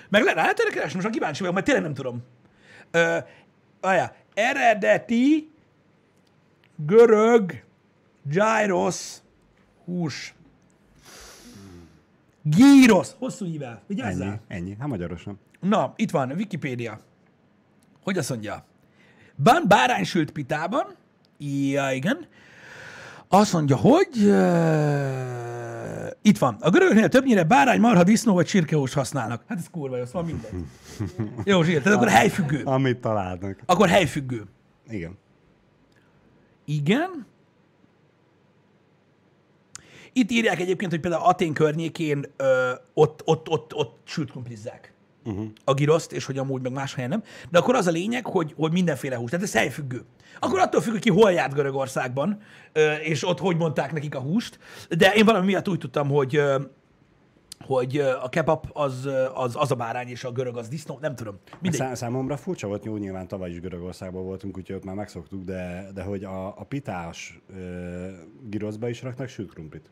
Meg 0.09 0.23
le, 0.23 0.33
lehet 0.33 0.59
erre 0.59 0.71
keresni, 0.71 0.93
most 0.95 1.05
már 1.05 1.13
kíváncsi 1.15 1.39
vagyok, 1.39 1.55
mert 1.55 1.67
tényleg 1.67 1.85
nem 1.85 1.95
tudom. 1.95 2.23
Ö, 2.91 3.19
aja, 3.81 4.13
eredeti 4.39 5.51
görög 6.77 7.65
gyros 8.23 9.17
hús. 9.85 10.35
Gyíros. 12.43 13.09
Hosszú 13.19 13.45
hívás. 13.45 13.79
Vigyázzál. 13.87 14.29
Ennyi, 14.29 14.41
ennyi. 14.49 14.77
Hát 14.79 14.89
magyarosan. 14.89 15.39
Na, 15.61 15.93
itt 15.97 16.11
van, 16.11 16.31
Wikipédia. 16.31 17.01
Hogy 18.03 18.19
azt 18.19 18.29
mondja? 18.29 18.65
Van 19.35 19.65
báránysült 19.69 20.31
pitában, 20.31 20.95
ja, 21.39 21.91
igen, 21.91 22.27
azt 23.29 23.53
mondja, 23.53 23.77
hogy 23.77 24.17
uh, 24.17 25.19
itt 26.23 26.39
van. 26.39 26.57
A 26.61 26.71
görögöknél 26.71 27.09
többnyire 27.09 27.45
bárány, 27.45 27.81
marha, 27.81 28.05
disznó 28.05 28.35
vagy 28.35 28.47
csirkehús 28.47 28.95
használnak. 28.95 29.43
Hát 29.47 29.59
ez 29.59 29.67
kurva 29.71 29.97
jó, 29.97 30.05
szóval 30.05 30.23
mindegy. 30.23 30.53
Jó, 31.51 31.63
zsír, 31.63 31.83
tehát 31.83 31.97
akkor 31.97 32.09
helyfüggő. 32.09 32.63
Amit 32.65 32.99
találnak. 32.99 33.59
Akkor 33.67 33.89
helyfüggő. 33.89 34.45
Igen. 34.89 35.19
Igen. 36.65 37.27
Itt 40.13 40.31
írják 40.31 40.61
egyébként, 40.61 40.91
hogy 40.91 41.01
például 41.01 41.23
Atén 41.23 41.53
környékén 41.53 42.25
ö, 42.37 42.73
ott, 42.95 43.23
ott, 43.25 43.49
ott, 43.49 43.75
ott 43.75 43.99
sült 44.05 44.31
krumplizzák 44.31 44.93
uh-huh. 45.29 45.47
a 45.65 45.75
giroszt, 45.75 46.13
és 46.13 46.25
hogy 46.25 46.39
amúgy 46.39 46.63
meg 46.63 46.73
más 46.73 46.95
helyen 46.95 47.11
nem. 47.11 47.23
De 47.51 47.59
akkor 47.59 47.75
az 47.75 47.87
a 47.87 47.91
lényeg, 47.91 48.27
hogy, 48.27 48.55
hogy 48.57 48.73
mindenféle 48.73 49.17
hús. 49.17 49.31
Tehát 49.31 49.45
ez 49.45 49.55
helyfüggő. 49.55 50.05
Akkor 50.41 50.59
attól 50.59 50.81
függ, 50.81 50.93
hogy 50.93 51.01
ki 51.01 51.11
hol 51.11 51.33
járt 51.33 51.55
Görögországban, 51.55 52.41
és 53.03 53.29
ott 53.29 53.39
hogy 53.39 53.57
mondták 53.57 53.93
nekik 53.93 54.15
a 54.15 54.21
húst. 54.21 54.59
De 54.89 55.13
én 55.15 55.25
valami 55.25 55.47
miatt 55.47 55.69
úgy 55.69 55.79
tudtam, 55.79 56.09
hogy 56.09 56.41
hogy 57.67 57.99
a 57.99 58.29
kebab 58.29 58.67
az, 58.73 59.09
az, 59.35 59.57
az 59.57 59.71
a 59.71 59.75
bárány, 59.75 60.09
és 60.09 60.25
a 60.25 60.33
görög 60.33 60.57
az 60.57 60.69
disznó, 60.69 60.99
nem 61.01 61.15
tudom. 61.15 61.39
Mindegy. 61.61 61.81
Szá- 61.81 61.97
számomra 61.97 62.37
furcsa 62.37 62.67
volt, 62.67 62.85
jó, 62.85 62.97
nyilván 62.97 63.29
tavaly 63.29 63.51
is 63.51 63.61
Görögországban 63.61 64.25
voltunk, 64.25 64.57
úgyhogy 64.57 64.77
ott 64.77 64.85
már 64.85 64.95
megszoktuk, 64.95 65.45
de, 65.45 65.91
de 65.95 66.03
hogy 66.03 66.25
a, 66.25 66.47
a 66.47 66.65
pitás 66.69 67.41
ö, 67.57 68.09
giroszba 68.43 68.89
is 68.89 69.03
raknak 69.03 69.29
sült 69.29 69.53
krumplit. 69.53 69.91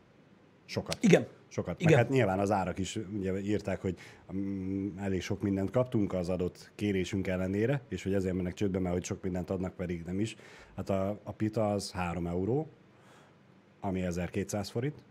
Sokat. 0.67 0.97
Igen. 1.03 1.27
Sokat. 1.47 1.81
Igen. 1.81 1.93
Meg 1.93 2.01
hát 2.01 2.11
nyilván 2.11 2.39
az 2.39 2.51
árak 2.51 2.77
is 2.77 2.99
ugye 3.13 3.39
írták, 3.39 3.81
hogy 3.81 3.97
mm, 4.33 4.97
elég 4.97 5.21
sok 5.21 5.41
mindent 5.41 5.71
kaptunk 5.71 6.13
az 6.13 6.29
adott 6.29 6.71
kérésünk 6.75 7.27
ellenére, 7.27 7.81
és 7.89 8.03
hogy 8.03 8.13
ezért 8.13 8.35
mennek 8.35 8.53
csődbe, 8.53 8.79
mert 8.79 8.93
hogy 8.93 9.03
sok 9.03 9.23
mindent 9.23 9.49
adnak, 9.49 9.73
pedig 9.73 10.03
nem 10.05 10.19
is. 10.19 10.35
Hát 10.75 10.89
a, 10.89 11.19
a 11.23 11.31
pita 11.31 11.71
az 11.71 11.91
3 11.91 12.27
euró, 12.27 12.69
ami 13.79 14.01
1200 14.01 14.69
forint. 14.69 15.03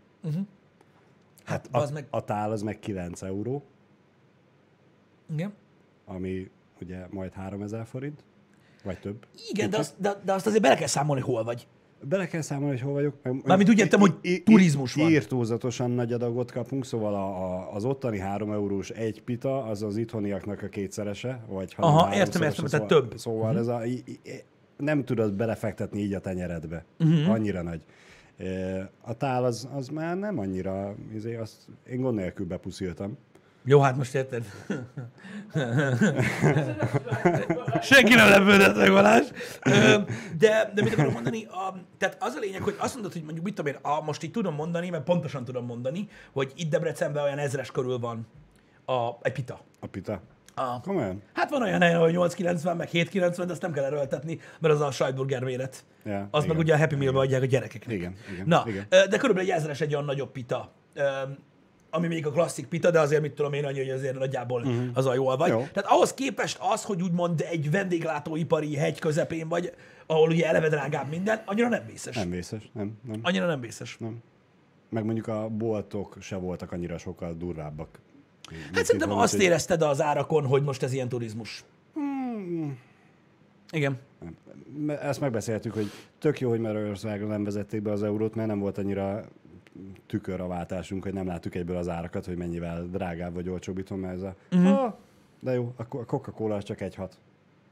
Hát, 1.43 1.67
A, 1.71 1.77
az 1.77 1.91
meg... 1.91 2.07
a 2.09 2.23
tál 2.23 2.51
az 2.51 2.61
meg 2.61 2.79
9 2.79 3.21
euró, 3.21 3.63
Igen. 5.33 5.53
ami 6.05 6.49
ugye 6.81 7.05
majd 7.09 7.33
3000 7.33 7.85
forint, 7.85 8.23
vagy 8.83 8.99
több. 8.99 9.25
Igen, 9.49 9.69
de 9.69 9.77
azt, 9.77 9.95
de, 9.97 10.21
de 10.23 10.33
azt 10.33 10.47
azért 10.47 10.61
bele 10.61 10.75
kell 10.75 10.87
számolni, 10.87 11.21
hol 11.21 11.43
vagy. 11.43 11.67
Bele 12.01 12.27
kell 12.27 12.41
számolni, 12.41 12.71
hogy 12.71 12.81
hol 12.81 12.93
vagyok. 12.93 13.13
Meg- 13.23 13.41
Mármint 13.45 13.69
úgy 13.69 13.79
értem, 13.79 13.99
hogy 13.99 14.41
turizmus 14.45 14.93
van. 14.93 15.09
Írtózatosan 15.09 15.91
nagy 15.91 16.13
adagot 16.13 16.51
kapunk, 16.51 16.85
szóval 16.85 17.13
a, 17.13 17.27
a, 17.53 17.73
az 17.73 17.85
ottani 17.85 18.19
3 18.19 18.51
eurós 18.51 18.89
egy 18.89 19.23
pita, 19.23 19.63
az 19.63 19.83
az 19.83 19.97
itthoniaknak 19.97 20.61
a 20.61 20.67
kétszerese, 20.67 21.43
vagy 21.47 21.73
ha 21.73 21.83
Aha, 21.85 22.15
értem, 22.15 22.41
értem, 22.41 22.65
tehát 22.65 22.69
szóval, 22.71 22.87
több. 22.87 23.17
Szóval 23.17 23.57
ez 23.57 23.67
a, 23.67 23.85
i- 23.85 24.03
i- 24.05 24.19
nem 24.77 25.03
tudod 25.03 25.33
belefektetni 25.33 25.99
így 26.01 26.13
a 26.13 26.19
tenyeredbe. 26.19 26.85
Mhm. 26.97 27.29
Annyira 27.29 27.61
nagy. 27.61 27.81
E, 28.37 28.91
A 29.01 29.13
tál 29.13 29.43
az, 29.43 29.67
az 29.75 29.87
már 29.87 30.17
nem 30.17 30.39
annyira, 30.39 30.95
izé, 31.15 31.35
azt 31.35 31.55
én 31.89 32.01
gond 32.01 32.15
nélkül 32.15 32.45
bepusziltam. 32.45 33.17
Jó, 33.69 33.79
hát 33.79 33.97
most 33.97 34.15
érted. 34.15 34.45
Senki 37.81 38.13
nem 38.13 38.29
lepődött 38.29 38.75
meg 38.75 38.91
Balázs. 38.91 39.25
De, 40.37 40.71
de 40.73 40.81
mit 40.83 40.93
akarom 40.93 41.13
mondani? 41.13 41.45
A, 41.45 41.73
tehát 41.97 42.17
az 42.19 42.35
a 42.35 42.39
lényeg, 42.39 42.61
hogy 42.61 42.75
azt 42.77 42.93
mondod, 42.93 43.13
hogy 43.13 43.23
mondjuk 43.23 43.45
mit 43.45 43.55
tudom 43.55 43.73
én, 43.73 43.79
a, 43.81 44.01
most 44.01 44.23
így 44.23 44.31
tudom 44.31 44.55
mondani, 44.55 44.89
mert 44.89 45.03
pontosan 45.03 45.45
tudom 45.45 45.65
mondani, 45.65 46.09
hogy 46.33 46.51
itt 46.55 46.69
Debrecenben 46.69 47.23
olyan 47.23 47.37
ezres 47.37 47.71
körül 47.71 47.99
van 47.99 48.27
a, 48.85 49.09
egy 49.21 49.31
pita. 49.31 49.59
A 49.79 49.87
pita. 49.87 50.21
A, 50.55 50.81
Komolyan? 50.81 51.21
hát 51.33 51.49
van 51.49 51.61
olyan 51.61 51.81
helyen, 51.81 51.99
hogy 51.99 52.11
890, 52.11 52.77
meg 52.77 52.87
790, 52.87 53.47
de 53.47 53.53
azt 53.53 53.61
nem 53.61 53.71
kell 53.71 53.83
erőltetni, 53.83 54.39
mert 54.59 54.73
az 54.73 54.81
a 54.81 54.91
sajtburger 54.91 55.43
méret. 55.43 55.85
Ja, 56.05 56.27
az 56.31 56.43
igen, 56.43 56.55
meg 56.55 56.65
ugye 56.65 56.73
a 56.73 56.77
Happy 56.77 56.95
Meal-ba 56.95 57.19
adják 57.19 57.41
a 57.41 57.45
gyerekeknek. 57.45 57.95
Igen, 57.95 58.15
igen, 58.33 58.47
Na, 58.47 58.63
igen. 58.67 58.85
de 58.89 59.17
körülbelül 59.17 59.51
egy 59.51 59.57
ezeres 59.57 59.81
egy 59.81 59.93
olyan 59.93 60.05
nagyobb 60.05 60.31
pita. 60.31 60.73
Ami 61.89 62.07
még 62.07 62.25
a 62.25 62.31
klasszik 62.31 62.67
pita, 62.67 62.91
de 62.91 62.99
azért 62.99 63.21
mit 63.21 63.33
tudom 63.33 63.53
én 63.53 63.65
annyi, 63.65 63.77
hogy 63.77 63.89
azért 63.89 64.17
nagyjából 64.19 64.61
uh-huh. 64.61 64.85
az 64.93 65.05
a 65.05 65.13
jól 65.13 65.37
vagy. 65.37 65.49
Jó. 65.49 65.57
Tehát 65.57 65.89
ahhoz 65.89 66.13
képest 66.13 66.57
az, 66.61 66.83
hogy 66.83 67.01
úgymond 67.01 67.45
egy 67.49 67.71
vendéglátóipari 67.71 68.75
hegy 68.75 68.99
közepén 68.99 69.47
vagy, 69.47 69.73
ahol 70.05 70.29
ugye 70.29 70.47
eleve 70.47 70.69
drágább 70.69 71.09
minden, 71.09 71.41
annyira 71.45 71.67
nem 71.67 71.83
vészes. 71.87 72.15
Nem 72.15 72.29
vészes, 72.29 72.69
nem, 72.73 72.97
nem. 73.07 73.19
Annyira 73.21 73.45
nem 73.45 73.59
vészes. 73.59 73.97
nem. 73.97 74.17
Meg 74.89 75.05
mondjuk 75.05 75.27
a 75.27 75.47
boltok 75.49 76.17
se 76.19 76.35
voltak 76.35 76.71
annyira 76.71 76.97
sokkal 76.97 77.33
durvábbak. 77.33 77.99
Hát 78.73 78.85
szerintem 78.85 79.11
azt 79.11 79.33
érezted 79.33 79.81
az 79.81 80.01
árakon, 80.01 80.45
hogy 80.45 80.63
most 80.63 80.83
ez 80.83 80.93
ilyen 80.93 81.09
turizmus. 81.09 81.63
Hmm. 81.93 82.77
Igen. 83.71 83.99
Ezt 85.01 85.19
megbeszéltük, 85.19 85.73
hogy 85.73 85.91
tök 86.19 86.39
jó, 86.39 86.49
hogy 86.49 86.59
Magyarországon 86.59 87.27
nem 87.27 87.43
vezették 87.43 87.81
be 87.81 87.91
az 87.91 88.03
eurót, 88.03 88.35
mert 88.35 88.47
nem 88.47 88.59
volt 88.59 88.77
annyira 88.77 89.25
tükör 90.05 90.41
a 90.41 90.47
váltásunk, 90.47 91.03
hogy 91.03 91.13
nem 91.13 91.27
láttuk 91.27 91.55
egyből 91.55 91.77
az 91.77 91.87
árakat, 91.87 92.25
hogy 92.25 92.37
mennyivel 92.37 92.83
drágább 92.87 93.33
vagy 93.33 93.49
olcsóbb 93.49 93.77
itthon, 93.77 93.99
mert 93.99 94.13
ez 94.15 94.21
a... 94.21 94.35
Uh-huh. 94.51 94.83
Ah, 94.83 94.93
de 95.39 95.53
jó, 95.53 95.73
a 95.75 95.87
Coca-Cola 95.87 96.63
csak 96.63 96.77
1,6 96.79 97.09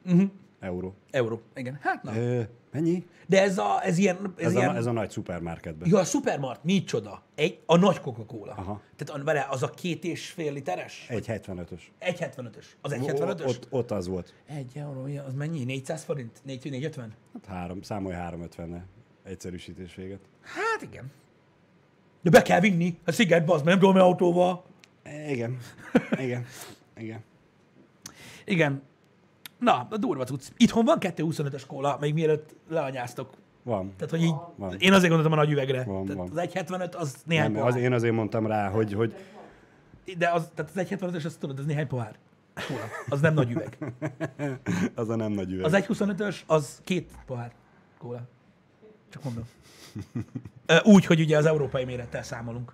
Uh-huh. 0.06 0.30
euró. 0.60 0.93
Euró. 1.12 1.41
Igen. 1.56 1.78
Hát 1.82 2.03
na. 2.03 2.16
Ö, 2.18 2.41
mennyi? 2.72 3.06
De 3.28 3.41
ez 3.41 3.58
a, 3.58 3.84
ez 3.84 3.97
ilyen, 3.97 4.34
ez, 4.38 4.45
Ez, 4.45 4.53
ilyen, 4.53 4.70
a, 4.70 4.76
ez 4.76 4.86
a 4.86 4.91
nagy 4.91 5.10
szupermarketben. 5.10 5.89
Ja, 5.91 5.99
a 5.99 6.03
Supermart, 6.03 6.64
micsoda? 6.64 7.22
Egy, 7.36 7.60
a 7.66 7.78
nagy 7.78 7.99
Coca-Cola. 8.01 8.51
Aha. 8.51 8.82
Tehát 8.95 9.24
vele 9.24 9.47
az 9.49 9.64
a 9.64 9.70
két 9.70 10.03
és 10.03 10.30
fél 10.30 10.53
literes? 10.53 11.06
1,75-ös. 11.10 11.82
1,75-ös. 12.01 12.66
Az 12.82 12.91
1,75-ös? 12.93 13.47
Ott, 13.47 13.68
ott 13.70 13.91
az 13.91 14.08
volt. 14.08 14.34
Egy 14.45 14.72
euró, 14.76 15.08
az 15.28 15.34
mennyi? 15.34 15.64
400 15.64 16.03
forint? 16.03 16.41
4, 16.43 16.64
450? 16.64 17.14
Hát 17.34 17.45
három, 17.45 17.82
számolj 17.82 18.16
350 18.16 18.86
egyszerűsítés 19.24 19.95
véget. 19.95 20.20
Hát 20.41 20.82
igen. 20.82 21.12
De 22.26 22.32
be 22.32 22.41
kell 22.41 22.59
vinni. 22.59 22.97
A 23.05 23.11
szigetbe 23.11 23.53
az, 23.53 23.61
nem 23.61 23.80
tudom, 23.80 23.95
autóval. 23.95 24.63
Igen. 25.30 25.57
Igen. 26.17 26.45
Igen. 26.97 27.19
Igen. 28.45 28.82
Na, 29.59 29.88
a 29.89 29.97
durva 29.97 30.23
tudsz. 30.23 30.51
Itthon 30.57 30.86
van 30.86 30.97
225-ös 31.01 31.63
kóla, 31.67 31.97
még 31.99 32.13
mielőtt 32.13 32.55
leanyáztok. 32.69 33.30
Van. 33.63 33.93
Tehát, 33.95 34.09
hogy 34.09 34.23
így, 34.23 34.34
Van. 34.55 34.76
én 34.80 34.93
azért 34.93 35.07
gondoltam 35.09 35.32
a 35.32 35.36
nagy 35.36 35.51
üvegre. 35.51 35.84
Van, 35.84 36.05
tehát 36.05 36.30
van. 36.30 36.38
az 36.38 36.49
1,75 36.53 36.95
az 36.95 37.15
néhány 37.26 37.51
Nem, 37.51 37.53
pohár. 37.61 37.76
az, 37.78 37.84
én 37.84 37.93
azért 37.93 38.13
mondtam 38.13 38.47
rá, 38.47 38.69
hogy, 38.69 38.93
hogy 38.93 39.15
De 40.17 40.30
az, 40.30 40.49
tehát 40.55 40.71
az 40.76 40.86
1,75-ös, 40.89 41.26
azt 41.26 41.39
tudod, 41.39 41.59
az 41.59 41.65
néhány 41.65 41.88
pohár. 41.88 42.15
Kóla. 42.67 42.84
Az 43.09 43.21
nem 43.21 43.34
nagy 43.34 43.51
üveg. 43.51 43.78
az 44.95 45.09
a 45.09 45.15
nem 45.15 45.32
nagy 45.32 45.51
üveg. 45.51 45.65
Az 45.65 45.73
1,25-ös, 45.73 46.36
az 46.45 46.82
két 46.84 47.11
pohár 47.26 47.51
kóla. 47.97 48.21
Csak 49.09 49.23
mondom. 49.23 49.43
Úgy, 50.93 51.05
hogy 51.05 51.19
ugye 51.19 51.37
az 51.37 51.45
európai 51.45 51.85
mérettel 51.85 52.23
számolunk. 52.23 52.73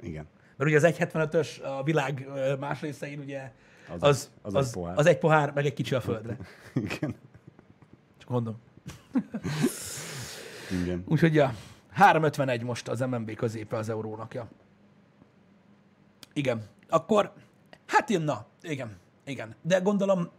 Igen. 0.00 0.26
Mert 0.56 0.70
ugye 0.70 0.76
az 0.88 0.94
1,75-ös 0.98 1.78
a 1.78 1.82
világ 1.82 2.28
más 2.58 2.80
részein 2.80 3.18
ugye 3.18 3.52
Az 3.88 4.02
az, 4.02 4.30
az, 4.42 4.54
az 4.54 4.66
egy 4.66 4.72
pohár. 4.72 4.98
az 4.98 5.06
egy 5.06 5.18
pohár, 5.18 5.52
meg 5.52 5.66
egy 5.66 5.74
kicsi 5.74 5.94
a 5.94 6.00
földre. 6.00 6.36
Igen. 6.74 7.14
Csak 8.18 8.28
mondom. 8.28 8.56
Igen. 10.82 11.04
Úgyhogy 11.06 11.34
ja, 11.34 11.54
351 11.90 12.62
most 12.62 12.88
az 12.88 13.00
MNB 13.00 13.34
középe 13.34 13.76
az 13.76 13.88
eurónak, 13.88 14.34
ja. 14.34 14.48
Igen. 16.32 16.62
Akkor, 16.88 17.32
hát 17.86 18.10
jön, 18.10 18.22
na, 18.22 18.46
igen, 18.62 18.96
igen. 19.24 19.54
De 19.62 19.78
gondolom, 19.78 20.30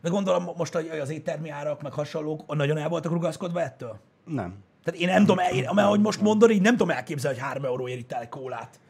de 0.00 0.08
gondolom 0.08 0.48
most 0.56 0.74
az 0.74 1.10
éttermi 1.10 1.48
árak, 1.50 1.82
meg 1.82 1.92
hasonlók 1.92 2.54
nagyon 2.54 2.76
el 2.76 2.88
voltak 2.88 3.12
rugaszkodva 3.12 3.60
ettől? 3.60 4.00
Nem. 4.24 4.54
Tehát 4.84 5.00
én 5.00 5.08
nem 5.08 5.20
tudom, 5.26 5.38
én, 5.52 5.64
ahogy 5.66 6.00
most 6.00 6.20
mondod, 6.20 6.50
így 6.50 6.60
nem 6.62 6.76
tudom 6.76 6.90
elképzelni, 6.90 7.38
hogy 7.38 7.46
3 7.48 7.64
euró 7.64 7.86
itt 7.86 8.12
el 8.12 8.28
kólát. 8.28 8.80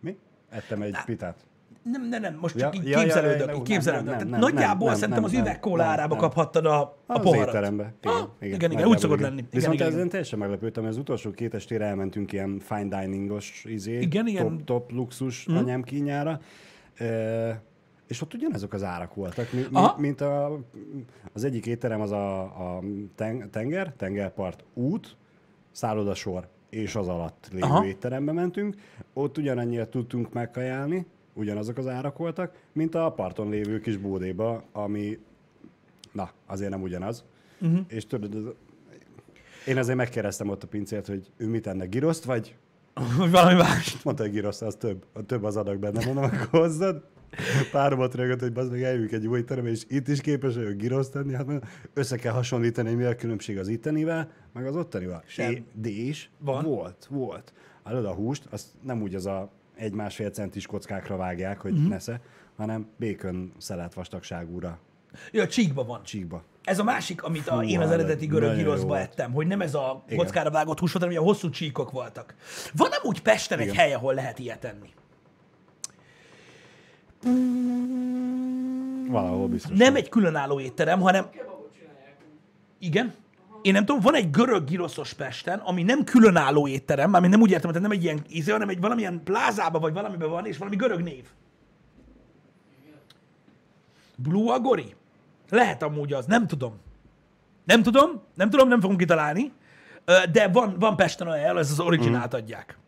Mi? 0.00 0.16
Ettem 0.50 0.82
egy 0.82 0.96
pitát. 1.04 1.36
Nem, 1.82 2.08
nem, 2.08 2.20
nem, 2.20 2.38
most 2.40 2.54
Ja, 2.54 2.60
csak 2.60 2.76
így 2.76 2.84
ja, 2.88 2.98
ja, 2.98 3.04
képzelődök, 3.04 3.38
ja, 3.38 3.44
így 3.46 3.52
nem, 3.52 3.62
képzelődök. 3.62 4.06
nem, 4.06 4.14
Tehát 4.18 4.30
nem, 4.30 4.40
Nagyjából 4.40 4.88
nem, 4.88 4.96
szerintem 4.96 5.22
nem, 5.22 5.24
az 5.24 5.32
nem, 5.36 5.40
üvegkóla 5.40 5.82
nem, 5.82 5.92
árába 5.92 6.14
nem. 6.14 6.18
kaphattad 6.22 6.66
a, 6.66 6.80
a 6.80 6.96
Az 7.06 7.22
poharat. 7.22 7.46
étterembe. 7.48 7.92
Igen, 8.02 8.14
Ah, 8.16 8.28
igen, 8.40 8.54
igen, 8.54 8.68
nagyjából 8.70 8.92
úgy 8.92 8.98
szokott 8.98 9.20
lenni. 9.20 9.36
Igen, 9.38 9.48
Viszont 9.50 9.74
igen, 9.74 9.86
ezen 9.86 9.98
igen. 9.98 10.10
teljesen 10.10 10.38
meglepődtem, 10.38 10.82
hogy 10.82 10.92
az 10.92 10.98
utolsó 10.98 11.30
két 11.30 11.54
estére 11.54 11.84
elmentünk 11.84 12.32
ilyen 12.32 12.58
fine 12.58 13.00
diningos 13.00 13.64
izé, 13.68 13.98
Igen, 14.00 14.26
igen. 14.26 14.44
Mhm. 14.46 14.54
top, 14.56 14.64
top 14.64 14.90
luxus 14.92 15.46
mm. 15.52 15.56
anyám 15.56 15.82
kínjára. 15.82 16.40
E, 16.94 17.62
és 18.06 18.20
ott 18.20 18.34
ugyanazok 18.34 18.72
az 18.72 18.82
árak 18.82 19.14
voltak, 19.14 19.52
mi, 19.52 19.66
mi, 19.70 19.80
mint 19.96 20.20
a, 20.20 20.60
az 21.32 21.44
egyik 21.44 21.66
étterem 21.66 22.00
az 22.00 22.10
a, 22.10 22.42
a 22.42 22.82
ten- 23.14 23.50
tenger, 23.50 23.92
tengerpart 23.96 24.64
út, 24.74 25.16
szállodasor 25.70 26.48
és 26.70 26.94
az 26.94 27.08
alatt 27.08 27.48
lévő 27.52 27.64
Aha. 27.64 27.84
étterembe 27.84 28.32
mentünk. 28.32 28.76
Ott 29.12 29.38
ugyanannyira 29.38 29.88
tudtunk 29.88 30.32
megkajálni, 30.32 31.06
ugyanazok 31.32 31.78
az 31.78 31.86
árak 31.86 32.18
voltak, 32.18 32.54
mint 32.72 32.94
a 32.94 33.12
parton 33.12 33.48
lévő 33.48 33.80
kis 33.80 33.96
bódéba, 33.96 34.62
ami 34.72 35.18
na, 36.12 36.30
azért 36.46 36.70
nem 36.70 36.82
ugyanaz. 36.82 37.24
Uh-huh. 37.60 37.78
És 37.88 38.06
tudod, 38.06 38.56
én 39.66 39.78
azért 39.78 39.96
megkérdeztem 39.96 40.48
ott 40.48 40.62
a 40.62 40.66
pincért, 40.66 41.06
hogy 41.06 41.30
ő 41.36 41.48
mit 41.48 41.66
enne, 41.66 41.86
giroszt 41.86 42.24
vagy? 42.24 42.56
Vagy 43.16 43.30
valami 43.40 43.54
más. 43.54 44.02
Mondta, 44.02 44.22
hogy 44.22 44.32
giroszt, 44.32 44.62
az 44.62 44.74
több, 44.74 45.04
a 45.12 45.22
több 45.22 45.44
az 45.44 45.56
adag 45.56 45.78
benne, 45.78 46.04
mondom, 46.04 46.24
akkor 46.24 46.48
hozzad. 46.48 47.04
Páromat 47.72 48.14
rögött, 48.14 48.40
hogy 48.40 48.52
bazd 48.52 48.70
meg 48.70 48.82
eljövünk 48.82 49.12
egy 49.12 49.26
új 49.26 49.44
terembe, 49.44 49.70
és 49.70 49.82
itt 49.88 50.08
is 50.08 50.20
képes 50.20 50.54
vagyok 50.54 50.72
giroszt 50.72 51.12
tenni, 51.12 51.34
hát 51.34 51.46
össze 51.94 52.16
kell 52.16 52.32
hasonlítani, 52.32 52.88
hogy 52.88 52.96
mi 52.96 53.04
a 53.04 53.16
különbség 53.16 53.58
az 53.58 53.68
ittenivel, 53.68 54.30
meg 54.52 54.66
az 54.66 54.76
ottanival. 54.76 55.22
Sem. 55.26 55.50
É, 55.50 55.64
de 55.72 55.88
is 55.88 56.30
Van. 56.38 56.64
volt, 56.64 57.06
volt. 57.10 57.52
Hallod, 57.82 58.04
a 58.04 58.12
húst, 58.12 58.42
azt 58.50 58.66
nem 58.82 59.02
úgy 59.02 59.14
az 59.14 59.26
a 59.26 59.50
egy-másfél 59.76 60.30
centis 60.30 60.66
kockákra 60.66 61.16
vágják, 61.16 61.60
hogy 61.60 61.72
uh-huh. 61.72 61.88
nesze, 61.88 62.20
hanem 62.56 62.86
békön 62.96 63.52
szelet 63.58 63.94
vastagságúra, 63.94 64.78
Ja, 65.32 65.42
a 65.42 65.48
csíkba 65.48 65.84
van. 65.84 66.02
csíkba. 66.02 66.42
Ez 66.64 66.78
a 66.78 66.84
másik, 66.84 67.22
amit 67.22 67.48
a, 67.48 67.54
Fú, 67.54 67.62
én 67.62 67.80
az 67.80 67.90
eredeti 67.90 68.26
görög 68.26 68.82
volt. 68.82 69.00
ettem, 69.00 69.32
hogy 69.32 69.46
nem 69.46 69.60
ez 69.60 69.74
a 69.74 70.04
kockára 70.16 70.50
vágott 70.50 70.78
hús 70.78 70.92
volt, 70.92 71.04
hanem 71.04 71.10
ilyen 71.10 71.32
hosszú 71.32 71.50
csíkok 71.50 71.90
voltak. 71.90 72.34
Van 72.76 72.90
amúgy 73.02 73.22
Pesten 73.22 73.58
egy 73.58 73.64
Igen. 73.64 73.76
hely, 73.76 73.94
ahol 73.94 74.14
lehet 74.14 74.38
ilyet 74.38 74.64
enni. 74.64 74.88
Valahol 79.08 79.48
biztos. 79.48 79.78
Nem 79.78 79.94
egy 79.96 80.08
különálló 80.08 80.60
étterem, 80.60 81.00
hanem... 81.00 81.26
Igen? 82.78 83.14
Én 83.62 83.72
nem 83.72 83.84
tudom, 83.84 84.00
van 84.00 84.14
egy 84.14 84.30
görög 84.30 84.64
giroszos 84.64 85.12
Pesten, 85.12 85.58
ami 85.58 85.82
nem 85.82 86.04
különálló 86.04 86.68
étterem, 86.68 87.10
mármint 87.10 87.32
nem 87.32 87.42
úgy 87.42 87.50
értem, 87.50 87.70
hogy 87.72 87.80
nem 87.80 87.90
egy 87.90 88.02
ilyen 88.02 88.22
íze, 88.28 88.52
hanem 88.52 88.68
egy 88.68 88.80
valamilyen 88.80 89.20
plázába 89.24 89.78
vagy 89.78 89.92
valamiben 89.92 90.30
van, 90.30 90.46
és 90.46 90.58
valami 90.58 90.76
görög 90.76 91.00
név. 91.00 91.24
Blue 94.16 94.52
Agori? 94.52 94.94
Lehet 95.50 95.82
amúgy 95.82 96.12
az, 96.12 96.26
nem 96.26 96.46
tudom. 96.46 96.76
Nem 97.64 97.82
tudom, 97.82 98.22
nem 98.34 98.50
tudom, 98.50 98.68
nem 98.68 98.80
fogunk 98.80 98.98
kitalálni, 98.98 99.52
de 100.32 100.48
van, 100.48 100.76
van 100.78 100.96
Pesten 100.96 101.28
olyan 101.28 101.58
ez 101.58 101.70
az 101.70 101.80
originált 101.80 102.34
adják. 102.34 102.78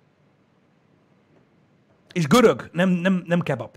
És 2.12 2.26
görög, 2.26 2.68
nem, 2.72 2.89
nem, 2.89 3.22
nem 3.26 3.41
kebab. 3.41 3.70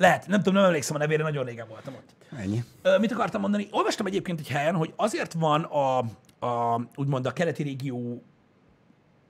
Lehet, 0.00 0.26
nem 0.26 0.38
tudom, 0.38 0.54
nem 0.54 0.64
emlékszem 0.64 0.96
a 0.96 0.98
nevére, 0.98 1.22
nagyon 1.22 1.44
régen 1.44 1.68
voltam 1.68 1.94
ott. 1.94 2.38
Ennyi. 2.38 2.64
Ö, 2.82 2.98
mit 2.98 3.12
akartam 3.12 3.40
mondani? 3.40 3.68
Olvastam 3.70 4.06
egyébként 4.06 4.40
egy 4.40 4.48
helyen, 4.48 4.74
hogy 4.74 4.92
azért 4.96 5.32
van 5.32 5.62
a, 5.62 5.98
a 6.46 6.80
úgymond 6.96 7.26
a 7.26 7.32
keleti 7.32 7.62
régió 7.62 8.22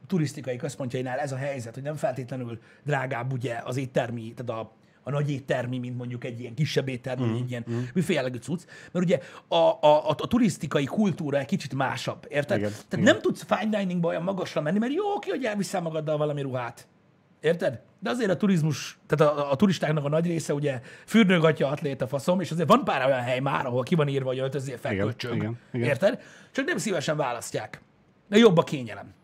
turisztikai 0.06 0.56
központjainál 0.56 1.18
ez 1.18 1.32
a 1.32 1.36
helyzet, 1.36 1.74
hogy 1.74 1.82
nem 1.82 1.94
feltétlenül 1.94 2.58
drágább 2.84 3.32
ugye 3.32 3.60
az 3.64 3.76
éttermi, 3.76 4.34
tehát 4.34 4.62
a, 4.62 4.72
a 5.02 5.10
nagy 5.10 5.30
éttermi, 5.30 5.78
mint 5.78 5.96
mondjuk 5.96 6.24
egy 6.24 6.40
ilyen 6.40 6.54
kisebb 6.54 6.88
éttermi, 6.88 7.26
mm, 7.26 7.34
egy 7.34 7.50
ilyen 7.50 7.64
mm. 7.70 7.80
büfé 7.94 8.14
jellegű 8.14 8.38
cucc, 8.38 8.62
mert 8.92 9.04
ugye 9.04 9.18
a, 9.48 9.54
a, 9.54 9.78
a, 9.80 10.08
a 10.08 10.26
turisztikai 10.26 10.84
kultúra 10.84 11.38
egy 11.38 11.46
kicsit 11.46 11.74
másabb, 11.74 12.26
érted? 12.28 12.58
Igen, 12.58 12.70
Tehát 12.70 12.92
igen. 12.92 13.04
nem 13.04 13.20
tudsz 13.20 13.44
fine 13.48 13.78
diningba 13.78 14.08
olyan 14.08 14.22
magasra 14.22 14.60
menni, 14.60 14.78
mert 14.78 14.92
jó, 14.92 15.18
ki, 15.18 15.30
hogy 15.30 15.44
elviszel 15.44 15.80
magaddal 15.80 16.16
valami 16.16 16.42
ruhát. 16.42 16.88
Érted? 17.40 17.80
De 17.98 18.10
azért 18.10 18.30
a 18.30 18.36
turizmus, 18.36 18.98
tehát 19.06 19.34
a, 19.34 19.50
a 19.50 19.56
turistáknak 19.56 20.04
a 20.04 20.08
nagy 20.08 20.26
része 20.26 20.54
ugye 20.54 20.80
fürdőgatja, 21.06 21.68
atléta 21.68 22.06
faszom, 22.06 22.40
és 22.40 22.50
azért 22.50 22.68
van 22.68 22.84
pár 22.84 23.06
olyan 23.06 23.20
hely 23.20 23.40
már, 23.40 23.66
ahol 23.66 23.82
ki 23.82 23.94
van 23.94 24.08
írva, 24.08 24.28
hogy 24.28 24.38
öltözzél 24.38 24.78
fel, 24.78 24.92
Igen, 24.92 25.14
igen, 25.32 25.58
igen. 25.72 25.88
Érted? 25.88 26.20
Csak 26.50 26.64
nem 26.64 26.78
szívesen 26.78 27.16
választják. 27.16 27.80
De 28.28 28.38
jobb 28.38 28.56
a 28.56 28.62
kényelem. 28.62 29.14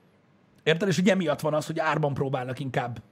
Érted? 0.62 0.88
És 0.88 0.98
ugye 0.98 1.12
emiatt 1.12 1.40
van 1.40 1.54
az, 1.54 1.66
hogy 1.66 1.78
árban 1.78 2.14
próbálnak 2.14 2.58
inkább. 2.58 3.02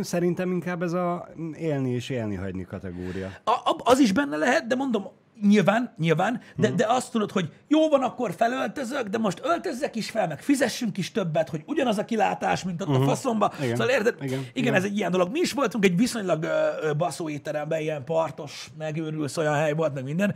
Szerintem 0.00 0.50
inkább 0.50 0.82
ez 0.82 0.92
a 0.92 1.28
élni 1.58 1.90
és 1.90 2.08
élni 2.08 2.34
hagyni 2.34 2.64
kategória. 2.64 3.30
A, 3.44 3.76
az 3.84 3.98
is 3.98 4.12
benne 4.12 4.36
lehet, 4.36 4.66
de 4.66 4.74
mondom, 4.74 5.08
nyilván, 5.40 5.94
nyilván, 5.98 6.40
de, 6.56 6.70
de 6.70 6.86
azt 6.88 7.10
tudod, 7.10 7.30
hogy 7.30 7.52
jó 7.68 7.88
van, 7.88 8.02
akkor 8.02 8.34
felöltözök, 8.36 9.08
de 9.08 9.18
most 9.18 9.40
öltözzek 9.44 9.96
is 9.96 10.10
fel, 10.10 10.26
meg 10.26 10.42
fizessünk 10.42 10.98
is 10.98 11.12
többet, 11.12 11.48
hogy 11.48 11.62
ugyanaz 11.66 11.98
a 11.98 12.04
kilátás, 12.04 12.64
mint 12.64 12.82
ott 12.82 12.88
uh-huh. 12.88 13.02
a 13.02 13.08
faszomba. 13.08 13.52
Igen. 13.60 13.76
Szóval 13.76 13.92
érted? 13.92 14.14
Igen, 14.20 14.38
Igen, 14.38 14.50
igen. 14.54 14.74
ez 14.74 14.84
egy 14.84 14.96
ilyen 14.96 15.10
dolog. 15.10 15.30
Mi 15.30 15.40
is 15.40 15.52
voltunk 15.52 15.84
egy 15.84 15.96
viszonylag 15.96 16.42
ö, 16.42 16.48
ö, 16.82 16.94
baszó 16.94 17.28
étteremben, 17.28 17.80
ilyen 17.80 18.04
partos, 18.04 18.70
megőrülsz, 18.78 19.36
olyan 19.36 19.54
hely 19.54 19.72
volt, 19.72 19.94
meg 19.94 20.04
minden. 20.04 20.34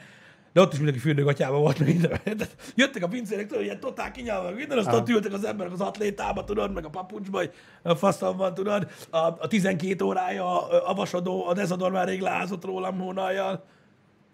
De 0.53 0.62
ott 0.62 0.72
is 0.72 0.76
mindenki 0.78 1.01
fürdőgatyában 1.01 1.61
volt, 1.61 1.78
meg 1.78 1.88
minden. 1.88 2.20
Jöttek 2.74 3.03
a 3.03 3.09
pincérek, 3.09 3.47
tudod, 3.47 3.62
ilyen 3.64 3.80
totál 3.80 4.11
kinyalva, 4.11 4.51
minden, 4.51 4.78
azt 4.78 4.92
ott 4.92 5.09
ültek 5.09 5.32
az 5.32 5.44
emberek 5.44 5.72
az 5.72 5.80
atlétába, 5.80 6.44
tudod, 6.44 6.72
meg 6.72 6.84
a 6.84 6.88
papucsba, 6.88 7.40
a 7.82 7.94
faszomban, 7.94 8.55
tudod, 8.55 8.86
a, 9.11 9.18
a 9.18 9.47
12 9.49 10.05
órája 10.05 10.66
ö, 10.70 10.76
avasodó, 10.84 11.47
a 11.47 11.53
dezodor 11.53 11.92
már 11.92 12.07
rég 12.07 12.20
lázott 12.20 12.64
rólam 12.64 12.99
hónaljal. 12.99 13.64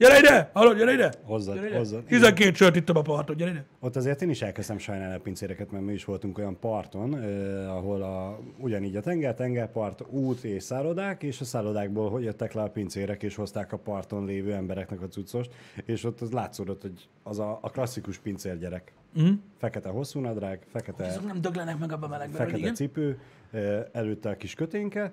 Gyere 0.03 0.19
ide! 0.19 0.51
Hallod, 0.53 0.77
gyere 0.77 0.93
ide! 0.93 1.13
Hozzad, 1.25 1.55
Gyere 1.55 1.69
ide. 1.69 1.77
hozzad. 1.77 2.05
12 2.05 2.55
sört 2.55 2.77
ittam 2.77 2.97
a 2.97 3.03
parton, 3.03 3.37
gyere 3.37 3.51
ide! 3.51 3.65
Ott 3.81 3.97
azért 3.97 4.23
én 4.23 4.31
is 4.31 4.43
elkezdtem 4.43 4.79
sajnálni 4.79 5.15
a 5.15 5.21
pincéreket, 5.21 5.71
mert 5.71 5.85
mi 5.85 5.93
is 5.93 6.05
voltunk 6.05 6.39
olyan 6.39 6.59
parton, 6.59 7.19
eh, 7.19 7.77
ahol 7.77 8.03
a, 8.03 8.39
ugyanígy 8.59 8.97
a 8.97 9.01
tenger, 9.01 9.35
tengerpart, 9.35 10.05
út 10.11 10.45
és 10.45 10.63
szállodák, 10.63 11.23
és 11.23 11.41
a 11.41 11.45
szállodákból 11.45 12.11
hogy 12.11 12.23
jöttek 12.23 12.53
le 12.53 12.63
a 12.63 12.69
pincérek, 12.69 13.23
és 13.23 13.35
hozták 13.35 13.73
a 13.73 13.77
parton 13.77 14.25
lévő 14.25 14.53
embereknek 14.53 15.03
a 15.03 15.09
cuccost, 15.09 15.51
és 15.85 16.05
ott 16.05 16.21
az 16.21 16.31
látszódott, 16.31 16.83
hogy 16.83 17.09
az 17.23 17.39
a, 17.39 17.59
a 17.63 17.71
klasszikus 17.71 18.19
pincérgyerek. 18.19 18.93
Mhm. 19.15 19.31
Fekete 19.59 19.89
hosszú 19.89 20.21
nadrág, 20.21 20.59
fekete, 20.73 21.07
Azok 21.07 21.27
nem 21.27 21.41
döglenek 21.41 21.79
meg 21.79 21.93
abba 21.93 22.07
a 22.07 22.09
melegben, 22.09 22.37
fekete 22.37 22.59
igen? 22.59 22.75
cipő, 22.75 23.19
eh, 23.51 23.85
előtte 23.93 24.29
a 24.31 24.37
kis 24.37 24.55
köténke, 24.55 25.13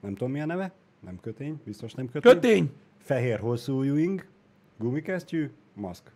nem 0.00 0.12
tudom 0.14 0.30
mi 0.32 0.40
a 0.40 0.46
neve, 0.46 0.72
nem 1.04 1.18
kötény, 1.20 1.60
biztos 1.64 1.94
nem 1.94 2.10
kötény. 2.10 2.32
Kötény! 2.32 2.70
Fehér 3.10 3.38
hosszú 3.38 3.78
ujjing, 3.78 4.26
gumikesztyű, 4.78 5.50
maszk. 5.74 6.12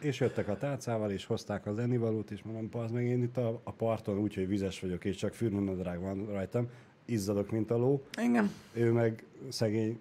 És 0.00 0.20
jöttek 0.20 0.48
a 0.48 0.56
tálcával, 0.56 1.10
és 1.10 1.24
hozták 1.24 1.66
az 1.66 1.78
ennivalót, 1.78 2.30
és 2.30 2.42
mondom, 2.42 2.82
az 2.82 2.90
meg 2.90 3.04
én 3.04 3.22
itt 3.22 3.36
a, 3.36 3.60
a 3.64 3.72
parton, 3.72 4.18
úgyhogy 4.18 4.48
vizes 4.48 4.80
vagyok, 4.80 5.04
és 5.04 5.16
csak 5.16 5.34
fürnönadrág 5.34 6.00
van 6.00 6.26
rajtam, 6.26 6.68
izzadok, 7.04 7.50
mint 7.50 7.70
a 7.70 7.76
ló. 7.76 8.02
Igen. 8.22 8.50
Ő 8.72 8.92
meg 8.92 9.24
szegény, 9.48 10.00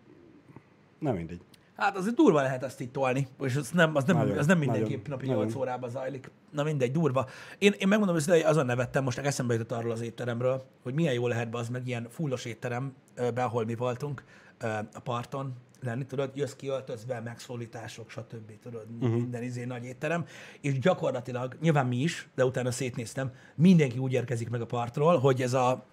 nem 0.99 1.15
mindegy. 1.15 1.41
Hát 1.75 1.97
azért 1.97 2.15
durva 2.15 2.41
lehet 2.41 2.63
ezt 2.63 2.81
itt 2.81 2.93
tolni, 2.93 3.27
és 3.39 3.55
az 3.55 3.69
nem, 3.71 3.95
az 3.95 4.03
nem, 4.03 4.17
Nagyon, 4.17 4.37
az 4.37 4.45
nem 4.45 4.57
mindenképp 4.57 4.89
nagyon, 4.89 5.09
napi 5.09 5.25
nagyon. 5.25 5.43
8 5.43 5.55
órában 5.55 5.89
zajlik. 5.89 6.31
Na 6.51 6.63
mindegy, 6.63 6.91
durva. 6.91 7.27
Én, 7.57 7.73
én 7.77 7.87
megmondom 7.87 8.15
őszintén, 8.15 8.41
hogy 8.41 8.51
azon 8.51 8.65
nevettem, 8.65 9.03
most 9.03 9.17
eszembe 9.17 9.53
jutott 9.53 9.71
arról 9.71 9.91
az 9.91 10.01
étteremről, 10.01 10.65
hogy 10.83 10.93
milyen 10.93 11.13
jó 11.13 11.27
lehet 11.27 11.49
be 11.49 11.57
az 11.57 11.69
meg 11.69 11.87
ilyen 11.87 12.07
fullos 12.09 12.45
étterembe, 12.45 13.43
ahol 13.43 13.65
mi 13.65 13.75
voltunk, 13.75 14.23
a 14.93 14.99
parton 15.03 15.53
lenni, 15.81 16.05
tudod, 16.05 16.31
jössz 16.35 16.53
kiöltözve, 16.53 17.19
megszólítások, 17.19 18.09
stb. 18.09 18.59
Tudod, 18.59 18.85
uh-huh. 18.99 19.09
minden 19.09 19.43
izé 19.43 19.63
nagy 19.63 19.83
étterem, 19.83 20.25
és 20.61 20.79
gyakorlatilag, 20.79 21.57
nyilván 21.61 21.87
mi 21.87 21.97
is, 21.97 22.27
de 22.35 22.45
utána 22.45 22.71
szétnéztem, 22.71 23.31
mindenki 23.55 23.97
úgy 23.97 24.13
érkezik 24.13 24.49
meg 24.49 24.61
a 24.61 24.65
partról, 24.65 25.17
hogy 25.17 25.41
ez 25.41 25.53
a 25.53 25.85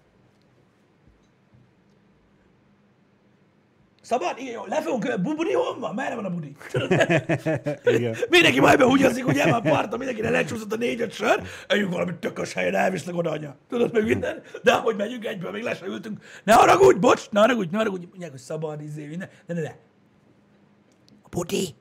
Szabad? 4.03 4.33
Igen, 4.37 4.53
jó. 4.53 4.65
Le 4.65 4.81
fogunk, 4.81 5.21
bu- 5.21 5.35
budi 5.35 5.53
hol 5.53 5.79
van? 5.79 5.95
Merre 5.95 6.15
van 6.15 6.25
a 6.25 6.29
budi? 6.29 6.55
Igen. 7.97 8.15
Mindenki 8.29 8.59
majd 8.59 8.77
behúgyozik, 8.77 9.27
ugye, 9.27 9.45
már 9.51 9.61
parton, 9.61 9.97
mindenkire 9.97 10.29
lecsúszott 10.29 10.73
a 10.73 10.75
négy-öt 10.75 11.11
sör, 11.11 11.41
együnk 11.67 11.91
valami 11.91 12.11
tökös 12.19 12.53
helyen, 12.53 12.75
elviszlek 12.75 13.15
oda 13.15 13.29
anya. 13.31 13.55
Tudod, 13.69 13.93
meg 13.93 14.03
minden. 14.05 14.41
De 14.63 14.71
ahogy 14.71 14.95
megyünk 14.95 15.25
egyből, 15.25 15.51
még 15.51 15.63
le 15.63 15.75
se 15.75 15.85
ültünk. 15.85 16.19
Ne 16.43 16.53
haragudj, 16.53 16.99
bocs, 16.99 17.29
ne 17.29 17.39
haragudj, 17.39 17.69
ne 17.71 17.77
haragudj. 17.77 18.05
Mondják, 18.09 18.31
hogy 18.31 18.39
szabad, 18.39 18.81
izé, 18.81 19.05
minden. 19.05 19.29
Ne, 19.45 19.53
ne, 19.53 19.61
ne. 19.61 19.71
A 21.23 21.27
budi. 21.29 21.75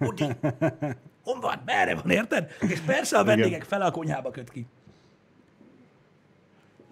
Udi, 0.00 0.24
hon 1.22 1.40
van, 1.40 1.62
merre 1.64 1.94
van, 1.94 2.10
érted? 2.10 2.50
És 2.68 2.80
persze 2.80 3.18
a 3.18 3.24
vendégek 3.24 3.62
fele 3.64 3.84
a 3.84 3.90
konyhába 3.90 4.30
köt 4.30 4.50
ki. 4.50 4.66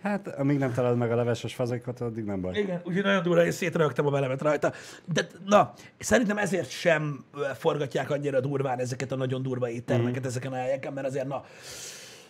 Hát, 0.04 0.28
amíg 0.28 0.58
nem 0.58 0.72
találod 0.72 0.98
meg 0.98 1.12
a 1.12 1.14
leveses 1.14 1.54
fazekat, 1.54 2.00
addig 2.00 2.24
nem 2.24 2.40
baj. 2.40 2.58
Igen, 2.58 2.80
úgyhogy 2.84 3.02
nagyon 3.02 3.22
durva, 3.22 3.44
én 3.44 3.50
szétrögtem 3.50 4.06
a 4.06 4.10
velemet 4.10 4.42
rajta. 4.42 4.72
De 5.12 5.26
na, 5.46 5.72
szerintem 5.98 6.38
ezért 6.38 6.70
sem 6.70 7.24
forgatják 7.54 8.10
annyira 8.10 8.40
durván 8.40 8.78
ezeket 8.78 9.12
a 9.12 9.16
nagyon 9.16 9.42
durva 9.42 9.70
éttermeket 9.70 10.22
mm. 10.22 10.26
ezeken 10.26 10.52
a 10.52 10.56
helyeken, 10.56 10.92
mert 10.92 11.06
azért 11.06 11.26
na, 11.26 11.44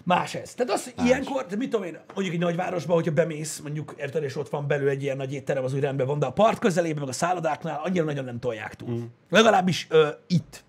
más 0.02 0.34
ez. 0.34 0.54
Tehát 0.54 0.72
az, 0.72 0.84
hogy 0.84 1.06
ilyenkor, 1.06 1.46
de 1.46 1.56
mit 1.56 1.70
tudom 1.70 1.86
én, 1.86 1.98
mondjuk 2.14 2.34
egy 2.34 2.40
nagyvárosban, 2.40 2.96
hogyha 2.96 3.12
bemész, 3.12 3.58
mondjuk 3.58 3.94
érted, 3.98 4.22
és 4.22 4.36
ott 4.36 4.48
van 4.48 4.66
belül 4.66 4.88
egy 4.88 5.02
ilyen 5.02 5.16
nagy 5.16 5.32
étterem, 5.32 5.64
az 5.64 5.74
úgy 5.74 5.80
rendben 5.80 6.06
van, 6.06 6.18
de 6.18 6.26
a 6.26 6.32
part 6.32 6.58
közelében, 6.58 7.00
meg 7.00 7.08
a 7.08 7.12
szállodáknál 7.12 7.80
annyira 7.84 8.04
nagyon 8.04 8.24
nem 8.24 8.38
tolják 8.38 8.74
túl. 8.74 8.90
Mm. 8.90 9.02
Legalábbis 9.30 9.86
ö, 9.90 10.08
itt. 10.26 10.64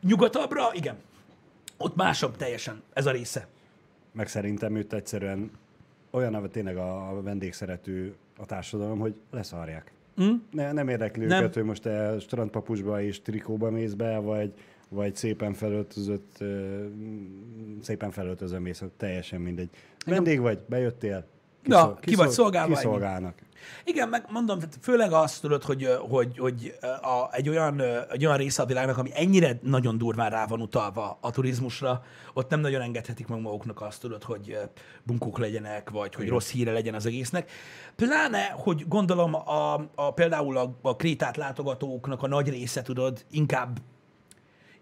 Nyugatabbra, 0.00 0.70
igen. 0.72 0.96
Ott 1.76 1.96
másabb 1.96 2.36
teljesen 2.36 2.82
ez 2.92 3.06
a 3.06 3.10
része. 3.10 3.46
Meg 4.12 4.28
szerintem 4.28 4.76
őt 4.76 4.92
egyszerűen 4.92 5.50
olyan 6.14 6.34
a, 6.34 6.48
tényleg 6.48 6.76
a 6.76 7.20
vendégszerető 7.22 8.14
a 8.36 8.46
társadalom, 8.46 8.98
hogy 8.98 9.14
leszarják. 9.30 9.92
Mm? 10.22 10.34
Ne, 10.50 10.72
nem 10.72 10.88
érdekli 10.88 11.24
Nem. 11.24 11.42
őket, 11.42 11.54
hogy 11.54 11.64
most 11.64 11.82
te 11.82 12.18
strandpapusba 12.20 13.02
és 13.02 13.22
trikóba 13.22 13.70
mész 13.70 13.92
be, 13.92 14.18
vagy, 14.18 14.52
vagy 14.88 15.16
szépen 15.16 15.52
felöltözött, 15.52 16.44
szépen 17.82 18.10
felöltözve 18.10 18.58
mész, 18.58 18.82
teljesen 18.96 19.40
mindegy. 19.40 19.68
Vendég 20.06 20.40
vagy, 20.40 20.58
bejöttél, 20.68 21.24
Ja, 21.66 21.98
ki 22.00 22.14
vagy 22.14 22.28
szolgálva. 22.28 22.74
Kiszolgálnak. 22.74 23.34
Igen, 23.84 24.08
meg 24.08 24.24
mondom, 24.30 24.58
tehát 24.58 24.78
főleg 24.80 25.12
azt 25.12 25.40
tudod, 25.40 25.62
hogy, 25.62 25.88
hogy, 26.08 26.38
hogy 26.38 26.74
a, 27.02 27.28
egy, 27.32 27.48
olyan, 27.48 27.80
egy 28.10 28.26
olyan 28.26 28.36
része 28.36 28.62
a 28.62 28.66
világnak, 28.66 28.98
ami 28.98 29.10
ennyire 29.14 29.58
nagyon 29.62 29.98
durván 29.98 30.30
rá 30.30 30.46
van 30.46 30.60
utalva 30.60 31.18
a 31.20 31.30
turizmusra, 31.30 32.02
ott 32.34 32.50
nem 32.50 32.60
nagyon 32.60 32.80
engedhetik 32.80 33.26
meg 33.26 33.40
maguknak 33.40 33.80
azt, 33.80 34.00
tudod, 34.00 34.22
hogy 34.22 34.58
bunkók 35.02 35.38
legyenek, 35.38 35.90
vagy 35.90 36.14
hogy 36.14 36.28
rossz 36.28 36.50
híre 36.50 36.72
legyen 36.72 36.94
az 36.94 37.06
egésznek. 37.06 37.50
Pláne, 37.96 38.46
hogy 38.56 38.88
gondolom 38.88 39.34
a, 39.34 39.74
a, 39.94 40.12
például 40.14 40.56
a, 40.56 40.78
a 40.82 40.96
krétát 40.96 41.36
látogatóknak 41.36 42.22
a 42.22 42.26
nagy 42.26 42.48
része, 42.48 42.82
tudod, 42.82 43.24
inkább 43.30 43.78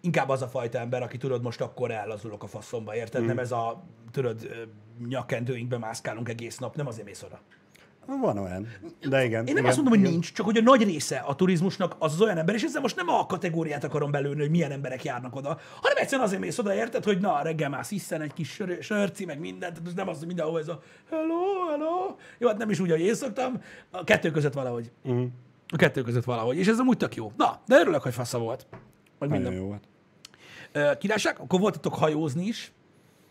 inkább 0.02 0.28
az 0.28 0.42
a 0.42 0.48
fajta 0.48 0.78
ember, 0.78 1.02
aki 1.02 1.16
tudod, 1.16 1.42
most 1.42 1.60
akkor 1.60 1.90
ellazulok 1.90 2.42
a 2.42 2.46
faszomba, 2.46 2.96
érted? 2.96 3.22
Mm. 3.22 3.26
Nem 3.26 3.38
ez 3.38 3.52
a, 3.52 3.84
tudod, 4.10 4.66
nyakendőinkbe 5.08 5.78
mászkálunk 5.78 6.28
egész 6.28 6.58
nap, 6.58 6.76
nem 6.76 6.86
azért 6.86 7.06
mész 7.06 7.22
oda. 7.22 7.40
Van 8.06 8.38
olyan. 8.38 8.68
De 9.08 9.24
igen. 9.24 9.38
Én 9.38 9.44
nem 9.44 9.56
igen, 9.56 9.64
azt 9.64 9.76
mondom, 9.76 9.92
hogy 9.92 9.98
igen. 9.98 10.10
nincs, 10.12 10.32
csak 10.32 10.46
hogy 10.46 10.56
a 10.56 10.62
nagy 10.62 10.82
része 10.82 11.16
a 11.16 11.34
turizmusnak 11.34 11.96
az, 11.98 12.12
az 12.12 12.20
olyan 12.20 12.38
ember, 12.38 12.54
és 12.54 12.62
ezzel 12.62 12.80
most 12.80 12.96
nem 12.96 13.08
a 13.08 13.26
kategóriát 13.26 13.84
akarom 13.84 14.10
belőni, 14.10 14.40
hogy 14.40 14.50
milyen 14.50 14.70
emberek 14.70 15.04
járnak 15.04 15.36
oda, 15.36 15.48
hanem 15.80 15.96
egyszerűen 15.96 16.26
azért 16.26 16.40
mész 16.40 16.58
oda, 16.58 16.74
érted, 16.74 17.04
hogy 17.04 17.18
na, 17.18 17.42
reggel 17.42 17.68
már 17.68 17.84
hiszen 17.84 18.20
egy 18.20 18.32
kis 18.32 18.50
sör, 18.50 18.82
sörci, 18.82 19.24
meg 19.24 19.38
mindent, 19.38 19.78
tehát 19.82 19.96
nem 19.96 20.08
az, 20.08 20.18
hogy 20.18 20.26
mindenhol 20.26 20.60
ez 20.60 20.68
a 20.68 20.82
hello, 21.10 21.68
hello. 21.70 22.16
Jó, 22.38 22.48
hát 22.48 22.58
nem 22.58 22.70
is 22.70 22.80
úgy, 22.80 22.90
ahogy 22.90 23.02
én 23.02 23.14
szoktam, 23.14 23.60
a 23.90 24.04
kettő 24.04 24.30
között 24.30 24.52
valahogy. 24.52 24.90
Mhm. 25.02 25.24
A 25.68 25.76
kettő 25.76 26.02
között 26.02 26.24
valahogy, 26.24 26.56
és 26.56 26.66
ez 26.66 26.78
amúgy 26.78 26.96
tök 26.96 27.14
jó. 27.14 27.32
Na, 27.36 27.60
de 27.66 27.80
örülök, 27.80 28.02
hogy 28.02 28.14
fasza 28.14 28.38
volt. 28.38 28.66
Meg 29.18 29.28
Nagyon 29.30 29.42
minden. 29.42 29.60
jó 29.60 29.66
volt. 29.66 30.98
Királyság, 30.98 31.38
akkor 31.38 31.60
voltatok 31.60 31.94
hajózni 31.94 32.46
is. 32.46 32.72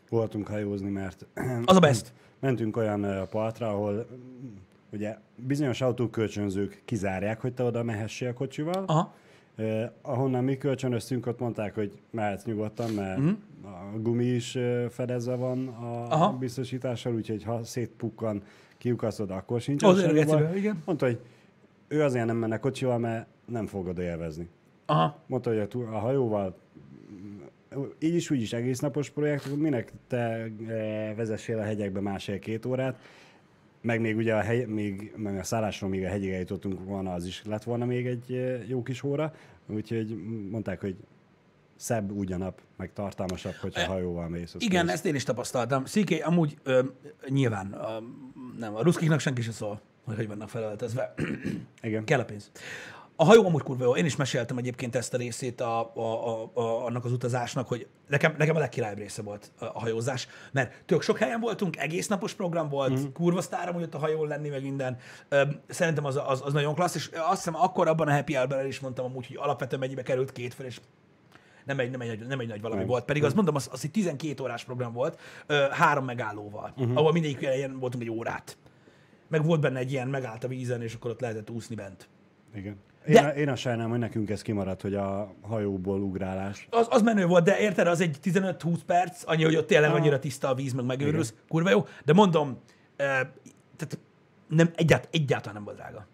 Voltunk 0.10 0.48
hajózni, 0.48 0.90
mert 0.90 1.26
Az 1.66 1.76
a 1.76 1.80
best. 1.80 2.14
Mentünk 2.42 2.78
olyan 2.78 3.28
partra, 3.30 3.70
ahol 3.70 3.94
mm, 3.94 4.48
ugye 4.94 5.18
bizonyos 5.36 5.82
autókölcsönzők 5.82 6.82
kizárják, 6.86 7.42
hogy 7.42 7.54
te 7.54 7.64
oda 7.64 7.84
mehessél 7.84 8.30
a 8.30 8.34
kocsival. 8.34 8.84
Aha. 8.88 9.14
Uh, 9.58 9.84
ahonnan 10.02 10.44
mi 10.44 10.58
kölcsönöztünk, 10.58 11.28
ott 11.28 11.40
mondták, 11.40 11.76
hogy 11.76 12.00
mehetsz 12.12 12.44
nyugodtan, 12.46 12.92
mert 12.92 13.18
Mhm. 13.20 13.30
a 13.64 14.00
gumi 14.00 14.26
is 14.26 14.58
fedezve 14.90 15.36
van 15.36 15.68
a 15.68 16.04
Aha. 16.10 16.32
biztosítással, 16.38 17.14
úgyhogy 17.14 17.44
ha 17.44 17.64
szétpukkan, 17.64 18.42
kiukaszod, 18.78 19.30
akkor 19.32 19.62
sincs 19.62 19.82
baj. 19.82 20.58
igen. 20.58 20.82
Mondta, 20.86 21.06
hogy 21.06 21.20
ő 21.88 22.04
azért 22.04 22.26
nem 22.26 22.38
menne 22.38 22.58
kocsival, 22.60 22.98
mert 22.98 23.28
nem 23.46 23.66
fogod 23.66 23.98
élvezni. 23.98 24.50
Aha. 24.86 25.20
Mondta, 25.28 25.50
hogy 25.50 25.60
a, 25.60 25.96
a 25.96 26.00
hajóval 26.00 26.56
így 28.00 28.16
is, 28.16 28.30
úgy 28.30 28.42
is 28.42 28.54
egész 28.54 28.80
napos 28.80 29.10
projekt, 29.10 29.56
minek 29.56 29.92
te 30.08 30.18
e, 30.18 31.14
vezessél 31.16 31.60
a 31.60 31.64
hegyekbe 31.64 32.00
másfél-két 32.00 32.66
órát, 32.66 33.00
meg 33.82 34.02
még 34.02 34.18
ugye 34.18 34.36
a, 34.36 34.40
hegy, 34.40 34.68
még, 34.68 35.14
meg 35.16 35.38
a 35.38 35.44
szállásról 35.44 35.90
még 35.90 36.04
a 36.04 36.08
hegyig 36.08 36.30
eljutottunk 36.30 36.84
volna, 36.84 37.14
az 37.14 37.26
is 37.26 37.42
lett 37.46 37.64
volna 37.64 37.86
még 37.86 38.08
egy 38.08 38.34
e, 38.34 38.64
jó 38.68 38.84
kis 38.84 39.04
óra, 39.04 39.34
úgyhogy 39.68 40.16
mondták, 40.50 40.82
hogy 40.82 40.96
szebb 41.76 42.12
úgy 42.12 42.32
a 42.32 42.38
nap, 42.38 42.62
meg 42.78 42.94
tartalmasabb, 42.94 43.54
hogyha 43.54 43.86
hajóval 43.86 44.30
mész. 44.30 44.56
Igen, 44.58 44.86
mész. 44.86 44.94
ezt 44.94 45.06
én 45.06 45.16
is 45.16 45.24
tapasztaltam. 45.24 45.86
Sziké, 45.86 46.20
amúgy 46.20 46.58
ö, 46.64 46.84
nyilván 47.28 47.74
ö, 47.74 47.98
nem, 48.60 48.76
a 48.76 48.82
ruszkiknak 48.82 49.20
senki 49.20 49.42
sem 49.42 49.54
szól, 49.54 49.82
hogy 50.04 50.16
hogy 50.16 50.28
vannak 50.28 50.50
felöltözve. 50.50 51.14
Igen. 51.82 52.04
Kell 52.04 52.20
a 52.20 52.26
pénz. 52.26 52.52
A 53.22 53.26
hajó 53.26 53.46
amúgy 53.46 53.62
kurva 53.62 53.84
jó. 53.84 53.96
Én 53.96 54.06
is 54.06 54.16
meséltem 54.16 54.58
egyébként 54.58 54.96
ezt 54.96 55.14
a 55.14 55.18
részét 55.18 55.62
a, 55.62 55.92
a, 55.96 56.02
a, 56.02 56.52
a, 56.54 56.86
annak 56.86 57.06
az 57.06 57.12
utazásnak, 57.12 57.68
hogy 57.68 57.88
nekem, 58.08 58.36
nekem 58.38 58.56
a 58.56 58.60
legkirálybb 58.60 58.98
része 58.98 59.22
volt 59.22 59.52
a, 59.60 59.66
a 59.66 59.80
hajózás, 59.80 60.28
mert 60.52 60.84
tök 60.86 61.02
sok 61.02 61.18
helyen 61.18 61.40
voltunk, 61.40 61.78
egész 61.78 62.08
napos 62.08 62.34
program 62.34 62.70
volt, 62.70 63.00
mm. 63.00 63.12
kurva 63.14 63.42
sztára 63.42 63.72
hogy 63.72 63.84
ott 63.84 63.94
a 63.94 63.98
hajón 63.98 64.28
lenni, 64.28 64.50
meg 64.50 64.62
minden. 64.62 64.98
Szerintem 65.68 66.06
az, 66.06 66.20
az, 66.26 66.42
az 66.46 66.54
nagyon 66.54 66.76
klassz, 66.76 66.96
és 66.96 67.10
azt 67.14 67.36
hiszem 67.36 67.56
akkor 67.56 67.88
abban 67.88 68.08
a 68.08 68.14
happy 68.14 68.34
hour 68.34 68.66
is 68.66 68.80
mondtam 68.80 69.06
amúgy, 69.06 69.28
hogy 69.28 69.38
alapvetően 69.40 69.82
mennyibe 69.82 70.04
került 70.04 70.32
két 70.32 70.54
fel, 70.54 70.66
és 70.66 70.80
nem 71.66 71.80
egy, 71.80 71.92
nem 71.92 72.02
egy, 72.02 72.08
nagy- 72.08 72.28
nem 72.28 72.40
egy 72.40 72.48
nagy 72.48 72.62
valami 72.62 72.80
Nem. 72.80 72.90
volt. 72.90 73.06
Pedig 73.06 73.24
azt 73.24 73.36
mondom, 73.36 73.56
az, 73.56 73.70
az 73.72 73.84
egy 73.84 73.92
12 73.92 74.44
órás 74.44 74.64
program 74.64 74.94
volt, 74.94 75.20
ö, 75.48 75.66
három 75.72 76.06
megállóval, 76.06 76.74
uh-huh. 76.78 76.98
ahol 76.98 77.12
mindegyik 77.12 77.42
ilyen 77.42 77.80
voltunk 77.80 78.04
egy 78.04 78.10
órát. 78.10 78.58
Meg 79.28 79.46
volt 79.46 79.60
benne 79.60 79.80
egy 79.80 79.92
ilyen 79.92 80.08
megállt 80.08 80.44
a 80.44 80.48
vízen, 80.48 80.82
és 80.82 80.94
akkor 80.94 81.12
ott 81.12 81.20
lehetett 81.20 81.50
úszni 81.50 81.76
bent. 81.76 82.10
Igen. 82.54 82.78
Én, 83.08 83.14
De- 83.14 83.22
a, 83.22 83.30
én 83.30 83.50
azt 83.50 83.62
sajnálom, 83.62 83.92
hogy 83.92 84.00
nekünk 84.00 84.30
ez 84.30 84.42
kimaradt, 84.42 84.82
hogy 84.82 84.96
a 84.96 85.34
hajóból 85.42 86.02
ugrálás. 86.02 86.68
Az, 86.70 86.88
az 86.90 87.02
menő 87.02 87.26
volt, 87.26 87.44
de 87.44 87.60
érted, 87.60 87.88
az 87.88 88.02
egy 88.02 88.18
15-20 88.24 88.78
perc, 88.86 89.24
annyi, 89.26 89.44
hogy 89.44 89.56
ott 89.56 89.68
tényleg 89.68 89.92
annyira 89.92 90.20
tiszta 90.20 90.48
a 90.50 90.54
víz, 90.56 90.74
meg 90.74 90.86
megőrülsz, 90.86 91.34
kurva 91.48 91.70
jó. 91.70 91.86
De 92.06 92.14
mondom, 92.14 92.60
ö, 92.96 93.04
tehát 93.76 94.00
nem, 94.48 94.72
egyált, 94.76 95.08
egyáltalán 95.12 95.54
nem 95.56 95.64
volt 95.64 95.78
drága. 95.78 96.08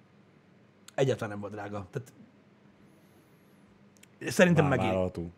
Egyáltalán 0.95 1.29
nem 1.29 1.39
volt 1.39 1.53
drága. 1.53 1.87
Tehát 1.91 2.13
szerintem. 4.31 4.69
Vállalható. 4.69 5.31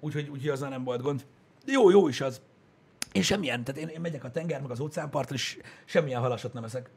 Úgyhogy, 0.00 0.28
úgyhogy 0.28 0.48
azzal 0.48 0.68
nem 0.68 0.84
volt 0.84 1.02
gond. 1.02 1.26
Jó, 1.66 1.90
jó 1.90 2.08
is 2.08 2.20
az. 2.20 2.40
Én 3.12 3.22
semmilyen, 3.22 3.64
tehát 3.64 3.80
én, 3.80 3.88
én 3.88 4.00
megyek 4.00 4.24
a 4.24 4.30
tenger, 4.30 4.60
meg 4.60 4.70
az 4.70 4.80
óceánpartra, 4.80 5.34
és 5.34 5.58
semmilyen 5.84 6.20
halasot 6.20 6.52
nem 6.52 6.64
eszek. 6.64 6.90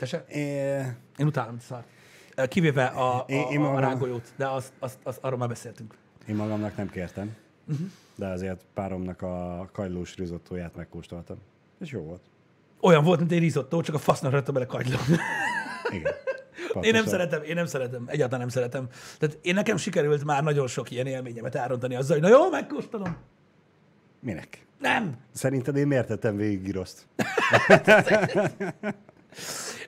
Te 0.00 0.06
se? 0.06 0.24
É, 0.28 0.40
Én 1.18 1.26
utálom 1.26 1.54
ezt 1.58 1.70
a 1.70 1.74
szart. 2.34 2.48
Kivéve 2.50 2.84
a, 2.84 3.16
a, 3.16 3.24
Én- 3.28 3.46
én 3.50 3.58
a 3.58 3.62
magam- 3.62 3.80
rágolyót, 3.80 4.32
de 4.36 4.48
azt, 4.48 4.72
azt, 4.78 4.98
azt, 5.02 5.18
arról 5.22 5.38
már 5.38 5.48
beszéltünk. 5.48 5.94
Én 6.28 6.34
magamnak 6.34 6.76
nem 6.76 6.90
kértem, 6.90 7.36
Mhm. 7.64 7.82
de 8.16 8.26
azért 8.26 8.64
páromnak 8.74 9.22
a 9.22 9.68
kagylós 9.72 10.16
rizottóját 10.16 10.76
megkóstoltam. 10.76 11.36
És 11.80 11.90
jó 11.90 12.00
volt. 12.02 12.20
Olyan 12.80 13.04
volt, 13.04 13.18
mint 13.18 13.32
egy 13.32 13.38
risotto, 13.38 13.80
csak 13.80 13.94
a 13.94 13.98
fasznak 13.98 14.32
rögtön 14.32 14.54
bele 14.54 14.66
kagylom. 14.66 15.00
Igen. 15.90 16.12
Én 16.80 16.92
nem 16.92 17.04
szeretem, 17.04 17.42
én 17.42 17.54
nem 17.54 17.66
szeretem, 17.66 18.04
egyáltalán 18.06 18.40
nem 18.40 18.48
szeretem. 18.48 18.88
Tehát 19.18 19.38
én 19.42 19.54
nekem 19.54 19.76
sikerült 19.76 20.24
már 20.24 20.42
nagyon 20.42 20.66
sok 20.66 20.90
ilyen 20.90 21.06
élményemet 21.06 21.54
elrontani 21.54 21.94
azzal, 21.94 22.18
hogy 22.20 22.30
na 22.30 22.36
jó, 22.36 22.50
megkóstolom. 22.50 23.16
Minek? 24.20 24.66
Nem, 24.78 25.16
Szerinted 25.32 25.76
én 25.76 25.86
miért 25.86 26.06
tettem 26.06 26.36
végig 26.36 26.62
giroszt? 26.62 27.06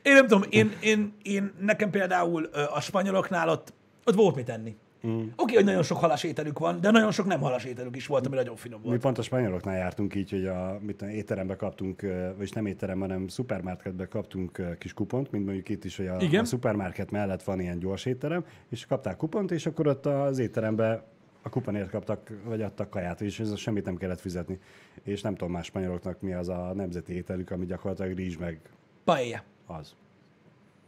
Én 0.03 0.13
nem 0.13 0.27
tudom, 0.27 0.43
én, 0.51 0.73
én, 0.81 1.13
én 1.23 1.53
nekem 1.61 1.91
például 1.91 2.45
a 2.75 2.81
spanyoloknál 2.81 3.49
ott, 3.49 3.73
ott 4.05 4.15
volt 4.15 4.37
mit 4.37 4.49
enni. 4.49 4.77
Mm. 5.07 5.11
Oké, 5.11 5.33
okay, 5.37 5.55
hogy 5.55 5.65
nagyon 5.65 5.83
sok 5.83 5.99
halas 5.99 6.25
ételük 6.25 6.59
van, 6.59 6.81
de 6.81 6.91
nagyon 6.91 7.11
sok 7.11 7.27
nem 7.27 7.41
halas 7.41 7.65
ételük 7.65 7.97
is 7.97 8.07
volt, 8.07 8.27
ami 8.27 8.37
nagyon 8.37 8.57
finom 8.57 8.81
Mi 8.81 8.87
volt. 8.87 9.01
pont 9.01 9.19
a 9.19 9.23
spanyoloknál 9.23 9.77
jártunk 9.77 10.15
így, 10.15 10.31
hogy 10.31 10.47
a 10.47 10.79
mit 10.81 10.97
tudom, 10.97 11.15
étterembe 11.15 11.57
kaptunk, 11.57 12.01
vagyis 12.37 12.51
nem 12.51 12.67
étteremben, 12.67 13.09
hanem 13.09 13.29
szupermarketbe 13.29 14.07
kaptunk 14.07 14.77
kis 14.79 14.93
kupont, 14.93 15.31
mint 15.31 15.45
mondjuk 15.45 15.69
itt 15.69 15.85
is, 15.85 15.97
hogy 15.97 16.07
a, 16.07 16.17
Igen. 16.21 16.43
a 16.43 16.45
szupermarket 16.45 17.11
mellett 17.11 17.43
van 17.43 17.61
ilyen 17.61 17.79
gyors 17.79 18.05
étterem, 18.05 18.45
és 18.69 18.87
kapták 18.87 19.17
kupont, 19.17 19.51
és 19.51 19.67
akkor 19.67 19.87
ott 19.87 20.07
az 20.07 20.39
étterembe 20.39 21.05
a 21.43 21.49
kuponért 21.49 21.91
kaptak, 21.91 22.31
vagy 22.45 22.63
adtak 22.63 22.91
kaját, 22.91 23.21
és 23.21 23.41
ez 23.41 23.57
semmit 23.57 23.85
nem 23.85 23.97
kellett 23.97 24.21
fizetni. 24.21 24.59
És 25.03 25.21
nem 25.21 25.35
tudom 25.35 25.53
más 25.53 25.67
spanyoloknak 25.67 26.21
mi 26.21 26.33
az 26.33 26.49
a 26.49 26.73
nemzeti 26.75 27.15
ételük, 27.15 27.51
ami 27.51 27.67
gyakorlatilag 27.67 28.17
rizs 28.17 28.37
meg 28.37 28.61
Paella. 29.05 29.43
az. 29.67 29.95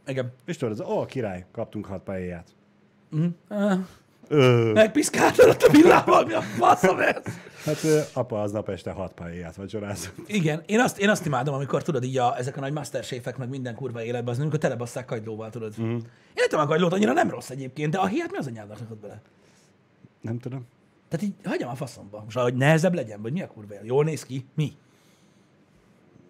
Igen. 0.07 0.33
És 0.45 0.57
tudod, 0.57 0.79
az, 0.79 0.87
ó, 0.87 1.05
király, 1.05 1.45
kaptunk 1.51 1.85
hat 1.85 2.03
paellát. 2.03 2.47
Uh, 3.11 3.73
Ö, 4.27 4.71
megpiszkáltad 4.73 5.49
ott 5.49 5.61
a 5.61 5.71
villával, 5.71 6.25
mi 6.25 6.33
a 6.33 6.41
faszom 6.41 6.99
ez? 6.99 7.21
Hát 7.65 7.83
ö, 7.83 7.99
apa 8.13 8.41
aznap 8.41 8.69
este 8.69 8.91
hat 8.91 9.13
pályáját 9.13 9.55
vacsorázott. 9.55 10.13
Igen, 10.27 10.63
én 10.65 10.79
azt, 10.79 10.99
én 10.99 11.09
azt 11.09 11.25
imádom, 11.25 11.53
amikor 11.53 11.83
tudod 11.83 12.03
így 12.03 12.17
a, 12.17 12.37
ezek 12.37 12.57
a 12.57 12.59
nagy 12.59 12.73
masterchefek, 12.73 13.37
meg 13.37 13.49
minden 13.49 13.75
kurva 13.75 14.03
életben, 14.03 14.33
az, 14.33 14.39
amikor 14.39 14.59
telebasszák 14.59 15.05
kagylóval, 15.05 15.49
tudod. 15.49 15.73
Mm. 15.81 15.89
Én 15.89 16.01
értem 16.33 16.59
a 16.59 16.65
kagylót, 16.65 16.93
annyira 16.93 17.13
nem 17.13 17.29
rossz 17.29 17.49
egyébként, 17.49 17.91
de 17.91 17.97
a 17.97 18.05
hiát 18.05 18.31
mi 18.31 18.37
az 18.37 18.47
anyádat 18.47 18.79
rakod 18.79 18.97
bele? 18.97 19.21
Nem 20.21 20.39
tudom. 20.39 20.65
Tehát 21.09 21.25
így 21.25 21.33
hagyjam 21.43 21.69
a 21.69 21.75
faszomba. 21.75 22.21
Most 22.23 22.37
hogy 22.37 22.55
nehezebb 22.55 22.93
legyen, 22.93 23.21
vagy 23.21 23.33
mi 23.33 23.41
a 23.41 23.47
kurva? 23.47 23.73
élet? 23.73 23.85
Jól 23.85 24.03
néz 24.03 24.23
ki? 24.23 24.45
Mi? 24.53 24.73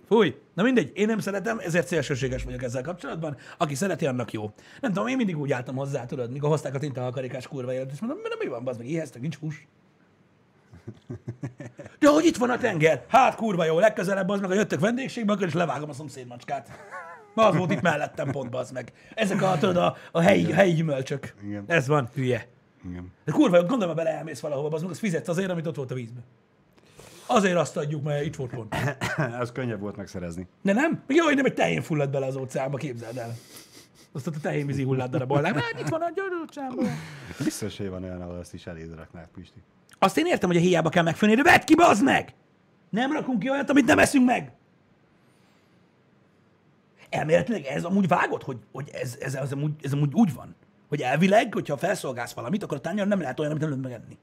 Fúj. 0.08 0.36
Na 0.54 0.64
mindegy, 0.64 0.92
én 0.94 1.06
nem 1.06 1.20
szeretem, 1.20 1.60
ezért 1.60 1.88
szélsőséges 1.88 2.44
vagyok 2.44 2.64
ezzel 2.64 2.82
kapcsolatban. 2.82 3.38
Aki 3.58 3.76
szereti, 3.76 4.06
annak 4.06 4.32
jó. 4.32 4.52
Nem 4.82 4.94
tudom, 4.94 5.08
én 5.08 5.18
mindig 5.18 5.38
úgy 5.38 5.52
álltam 5.52 5.76
hozzá, 5.76 6.06
tudod, 6.06 6.32
mikor 6.32 6.50
hozták 6.50 6.76
a 6.76 6.80
tintahalkarikás 6.80 7.48
kurva 7.48 7.74
élet, 7.74 7.92
és 7.92 8.00
mondom, 8.00 8.20
na 8.24 8.36
mi 8.40 8.48
van, 8.48 8.64
bazd 8.64 8.80
meg, 8.80 8.90
éheztek, 8.90 9.22
nincs 9.22 9.36
hús. 9.36 9.68
De 12.00 12.10
hogy 12.10 12.26
itt 12.26 12.38
van 12.38 12.50
a 12.50 12.58
tenger? 12.58 13.06
Hát 13.08 13.36
kurva 13.36 13.66
jó, 13.66 13.80
legközelebb 13.80 14.30
az 14.30 14.40
meg, 14.40 14.50
ha 14.50 14.56
jöttök 14.56 14.80
vendégségbe, 14.80 15.34
akkor 15.34 15.48
is 15.48 15.54
levágom 15.54 15.90
a 15.90 15.94
szomszéd 15.94 16.28
macskát. 16.28 16.70
Ma 17.34 17.46
az 17.46 17.56
volt 17.56 17.72
itt 17.72 17.82
mellettem 17.82 18.32
pont, 18.32 18.50
bazd 18.50 18.74
meg. 18.74 18.92
Ezek 19.14 19.42
a, 19.42 19.58
tudod, 19.58 19.78
a, 19.78 19.96
a 20.12 20.22
helyi, 20.22 20.52
helyi 20.52 20.74
gyümölcsök. 20.74 21.34
Igen. 21.44 21.64
Ez 21.68 21.88
van, 21.88 22.10
hülye. 22.14 22.48
Igen. 22.90 23.12
De 23.26 23.32
kurva, 23.32 23.56
jó, 23.56 23.62
gondolom, 23.62 23.96
ha 23.96 24.04
bele 24.04 24.18
elmész 24.18 24.40
valahova, 24.40 24.76
az 24.76 24.82
meg, 24.82 24.92
az 24.92 25.00
fizetsz 25.00 25.28
azért, 25.28 25.50
amit 25.50 25.68
ott 25.68 25.76
volt 25.76 25.92
a 25.92 25.96
vízbe. 25.96 26.20
Azért 27.26 27.56
azt 27.56 27.78
adjuk, 27.78 28.04
mert 28.04 28.26
itt 28.26 28.36
volt 28.36 28.50
pont. 28.50 28.76
Ez 29.42 29.52
könnyebb 29.52 29.80
volt 29.80 29.96
megszerezni. 29.96 30.48
De 30.62 30.74
nem? 30.74 31.04
Jó, 31.08 31.26
hogy 31.26 31.36
nem 31.36 31.46
egy 31.46 31.54
tehén 31.54 31.82
fulladt 31.82 32.12
bele 32.12 32.26
az 32.26 32.36
óceánba, 32.36 32.78
képzeld 32.78 33.18
el. 33.18 33.36
Azt 34.12 34.28
a 34.28 34.32
tehénvízi 34.42 34.84
hullát 34.84 35.10
darabolnák. 35.10 35.60
Hát 35.60 35.80
itt 35.80 35.88
van 35.88 36.02
a 36.02 36.12
gyarúcsámban. 36.16 36.88
Biztos, 37.44 37.78
hogy 37.78 37.90
van 37.90 38.04
olyan, 38.04 38.22
ahol 38.22 38.40
ezt 38.40 38.54
is 38.54 38.68
eléd 38.68 38.96
raknák, 38.96 39.28
Pisti. 39.36 39.62
Azt 40.00 40.18
én 40.18 40.26
értem, 40.26 40.50
hogy 40.50 40.58
a 40.58 40.62
héjába 40.62 40.90
kell 40.90 41.04
megfőni, 41.04 41.36
de 41.36 41.44
vedd 41.44 41.66
ki, 41.66 41.76
bazd 41.76 42.04
meg! 42.04 42.34
Nem 42.90 43.12
rakunk 43.12 43.40
ki 43.40 43.50
olyat, 43.50 43.70
amit 43.70 43.86
nem 43.86 44.00
eszünk 44.00 44.26
meg. 44.26 44.52
Elméletileg 47.10 47.66
ez 47.66 47.84
amúgy 47.84 48.08
vágott, 48.08 48.44
hogy, 48.44 48.58
hogy 48.72 48.90
ez, 48.94 49.18
ez, 49.20 49.36
ez, 49.36 49.52
amúgy, 49.52 49.72
ez 49.82 49.94
amúgy 49.94 50.14
úgy 50.14 50.34
van, 50.34 50.56
hogy 50.88 51.02
elvileg, 51.02 51.54
hogyha 51.54 51.78
felszolgálsz 51.78 52.34
valamit, 52.34 52.64
akkor 52.64 52.78
a 52.78 52.82
tányéron 52.82 53.08
nem 53.08 53.20
lehet 53.20 53.40
olyan, 53.40 53.52
amit 53.52 53.64
nem 53.64 53.72
lehet 53.72 53.88
megenni. 53.88 54.18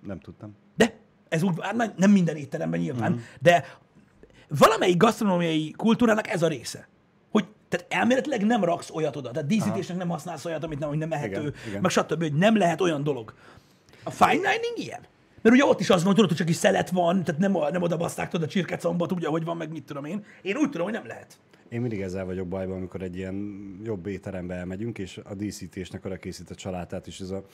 Nem 0.00 0.20
tudtam. 0.20 0.56
De 0.76 0.94
ez 1.28 1.42
úgy, 1.42 1.54
hát 1.60 1.96
nem- 1.96 2.10
minden 2.10 2.36
étteremben 2.36 2.80
nyilván, 2.80 3.12
mm. 3.12 3.16
de 3.40 3.64
valamelyik 4.48 4.96
gasztronómiai 4.96 5.74
kultúrának 5.76 6.28
ez 6.28 6.42
a 6.42 6.48
része. 6.48 6.88
Hogy 7.30 7.44
tehát 7.68 7.86
elméletileg 7.88 8.46
nem 8.46 8.64
raksz 8.64 8.90
olyat 8.90 9.16
oda, 9.16 9.30
tehát 9.30 9.48
díszítésnek 9.48 9.96
nem 9.96 10.08
használsz 10.08 10.44
olyat, 10.44 10.64
amit 10.64 10.78
nem, 10.78 10.88
hogy 10.88 10.98
nem 10.98 11.12
ehető, 11.12 11.40
Igen, 11.40 11.54
igen. 11.68 11.80
meg 11.80 11.90
stb., 11.90 12.22
hogy 12.22 12.34
nem 12.34 12.56
lehet 12.56 12.80
olyan 12.80 13.02
dolog. 13.02 13.34
A 14.02 14.10
fine 14.10 14.32
dining 14.32 14.76
ilyen? 14.76 15.00
Mert 15.42 15.54
ugye 15.54 15.64
ott 15.64 15.80
is 15.80 15.90
az 15.90 16.04
van, 16.04 16.14
tudod, 16.14 16.28
hogy 16.28 16.38
csak 16.38 16.48
is 16.48 16.56
szelet 16.56 16.90
van, 16.90 17.24
tehát 17.24 17.40
nem, 17.40 17.52
nem 17.72 17.82
oda 17.82 17.96
baszták 17.96 18.28
tudod 18.28 18.46
a 18.46 18.50
csirkecombot, 18.50 19.12
ugye, 19.12 19.28
hogy 19.28 19.44
van, 19.44 19.56
meg 19.56 19.72
mit 19.72 19.84
tudom 19.84 20.04
én. 20.04 20.24
Én 20.42 20.56
úgy 20.56 20.70
tudom, 20.70 20.82
hogy 20.82 20.92
nem 20.92 21.06
lehet. 21.06 21.38
Én 21.68 21.80
mindig 21.80 22.00
ezzel 22.00 22.24
vagyok 22.24 22.48
bajban, 22.48 22.76
amikor 22.76 23.02
egy 23.02 23.16
ilyen 23.16 23.34
jobb 23.84 24.06
étterembe 24.06 24.54
elmegyünk, 24.54 24.98
és 24.98 25.20
a 25.24 25.34
díszítésnek 25.34 26.04
arra 26.04 26.16
készített 26.16 26.58
salátát 26.58 27.06
is 27.06 27.20
ez 27.20 27.30
a... 27.30 27.44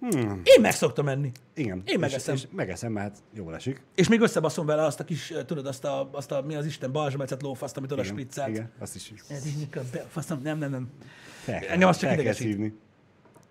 Hmm, 0.00 0.40
Én 0.44 0.60
meg 0.60 0.72
szoktam 0.72 1.04
menni. 1.04 1.32
igen. 1.54 1.82
Én 1.86 1.98
megeszem. 1.98 2.34
És, 2.34 2.42
és 2.42 2.48
megeszem, 2.52 2.92
mert 2.92 3.18
jól 3.32 3.54
esik. 3.54 3.82
És 3.94 4.08
még 4.08 4.20
összebaszom 4.20 4.66
vele 4.66 4.84
azt 4.84 5.00
a 5.00 5.04
kis, 5.04 5.32
tudod, 5.46 5.66
azt 5.66 5.84
a, 5.84 6.08
azt 6.12 6.32
a 6.32 6.42
mi 6.42 6.54
az 6.54 6.66
Isten, 6.66 6.92
balzsamecet 6.92 7.42
lófaszt, 7.42 7.76
amit 7.76 7.92
oda 7.92 8.02
Igen, 8.02 8.12
spriccelt. 8.14 8.48
igen, 8.48 8.70
azt 8.78 8.94
is 8.94 9.12
Ez 9.28 9.46
így 9.46 9.58
mikor 9.58 9.82
faszom, 10.08 10.40
nem, 10.42 10.58
nem, 10.58 10.70
nem. 10.70 10.88
fel 11.42 11.62
Engem 11.62 11.88
az 11.88 11.98
csak 11.98 12.12
idegesít. 12.12 12.46
szívni. 12.46 12.74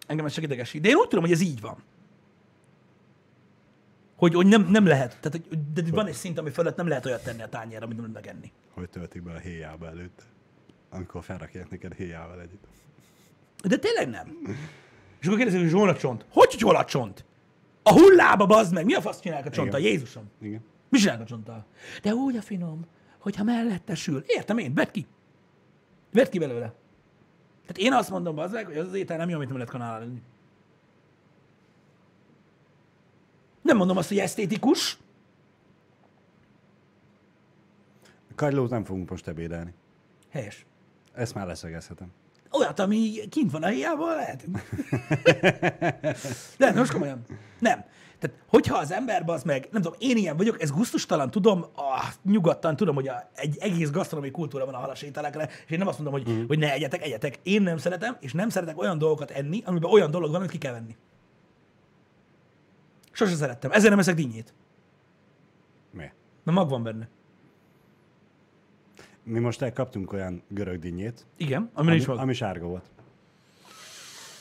Engem 0.08 0.26
ez 0.26 0.34
csak 0.34 0.44
idegesít. 0.44 0.82
De 0.82 0.90
én 0.90 0.96
úgy 0.96 1.08
tudom, 1.08 1.24
hogy 1.24 1.34
ez 1.34 1.42
így 1.42 1.62
van. 1.62 1.84
Hogy, 4.16 4.34
hogy 4.34 4.48
nem, 4.48 4.62
nem 4.70 4.86
lehet. 4.86 5.18
Tehát, 5.22 5.32
hogy, 5.50 5.60
de 5.74 5.82
van 5.92 6.08
egy 6.08 6.14
szint, 6.14 6.38
ami 6.40 6.50
fölött 6.50 6.76
nem 6.76 6.88
lehet 6.88 7.06
olyat 7.06 7.24
tenni 7.24 7.42
a 7.42 7.50
tányérra, 7.50 7.86
amit 7.86 7.98
nem 8.02 8.12
lehet 8.14 8.26
megenni. 8.26 8.52
Hogy 8.74 8.90
töltik 8.90 9.24
be 9.24 9.32
a 9.34 9.38
héjába 9.38 9.88
előtte. 9.88 10.24
Amikor 10.90 11.24
felrakják 11.24 11.70
neked 11.70 11.94
héjával 11.94 12.42
együtt. 12.42 12.64
De 13.64 13.78
tényleg 13.78 14.10
nem. 14.10 14.38
És 15.26 15.32
akkor 15.32 15.44
kérdezik, 15.44 15.72
hogy 15.72 15.80
hol 15.80 15.90
a 15.90 15.96
csont? 15.96 16.26
Hogy, 16.30 16.52
hogy 16.52 16.62
hol 16.62 16.76
a 16.76 16.86
csont? 16.86 17.26
A 17.84 17.92
hullába, 17.92 18.46
bazd 18.46 18.74
meg! 18.74 18.86
Mi 18.86 18.94
a 18.94 19.02
fasz 19.02 19.20
csinálják 19.20 19.48
a 19.48 19.50
csonttal? 19.50 19.80
Igen. 19.80 19.92
Jézusom! 19.92 20.30
Igen. 20.42 20.64
Mi 20.90 20.98
csinálják 20.98 21.24
a 21.24 21.28
csonttal? 21.28 21.66
De 22.02 22.14
úgy 22.14 22.36
a 22.36 22.42
finom, 22.42 22.86
hogyha 23.20 23.44
mellette 23.44 23.96
sül. 23.96 24.24
Értem 24.28 24.58
én, 24.58 24.74
vedd 24.74 24.92
ki. 24.92 25.06
Vedd 26.12 26.30
ki 26.30 26.40
belőle. 26.40 26.74
Tehát 27.62 27.78
én 27.78 27.94
azt 27.94 28.10
mondom, 28.10 28.36
bazd 28.36 28.54
meg, 28.54 28.66
hogy 28.66 28.78
az 28.78 28.88
az 28.88 28.94
étel 28.94 29.18
nem 29.18 29.30
jó, 29.30 29.36
amit 29.36 29.48
nem 29.48 29.58
lehet 29.58 29.72
kanálni. 29.72 30.22
Nem 33.62 33.78
mondom 33.78 33.98
azt, 33.98 34.08
hogy 34.08 34.18
esztétikus, 34.20 34.98
Kagylót 38.36 38.70
nem 38.70 38.84
fogunk 38.84 39.10
most 39.10 39.28
ebédelni. 39.28 39.74
helyes. 40.30 40.66
Ezt 41.14 41.34
már 41.34 41.48
leszögezhetem. 41.48 42.12
Olyat, 42.58 42.80
ami 42.80 43.28
kint 43.30 43.52
van 43.52 43.64
a 43.64 43.68
hiába, 43.68 44.16
lehetünk. 44.16 44.62
De 46.58 46.72
most 46.72 46.92
komolyan. 46.92 47.22
Nem. 47.60 47.86
Tehát, 48.20 48.36
hogyha 48.48 48.78
az 48.78 48.92
ember 48.92 49.24
az 49.26 49.44
meg, 49.44 49.68
nem 49.72 49.82
tudom, 49.82 49.98
én 50.00 50.18
ilyen 50.18 50.38
vagyok, 50.38 50.62
ez 50.62 50.72
gusztustalan, 50.72 51.32
tudom, 51.32 51.66
ah, 51.76 52.04
nyugodtan 52.24 52.76
tudom, 52.76 52.96
hogy 52.96 53.08
a, 53.08 53.30
egy 53.36 53.58
egész 53.60 53.90
gasztronómiai 53.90 54.34
kultúra 54.34 54.66
van 54.66 54.74
a 54.74 54.78
halas 54.78 55.02
ételekre, 55.02 55.50
és 55.66 55.72
én 55.72 55.78
nem 55.78 55.88
azt 55.88 56.00
mondom, 56.00 56.22
hogy, 56.22 56.34
mm. 56.34 56.48
hogy 56.48 56.60
ne 56.60 56.72
egyetek, 56.74 57.04
egyetek. 57.04 57.40
Én 57.44 57.62
nem 57.62 57.78
szeretem, 57.78 58.18
és 58.20 58.34
nem 58.34 58.50
szeretek 58.50 58.80
olyan 58.80 58.98
dolgokat 58.98 59.32
enni, 59.32 59.62
amiben 59.66 59.92
olyan 59.92 60.12
dolog 60.12 60.30
van, 60.30 60.40
amit 60.40 60.52
ki 60.52 60.58
kell 60.58 60.74
venni. 60.74 60.96
Sose 63.12 63.36
szerettem. 63.36 63.72
Ezért 63.72 63.90
nem 63.90 64.00
eszek 64.00 64.16
dinnyét, 64.16 64.54
Mi? 65.92 66.12
mert 66.44 66.58
mag 66.58 66.70
van 66.70 66.84
benne. 66.84 67.08
Mi 69.26 69.40
most 69.40 69.62
elkaptunk 69.62 70.14
olyan 70.14 70.42
görög 70.48 70.80
dinnyét, 70.80 71.26
Igen, 71.38 71.70
ami 71.74 71.88
ami, 71.88 71.98
is 71.98 72.06
mag. 72.06 72.18
ami 72.18 72.34
sárga 72.34 72.68
volt. 72.68 72.86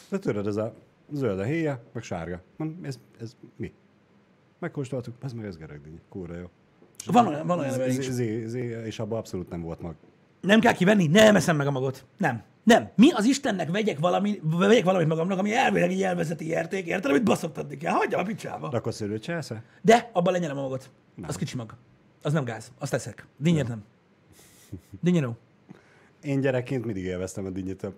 De 0.08 0.18
tudod, 0.18 0.46
ez 0.46 0.56
a 0.56 0.74
zöld 1.12 1.38
a 1.38 1.42
héja, 1.42 1.82
meg 1.92 2.02
sárga. 2.02 2.40
Mondom, 2.56 2.84
ez, 2.84 2.98
ez 3.20 3.36
mi? 3.56 3.72
Megkóstoltuk, 4.58 5.14
ez 5.22 5.32
meg 5.32 5.44
ez 5.46 5.56
görög 5.56 5.80
dinnye. 5.82 5.98
Kurva 6.08 6.34
jó. 6.36 6.46
Van 7.06 7.26
olyan, 7.26 7.46
van 7.46 7.58
olyan, 7.58 7.70
Z- 7.72 7.74
amiben 7.76 7.94
z- 7.94 7.98
nincs. 8.18 8.44
z- 8.44 8.48
z- 8.50 8.84
és 8.86 8.98
abban 8.98 9.18
abszolút 9.18 9.48
nem 9.50 9.60
volt 9.62 9.80
mag. 9.80 9.94
Nem 10.40 10.60
kell 10.60 10.72
kivenni? 10.72 11.06
Nem 11.06 11.36
eszem 11.36 11.56
meg 11.56 11.66
a 11.66 11.70
magot. 11.70 12.04
Nem. 12.16 12.42
Nem. 12.62 12.90
Mi 12.96 13.10
az 13.12 13.24
Istennek 13.24 13.70
vegyek, 13.70 13.98
valami, 13.98 14.40
vegyek 14.42 14.84
valamit 14.84 15.08
magamnak, 15.08 15.38
ami 15.38 15.54
elvileg 15.54 15.90
egy 15.90 16.02
elvezeti 16.02 16.46
érték, 16.48 16.86
érted, 16.86 17.10
amit 17.10 17.24
baszoktatni 17.24 17.76
kell. 17.76 17.92
Hagyjam 17.92 18.20
a 18.20 18.24
picsába. 18.24 18.68
De 18.68 18.76
akkor 18.76 18.94
szőlőt 18.94 19.22
csinálsz 19.22 19.50
De 19.82 20.10
abban 20.12 20.32
lenyelem 20.32 20.58
a 20.58 20.62
magot. 20.62 20.90
Az 21.22 21.36
kicsi 21.36 21.56
mag. 21.56 21.74
Az 22.22 22.32
nem 22.32 22.44
gáz. 22.44 22.72
Azt 22.78 22.90
teszek. 22.90 23.26
Dinnyet 23.36 23.68
nem. 23.68 23.84
Dinnyeró. 25.00 25.36
Én 26.22 26.40
gyerekként 26.40 26.84
mindig 26.84 27.04
élveztem 27.04 27.44
a 27.44 27.50
dinnyét, 27.50 27.82
a 27.82 27.92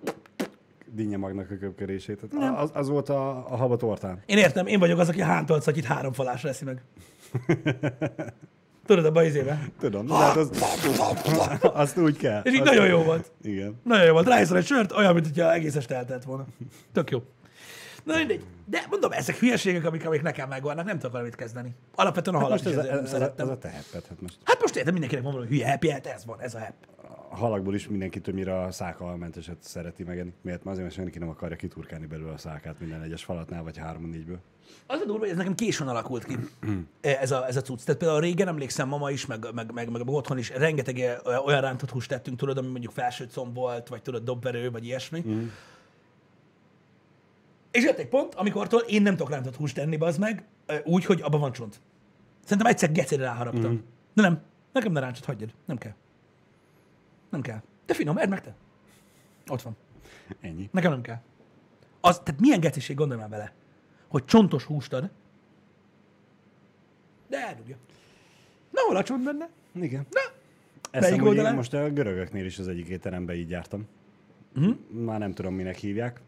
dinnye 0.93 1.16
magnak 1.16 1.51
a 1.51 1.57
köpkörését. 1.57 2.20
Tehát 2.31 2.59
Az, 2.59 2.70
az, 2.74 2.89
volt 2.89 3.09
a, 3.09 3.53
a 3.53 3.57
haba 3.57 3.77
tortán. 3.77 4.22
Én 4.27 4.39
értem, 4.39 4.66
én 4.66 4.79
vagyok 4.79 4.99
az, 4.99 5.09
aki 5.09 5.20
hántolt 5.20 5.62
szatyit 5.62 5.85
három 5.85 6.12
falásra 6.12 6.49
eszi 6.49 6.64
meg. 6.64 6.83
Tudod, 8.87 9.05
abban 9.05 9.22
az 9.22 9.29
izébe. 9.29 9.68
Tudom, 9.79 10.07
de 10.07 10.14
hát 10.14 10.37
az, 10.37 10.51
azt 11.61 11.99
úgy 11.99 12.16
kell. 12.16 12.41
És 12.45 12.53
így 12.53 12.61
Azt- 12.61 12.70
nagyon 12.70 12.87
jó 12.87 13.03
volt. 13.03 13.31
Igen. 13.43 13.81
Nagyon 13.85 14.05
jó 14.07 14.12
volt. 14.12 14.27
Ráiszol 14.27 14.57
egy 14.57 14.64
sört, 14.64 14.93
olyan, 14.93 15.14
mint 15.14 15.27
hogyha 15.27 15.53
egész 15.53 15.77
este 15.77 15.95
eltelt 15.95 16.24
volna. 16.24 16.47
Tök 16.93 17.11
jó. 17.11 17.22
Na 18.07 18.16
mindegy. 18.16 18.44
De 18.64 18.86
mondom, 18.90 19.12
ezek 19.12 19.36
hülyeségek, 19.36 19.84
amik, 19.84 20.07
amik 20.07 20.22
nekem 20.22 20.48
megvannak, 20.48 20.84
nem 20.84 20.94
tudok 20.96 21.12
valamit 21.12 21.34
kezdeni. 21.34 21.74
Alapvetően 21.94 22.36
a 22.36 22.48
Most 22.48 22.66
ez, 22.66 22.72
ezért 22.76 22.88
a, 22.90 22.94
nem 22.94 23.04
ez, 23.04 23.11
a, 23.11 23.12
szerettem. 23.12 23.46
ez 23.46 23.52
a 23.52 23.59
te 23.59 23.68
hepped, 23.68 24.07
hát 24.09 24.20
most 24.20 24.38
Hát 24.44 24.61
most 24.61 24.76
értem, 24.76 24.92
mindenkinek 24.92 25.24
van 25.24 25.32
valami 25.32 25.50
hülye 25.50 25.70
happy, 25.70 25.90
hát 25.90 26.07
ez 26.07 26.24
van, 26.24 26.40
ez 26.40 26.54
a 26.54 26.59
happy. 26.59 26.86
a 27.30 27.36
halakból 27.36 27.74
is 27.74 27.88
mindenki 27.88 28.20
többnyire 28.20 28.61
a 28.61 28.70
szákalmenteset 28.72 29.57
szereti 29.61 30.02
megenni. 30.02 30.32
Miért? 30.42 30.64
Mert 30.64 30.66
azért, 30.66 30.82
mert 30.82 30.94
senki 30.94 31.18
nem 31.18 31.28
akarja 31.28 31.57
kiturkálni 31.57 32.07
belőle 32.07 32.32
a 32.32 32.38
szákát 32.38 32.80
minden 32.80 33.02
egyes 33.02 33.24
falatnál, 33.24 33.62
vagy 33.62 33.76
három-négyből. 33.76 34.38
Az 34.86 35.00
a 35.00 35.04
durva, 35.04 35.20
hogy 35.20 35.28
ez 35.28 35.36
nekem 35.36 35.54
későn 35.54 35.88
alakult 35.88 36.24
ki, 36.24 36.36
ez 37.22 37.30
a, 37.30 37.46
ez 37.46 37.57
a 37.57 37.61
cucc. 37.61 37.84
Tehát 37.84 38.00
például 38.00 38.20
régen 38.20 38.48
emlékszem, 38.48 38.88
mama 38.88 39.11
is, 39.11 39.26
meg, 39.26 39.46
meg, 39.54 39.72
meg, 39.72 39.90
meg, 39.90 40.09
otthon 40.09 40.38
is 40.38 40.50
rengeteg 40.50 41.20
olyan 41.44 41.61
rántott 41.61 41.90
húst 41.90 42.09
tettünk, 42.09 42.38
tudod, 42.38 42.59
ami 42.59 42.68
mondjuk 42.68 42.92
felső 42.92 43.26
comb 43.32 43.54
volt, 43.54 43.88
vagy 43.88 44.02
tudod, 44.02 44.24
dobverő, 44.24 44.70
vagy 44.70 44.84
ilyesmi. 44.84 45.22
Mm. 45.26 45.46
És 47.77 47.85
jött 47.85 47.99
egy 47.99 48.09
pont, 48.09 48.35
amikortól 48.35 48.81
én 48.81 49.03
nem 49.03 49.16
tudok 49.16 49.33
rántott 49.33 49.57
húst 49.57 49.74
tenni, 49.74 49.97
az 49.97 50.18
meg, 50.18 50.45
úgy, 50.85 51.05
hogy 51.05 51.20
abban 51.22 51.41
van 51.41 51.53
csont. 51.53 51.81
Szerintem 52.45 52.66
egyszer 52.66 52.93
gecére 52.93 53.22
ráharaptam. 53.22 53.72
Mm. 53.72 53.79
De 54.14 54.22
nem, 54.22 54.43
nekem 54.72 54.93
ne 54.93 55.01
ráncsot 55.01 55.24
hagyjad, 55.24 55.55
nem 55.64 55.79
kell. 55.79 55.95
Nem 57.31 57.41
kell. 57.41 57.62
De 57.87 57.95
finom, 57.95 58.18
edd 58.18 58.29
meg 58.29 58.41
te. 58.41 58.55
Ott 59.49 59.62
van. 59.62 59.77
Ennyi. 60.41 60.68
Nekem 60.72 60.91
nem 60.91 61.01
kell. 61.01 61.20
Az, 62.01 62.18
tehát 62.18 62.41
milyen 62.41 62.61
geciség, 62.61 62.97
gondolj 62.97 63.20
már 63.20 63.29
vele, 63.29 63.53
hogy 64.09 64.24
csontos 64.24 64.64
húst 64.64 64.93
ad, 64.93 65.11
de 67.29 67.47
eldugja. 67.47 67.77
Na, 68.70 68.81
hol 68.87 68.97
a 68.97 69.03
csont 69.03 69.24
benne? 69.24 69.49
Igen. 69.72 70.07
Na, 70.11 70.20
Melyik 71.01 71.20
amúgy 71.20 71.37
én 71.37 71.55
most 71.55 71.74
a 71.74 71.91
görögöknél 71.91 72.45
is 72.45 72.59
az 72.59 72.68
egyik 72.68 72.89
étteremben 72.89 73.37
így 73.37 73.51
jártam. 73.51 73.87
Mhm. 74.55 74.70
Már 75.05 75.18
nem 75.18 75.33
tudom, 75.33 75.55
minek 75.55 75.77
hívják. 75.77 76.20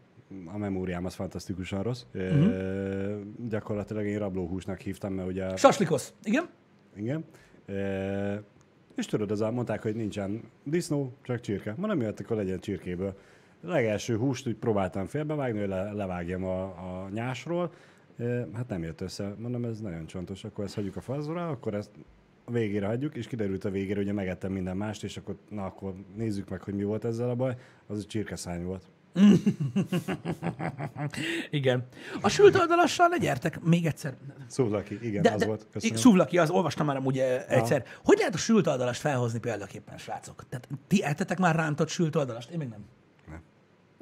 A 0.45 0.57
memóriám 0.57 1.05
az 1.05 1.13
fantasztikusan 1.13 1.83
rossz. 1.83 2.03
Uh-huh. 2.13 3.19
Gyakorlatilag 3.49 4.05
én 4.05 4.19
rablóhúsnak 4.19 4.79
hívtam, 4.79 5.13
mert 5.13 5.27
ugye... 5.27 5.55
Saslikosz, 5.55 6.13
igen? 6.23 6.49
Igen. 6.95 7.23
E, 7.65 8.43
és 8.95 9.05
tudod, 9.05 9.31
az 9.31 9.39
mondták, 9.39 9.81
hogy 9.81 9.95
nincsen 9.95 10.41
disznó, 10.63 11.13
csak 11.21 11.39
csirke. 11.39 11.73
Ma 11.77 11.87
nem 11.87 12.01
jött, 12.01 12.19
akkor 12.19 12.35
legyen 12.35 12.59
csirkéből. 12.59 13.17
A 13.63 13.67
legelső 13.67 14.17
húst 14.17 14.47
úgy 14.47 14.55
próbáltam 14.55 15.05
félbevágni, 15.05 15.59
hogy 15.59 15.67
le, 15.67 15.91
levágjam 15.91 16.43
a, 16.43 16.63
a 16.63 17.09
nyásról, 17.13 17.73
e, 18.17 18.47
hát 18.53 18.67
nem 18.67 18.83
jött 18.83 19.01
össze. 19.01 19.35
Mondom, 19.37 19.65
ez 19.65 19.79
nagyon 19.79 20.05
csontos, 20.05 20.43
akkor 20.43 20.63
ezt 20.63 20.75
hagyjuk 20.75 20.95
a 20.95 21.01
fazra, 21.01 21.49
akkor 21.49 21.73
ezt 21.73 21.91
a 22.45 22.51
végére 22.51 22.85
hagyjuk, 22.85 23.15
és 23.15 23.27
kiderült 23.27 23.65
a 23.65 23.69
végére, 23.69 24.03
hogy 24.03 24.13
megettem 24.13 24.51
minden 24.51 24.77
mást, 24.77 25.03
és 25.03 25.17
akkor, 25.17 25.35
na 25.49 25.65
akkor 25.65 25.93
nézzük 26.15 26.49
meg, 26.49 26.61
hogy 26.61 26.73
mi 26.73 26.83
volt 26.83 27.05
ezzel 27.05 27.29
a 27.29 27.35
baj. 27.35 27.55
Az 27.87 28.03
a 28.03 28.07
csirkeszány 28.07 28.63
volt. 28.63 28.89
igen. 31.49 31.87
A 32.21 32.29
sült 32.29 32.55
oldalassal 32.55 33.07
ne 33.07 33.17
gyertek, 33.17 33.61
még 33.61 33.85
egyszer. 33.85 34.15
Szuvlaki, 34.47 34.99
igen, 35.01 35.21
de, 35.21 35.31
az 35.31 35.39
de, 35.39 35.45
volt. 35.45 35.67
Köszönöm. 35.71 35.97
Szuvlaki, 35.97 36.37
az 36.37 36.49
olvastam 36.49 36.85
már 36.85 36.99
ugye 37.03 37.47
egyszer. 37.47 37.85
Hogy 38.03 38.17
lehet 38.17 38.33
a 38.33 38.37
sült 38.37 38.67
oldalast 38.67 38.99
felhozni 38.99 39.39
példaképpen, 39.39 39.97
srácok? 39.97 40.45
Tehát 40.49 40.67
ti 40.87 41.03
ettetek 41.03 41.39
már 41.39 41.55
rántott 41.55 41.89
sült 41.89 42.15
oldalast? 42.15 42.49
Én 42.49 42.57
még 42.57 42.67
nem. 42.67 42.85
Nem. 43.29 43.41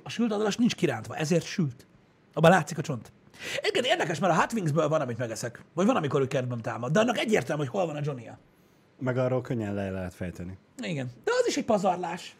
A 0.03 0.09
sült 0.09 0.31
oldalast 0.31 0.59
nincs 0.59 0.75
kirántva, 0.75 1.15
ezért 1.15 1.45
sült. 1.45 1.85
Abban 2.33 2.51
látszik 2.51 2.77
a 2.77 2.81
csont. 2.81 3.11
Igen, 3.61 3.83
érdekes, 3.83 4.19
mert 4.19 4.33
a 4.33 4.39
Hot 4.39 4.53
Wingsből 4.53 4.87
van, 4.87 5.01
amit 5.01 5.17
megeszek. 5.17 5.63
Vagy 5.73 5.85
van, 5.85 5.95
amikor 5.95 6.21
ő 6.21 6.27
kertben 6.27 6.61
támad. 6.61 6.91
De 6.91 6.99
annak 6.99 7.17
egyértelmű, 7.17 7.61
hogy 7.61 7.71
hol 7.71 7.85
van 7.85 7.95
a 7.95 7.99
johnny 8.03 8.27
-a. 8.27 8.37
Meg 8.99 9.17
arról 9.17 9.41
könnyen 9.41 9.73
le 9.73 9.89
lehet 9.89 10.13
fejteni. 10.13 10.57
Igen. 10.77 11.11
De 11.23 11.31
az 11.39 11.47
is 11.47 11.57
egy 11.57 11.65
pazarlás. 11.65 12.35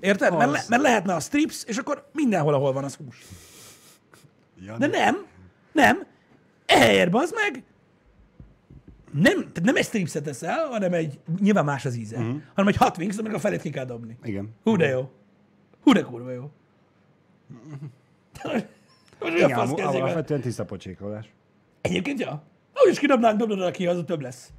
Érted? 0.00 0.36
Mert, 0.36 0.50
le, 0.50 0.64
mert 0.68 0.82
lehetne 0.82 1.14
a 1.14 1.20
strips, 1.20 1.64
és 1.64 1.76
akkor 1.76 2.08
mindenhol, 2.12 2.54
ahol 2.54 2.72
van 2.72 2.84
az 2.84 2.94
hús. 2.94 3.24
Ja, 4.60 4.76
De 4.78 4.86
nem, 4.86 5.26
nem. 5.72 6.06
Ehelyett 6.66 7.14
az 7.14 7.32
meg, 7.32 7.64
nem, 9.12 9.34
tehát 9.34 9.62
nem 9.62 9.76
egy 9.76 9.84
stripset 9.84 10.26
eszel, 10.26 10.66
hanem 10.66 10.92
egy, 10.92 11.20
nyilván 11.40 11.64
más 11.64 11.84
az 11.84 11.96
íze, 11.96 12.16
uh-huh. 12.16 12.40
hanem 12.54 12.68
egy 12.68 12.76
hot 12.76 12.98
wings, 12.98 13.16
aminek 13.16 13.36
a 13.36 13.40
felét 13.40 13.60
ki 13.60 13.70
kell 13.70 13.84
dobni. 13.84 14.18
Igen. 14.22 14.54
Hú, 14.62 14.76
de 14.76 14.88
jó. 14.88 15.10
Hú, 15.82 15.92
de 15.92 16.02
kurva 16.02 16.30
jó. 16.30 16.50
Mi 19.20 19.28
a 19.28 19.34
Igen, 19.34 19.50
fasz 19.50 19.78
el? 19.78 19.86
alapvetően 19.86 20.40
tiszta 20.40 20.64
pocsékolás. 20.64 21.32
Egyébként, 21.80 22.20
ja. 22.20 22.42
Ahogy 22.72 22.90
is 22.90 22.98
kidobnánk, 22.98 23.38
dobnod 23.38 23.70
ki, 23.70 23.86
az 23.86 23.98
a 23.98 24.04
több 24.04 24.20
lesz. 24.20 24.52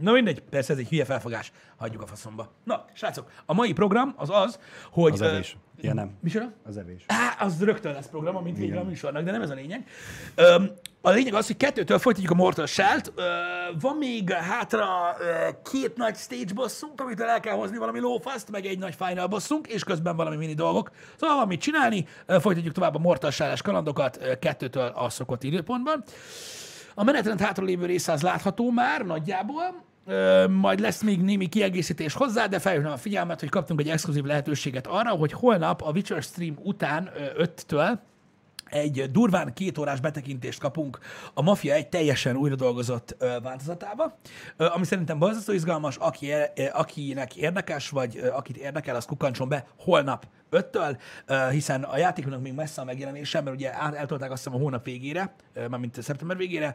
Na 0.00 0.12
mindegy, 0.12 0.40
persze 0.40 0.72
ez 0.72 0.78
egy 0.78 0.88
hülye 0.88 1.04
felfogás. 1.04 1.52
Hagyjuk 1.76 2.02
a 2.02 2.06
faszomba. 2.06 2.52
Na, 2.64 2.84
srácok, 2.92 3.30
a 3.46 3.54
mai 3.54 3.72
program 3.72 4.14
az 4.16 4.30
az, 4.30 4.58
hogy... 4.90 5.12
Az 5.12 5.22
evés. 5.22 5.56
Ja, 5.80 5.94
nem. 5.94 6.16
Micsoda? 6.20 6.52
Az 6.64 6.76
evés. 6.76 7.04
Á, 7.06 7.44
az 7.44 7.64
rögtön 7.64 7.92
lesz 7.92 8.06
program, 8.08 8.42
mint 8.42 8.56
végre 8.58 8.80
a 8.80 8.84
műsornak, 8.84 9.22
de 9.22 9.30
nem 9.30 9.42
ez 9.42 9.50
a 9.50 9.54
lényeg. 9.54 9.86
Öm, 10.34 10.70
a 11.00 11.10
lényeg 11.10 11.34
az, 11.34 11.46
hogy 11.46 11.56
kettőtől 11.56 11.98
folytatjuk 11.98 12.32
a 12.32 12.34
Mortal 12.34 12.66
Shell-t. 12.66 13.12
Van 13.80 13.96
még 13.96 14.30
hátra 14.30 14.86
ö, 15.20 15.48
két 15.70 15.96
nagy 15.96 16.16
stage 16.16 16.52
bosszunk, 16.54 17.00
amitől 17.00 17.26
el 17.26 17.40
kell 17.40 17.54
hozni 17.54 17.78
valami 17.78 18.00
lófaszt, 18.00 18.50
meg 18.50 18.66
egy 18.66 18.78
nagy 18.78 18.94
final 18.94 19.26
bosszunk, 19.26 19.66
és 19.66 19.84
közben 19.84 20.16
valami 20.16 20.36
mini 20.36 20.54
dolgok. 20.54 20.90
Szóval 21.16 21.36
van 21.36 21.46
mit 21.46 21.60
csinálni, 21.60 22.06
Ö, 22.26 22.40
folytatjuk 22.40 22.74
tovább 22.74 22.94
a 22.94 22.98
Mortal 22.98 23.30
Shell-es 23.30 23.62
kalandokat 23.62 24.18
ö, 24.22 24.38
kettőtől 24.38 24.86
a 24.86 25.08
szokott 25.08 25.42
időpontban. 25.42 26.04
A 26.94 27.04
menetrend 27.04 27.40
hátra 27.40 27.64
lévő 27.64 27.86
része 27.86 28.12
az 28.12 28.22
látható 28.22 28.70
már 28.70 29.04
nagyjából, 29.04 29.86
majd 30.48 30.80
lesz 30.80 31.02
még 31.02 31.20
némi 31.20 31.48
kiegészítés 31.48 32.14
hozzá, 32.14 32.46
de 32.46 32.58
felhívnám 32.58 32.92
a 32.92 32.96
figyelmet, 32.96 33.40
hogy 33.40 33.48
kaptunk 33.48 33.80
egy 33.80 33.88
exkluzív 33.88 34.24
lehetőséget 34.24 34.86
arra, 34.86 35.10
hogy 35.10 35.32
holnap 35.32 35.82
a 35.82 35.90
Witcher 35.90 36.22
stream 36.22 36.58
után 36.62 37.10
5-től 37.38 37.98
egy 38.70 39.10
durván 39.10 39.52
két 39.52 39.78
órás 39.78 40.00
betekintést 40.00 40.60
kapunk 40.60 40.98
a 41.34 41.42
Mafia 41.42 41.74
egy 41.74 41.88
teljesen 41.88 42.36
újra 42.36 42.54
dolgozott 42.54 43.16
változatába, 43.42 44.18
ami 44.56 44.84
szerintem 44.84 45.18
borzasztó 45.18 45.52
izgalmas, 45.52 45.96
aki, 45.96 46.32
akinek 46.72 47.36
érdekes, 47.36 47.88
vagy 47.88 48.20
akit 48.32 48.56
érdekel, 48.56 48.96
az 48.96 49.04
kukancson 49.04 49.48
be 49.48 49.66
holnap 49.78 50.26
5-től, 50.50 50.98
ö, 51.26 51.48
hiszen 51.50 51.82
a 51.82 51.98
játéknak 51.98 52.40
még 52.40 52.52
messze 52.52 52.80
a 52.80 52.84
megjelenése, 52.84 53.40
mert 53.40 53.56
ugye 53.56 53.72
eltolták 53.72 54.30
azt 54.30 54.44
hiszem 54.44 54.58
a 54.58 54.62
hónap 54.62 54.84
végére, 54.84 55.34
mármint 55.54 56.02
szeptember 56.02 56.36
végére, 56.36 56.74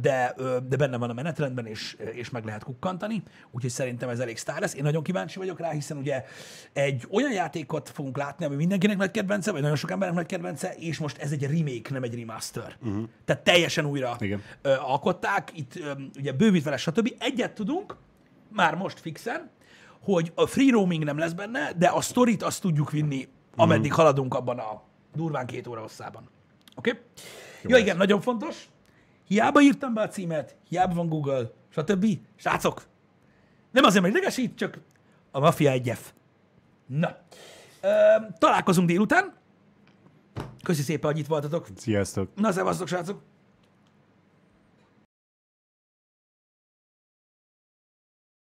de, 0.00 0.34
de 0.68 0.76
benne 0.76 0.96
van 0.96 1.10
a 1.10 1.12
menetrendben, 1.12 1.66
és, 1.66 1.96
és 2.12 2.30
meg 2.30 2.44
lehet 2.44 2.64
kukkantani, 2.64 3.22
úgyhogy 3.50 3.70
szerintem 3.70 4.08
ez 4.08 4.18
elég 4.18 4.36
sztár 4.36 4.60
lesz. 4.60 4.74
Én 4.74 4.82
nagyon 4.82 5.02
kíváncsi 5.02 5.38
vagyok 5.38 5.60
rá, 5.60 5.70
hiszen 5.70 5.96
ugye 5.96 6.24
egy 6.72 7.06
olyan 7.10 7.32
játékot 7.32 7.88
fogunk 7.88 8.16
látni, 8.16 8.44
ami 8.44 8.54
mindenkinek 8.56 8.96
nagy 8.96 9.10
kedvence, 9.10 9.52
vagy 9.52 9.60
nagyon 9.60 9.76
sok 9.76 9.90
embernek 9.90 10.16
nagy 10.16 10.26
kedvence, 10.26 10.74
és 10.74 10.98
most 10.98 11.18
ez 11.18 11.32
egy 11.32 11.42
remake, 11.42 11.90
nem 11.92 12.02
egy 12.02 12.18
remaster. 12.18 12.76
Uh-huh. 12.82 13.08
Tehát 13.24 13.42
teljesen 13.42 13.84
újra 13.84 14.16
Igen. 14.18 14.42
alkották, 14.62 15.50
itt 15.54 15.78
ugye 16.18 16.32
bővítve 16.32 16.70
lesz, 16.70 16.80
stb. 16.80 17.14
Egyet 17.18 17.52
tudunk, 17.52 17.96
már 18.52 18.74
most 18.74 19.00
fixen, 19.00 19.50
hogy 20.00 20.32
a 20.34 20.46
free 20.46 20.70
roaming 20.70 21.04
nem 21.04 21.18
lesz 21.18 21.32
benne, 21.32 21.72
de 21.72 21.88
a 21.88 22.00
sztorit 22.00 22.42
azt 22.42 22.60
tudjuk 22.60 22.90
vinni, 22.90 23.28
ameddig 23.56 23.92
haladunk 23.92 24.34
abban 24.34 24.58
a 24.58 24.82
durván 25.14 25.46
két 25.46 25.66
óra 25.66 25.80
hosszában. 25.80 26.28
Oké? 26.76 26.90
Okay? 26.90 27.02
Ja, 27.62 27.76
igen, 27.76 27.96
nagyon 27.96 28.20
fontos. 28.20 28.68
Hiába 29.26 29.60
írtam 29.60 29.94
be 29.94 30.00
a 30.00 30.08
címet, 30.08 30.56
hiába 30.68 30.94
van 30.94 31.08
Google, 31.08 31.50
stb. 31.68 32.06
Srácok, 32.36 32.86
nem 33.70 33.84
azért, 33.84 34.02
mert 34.02 34.16
idegesít, 34.16 34.56
csak 34.56 34.78
a 35.30 35.40
Mafia 35.40 35.70
egy 35.70 35.90
F. 35.94 36.12
Na, 36.86 37.16
ö, 37.80 37.88
találkozunk 38.38 38.88
délután. 38.88 39.32
Köszi 40.62 40.82
szépen, 40.82 41.10
hogy 41.10 41.20
itt 41.20 41.26
voltatok. 41.26 41.66
Sziasztok! 41.76 42.28
Na, 42.34 42.52
szevasztok, 42.52 42.88
srácok! 42.88 43.22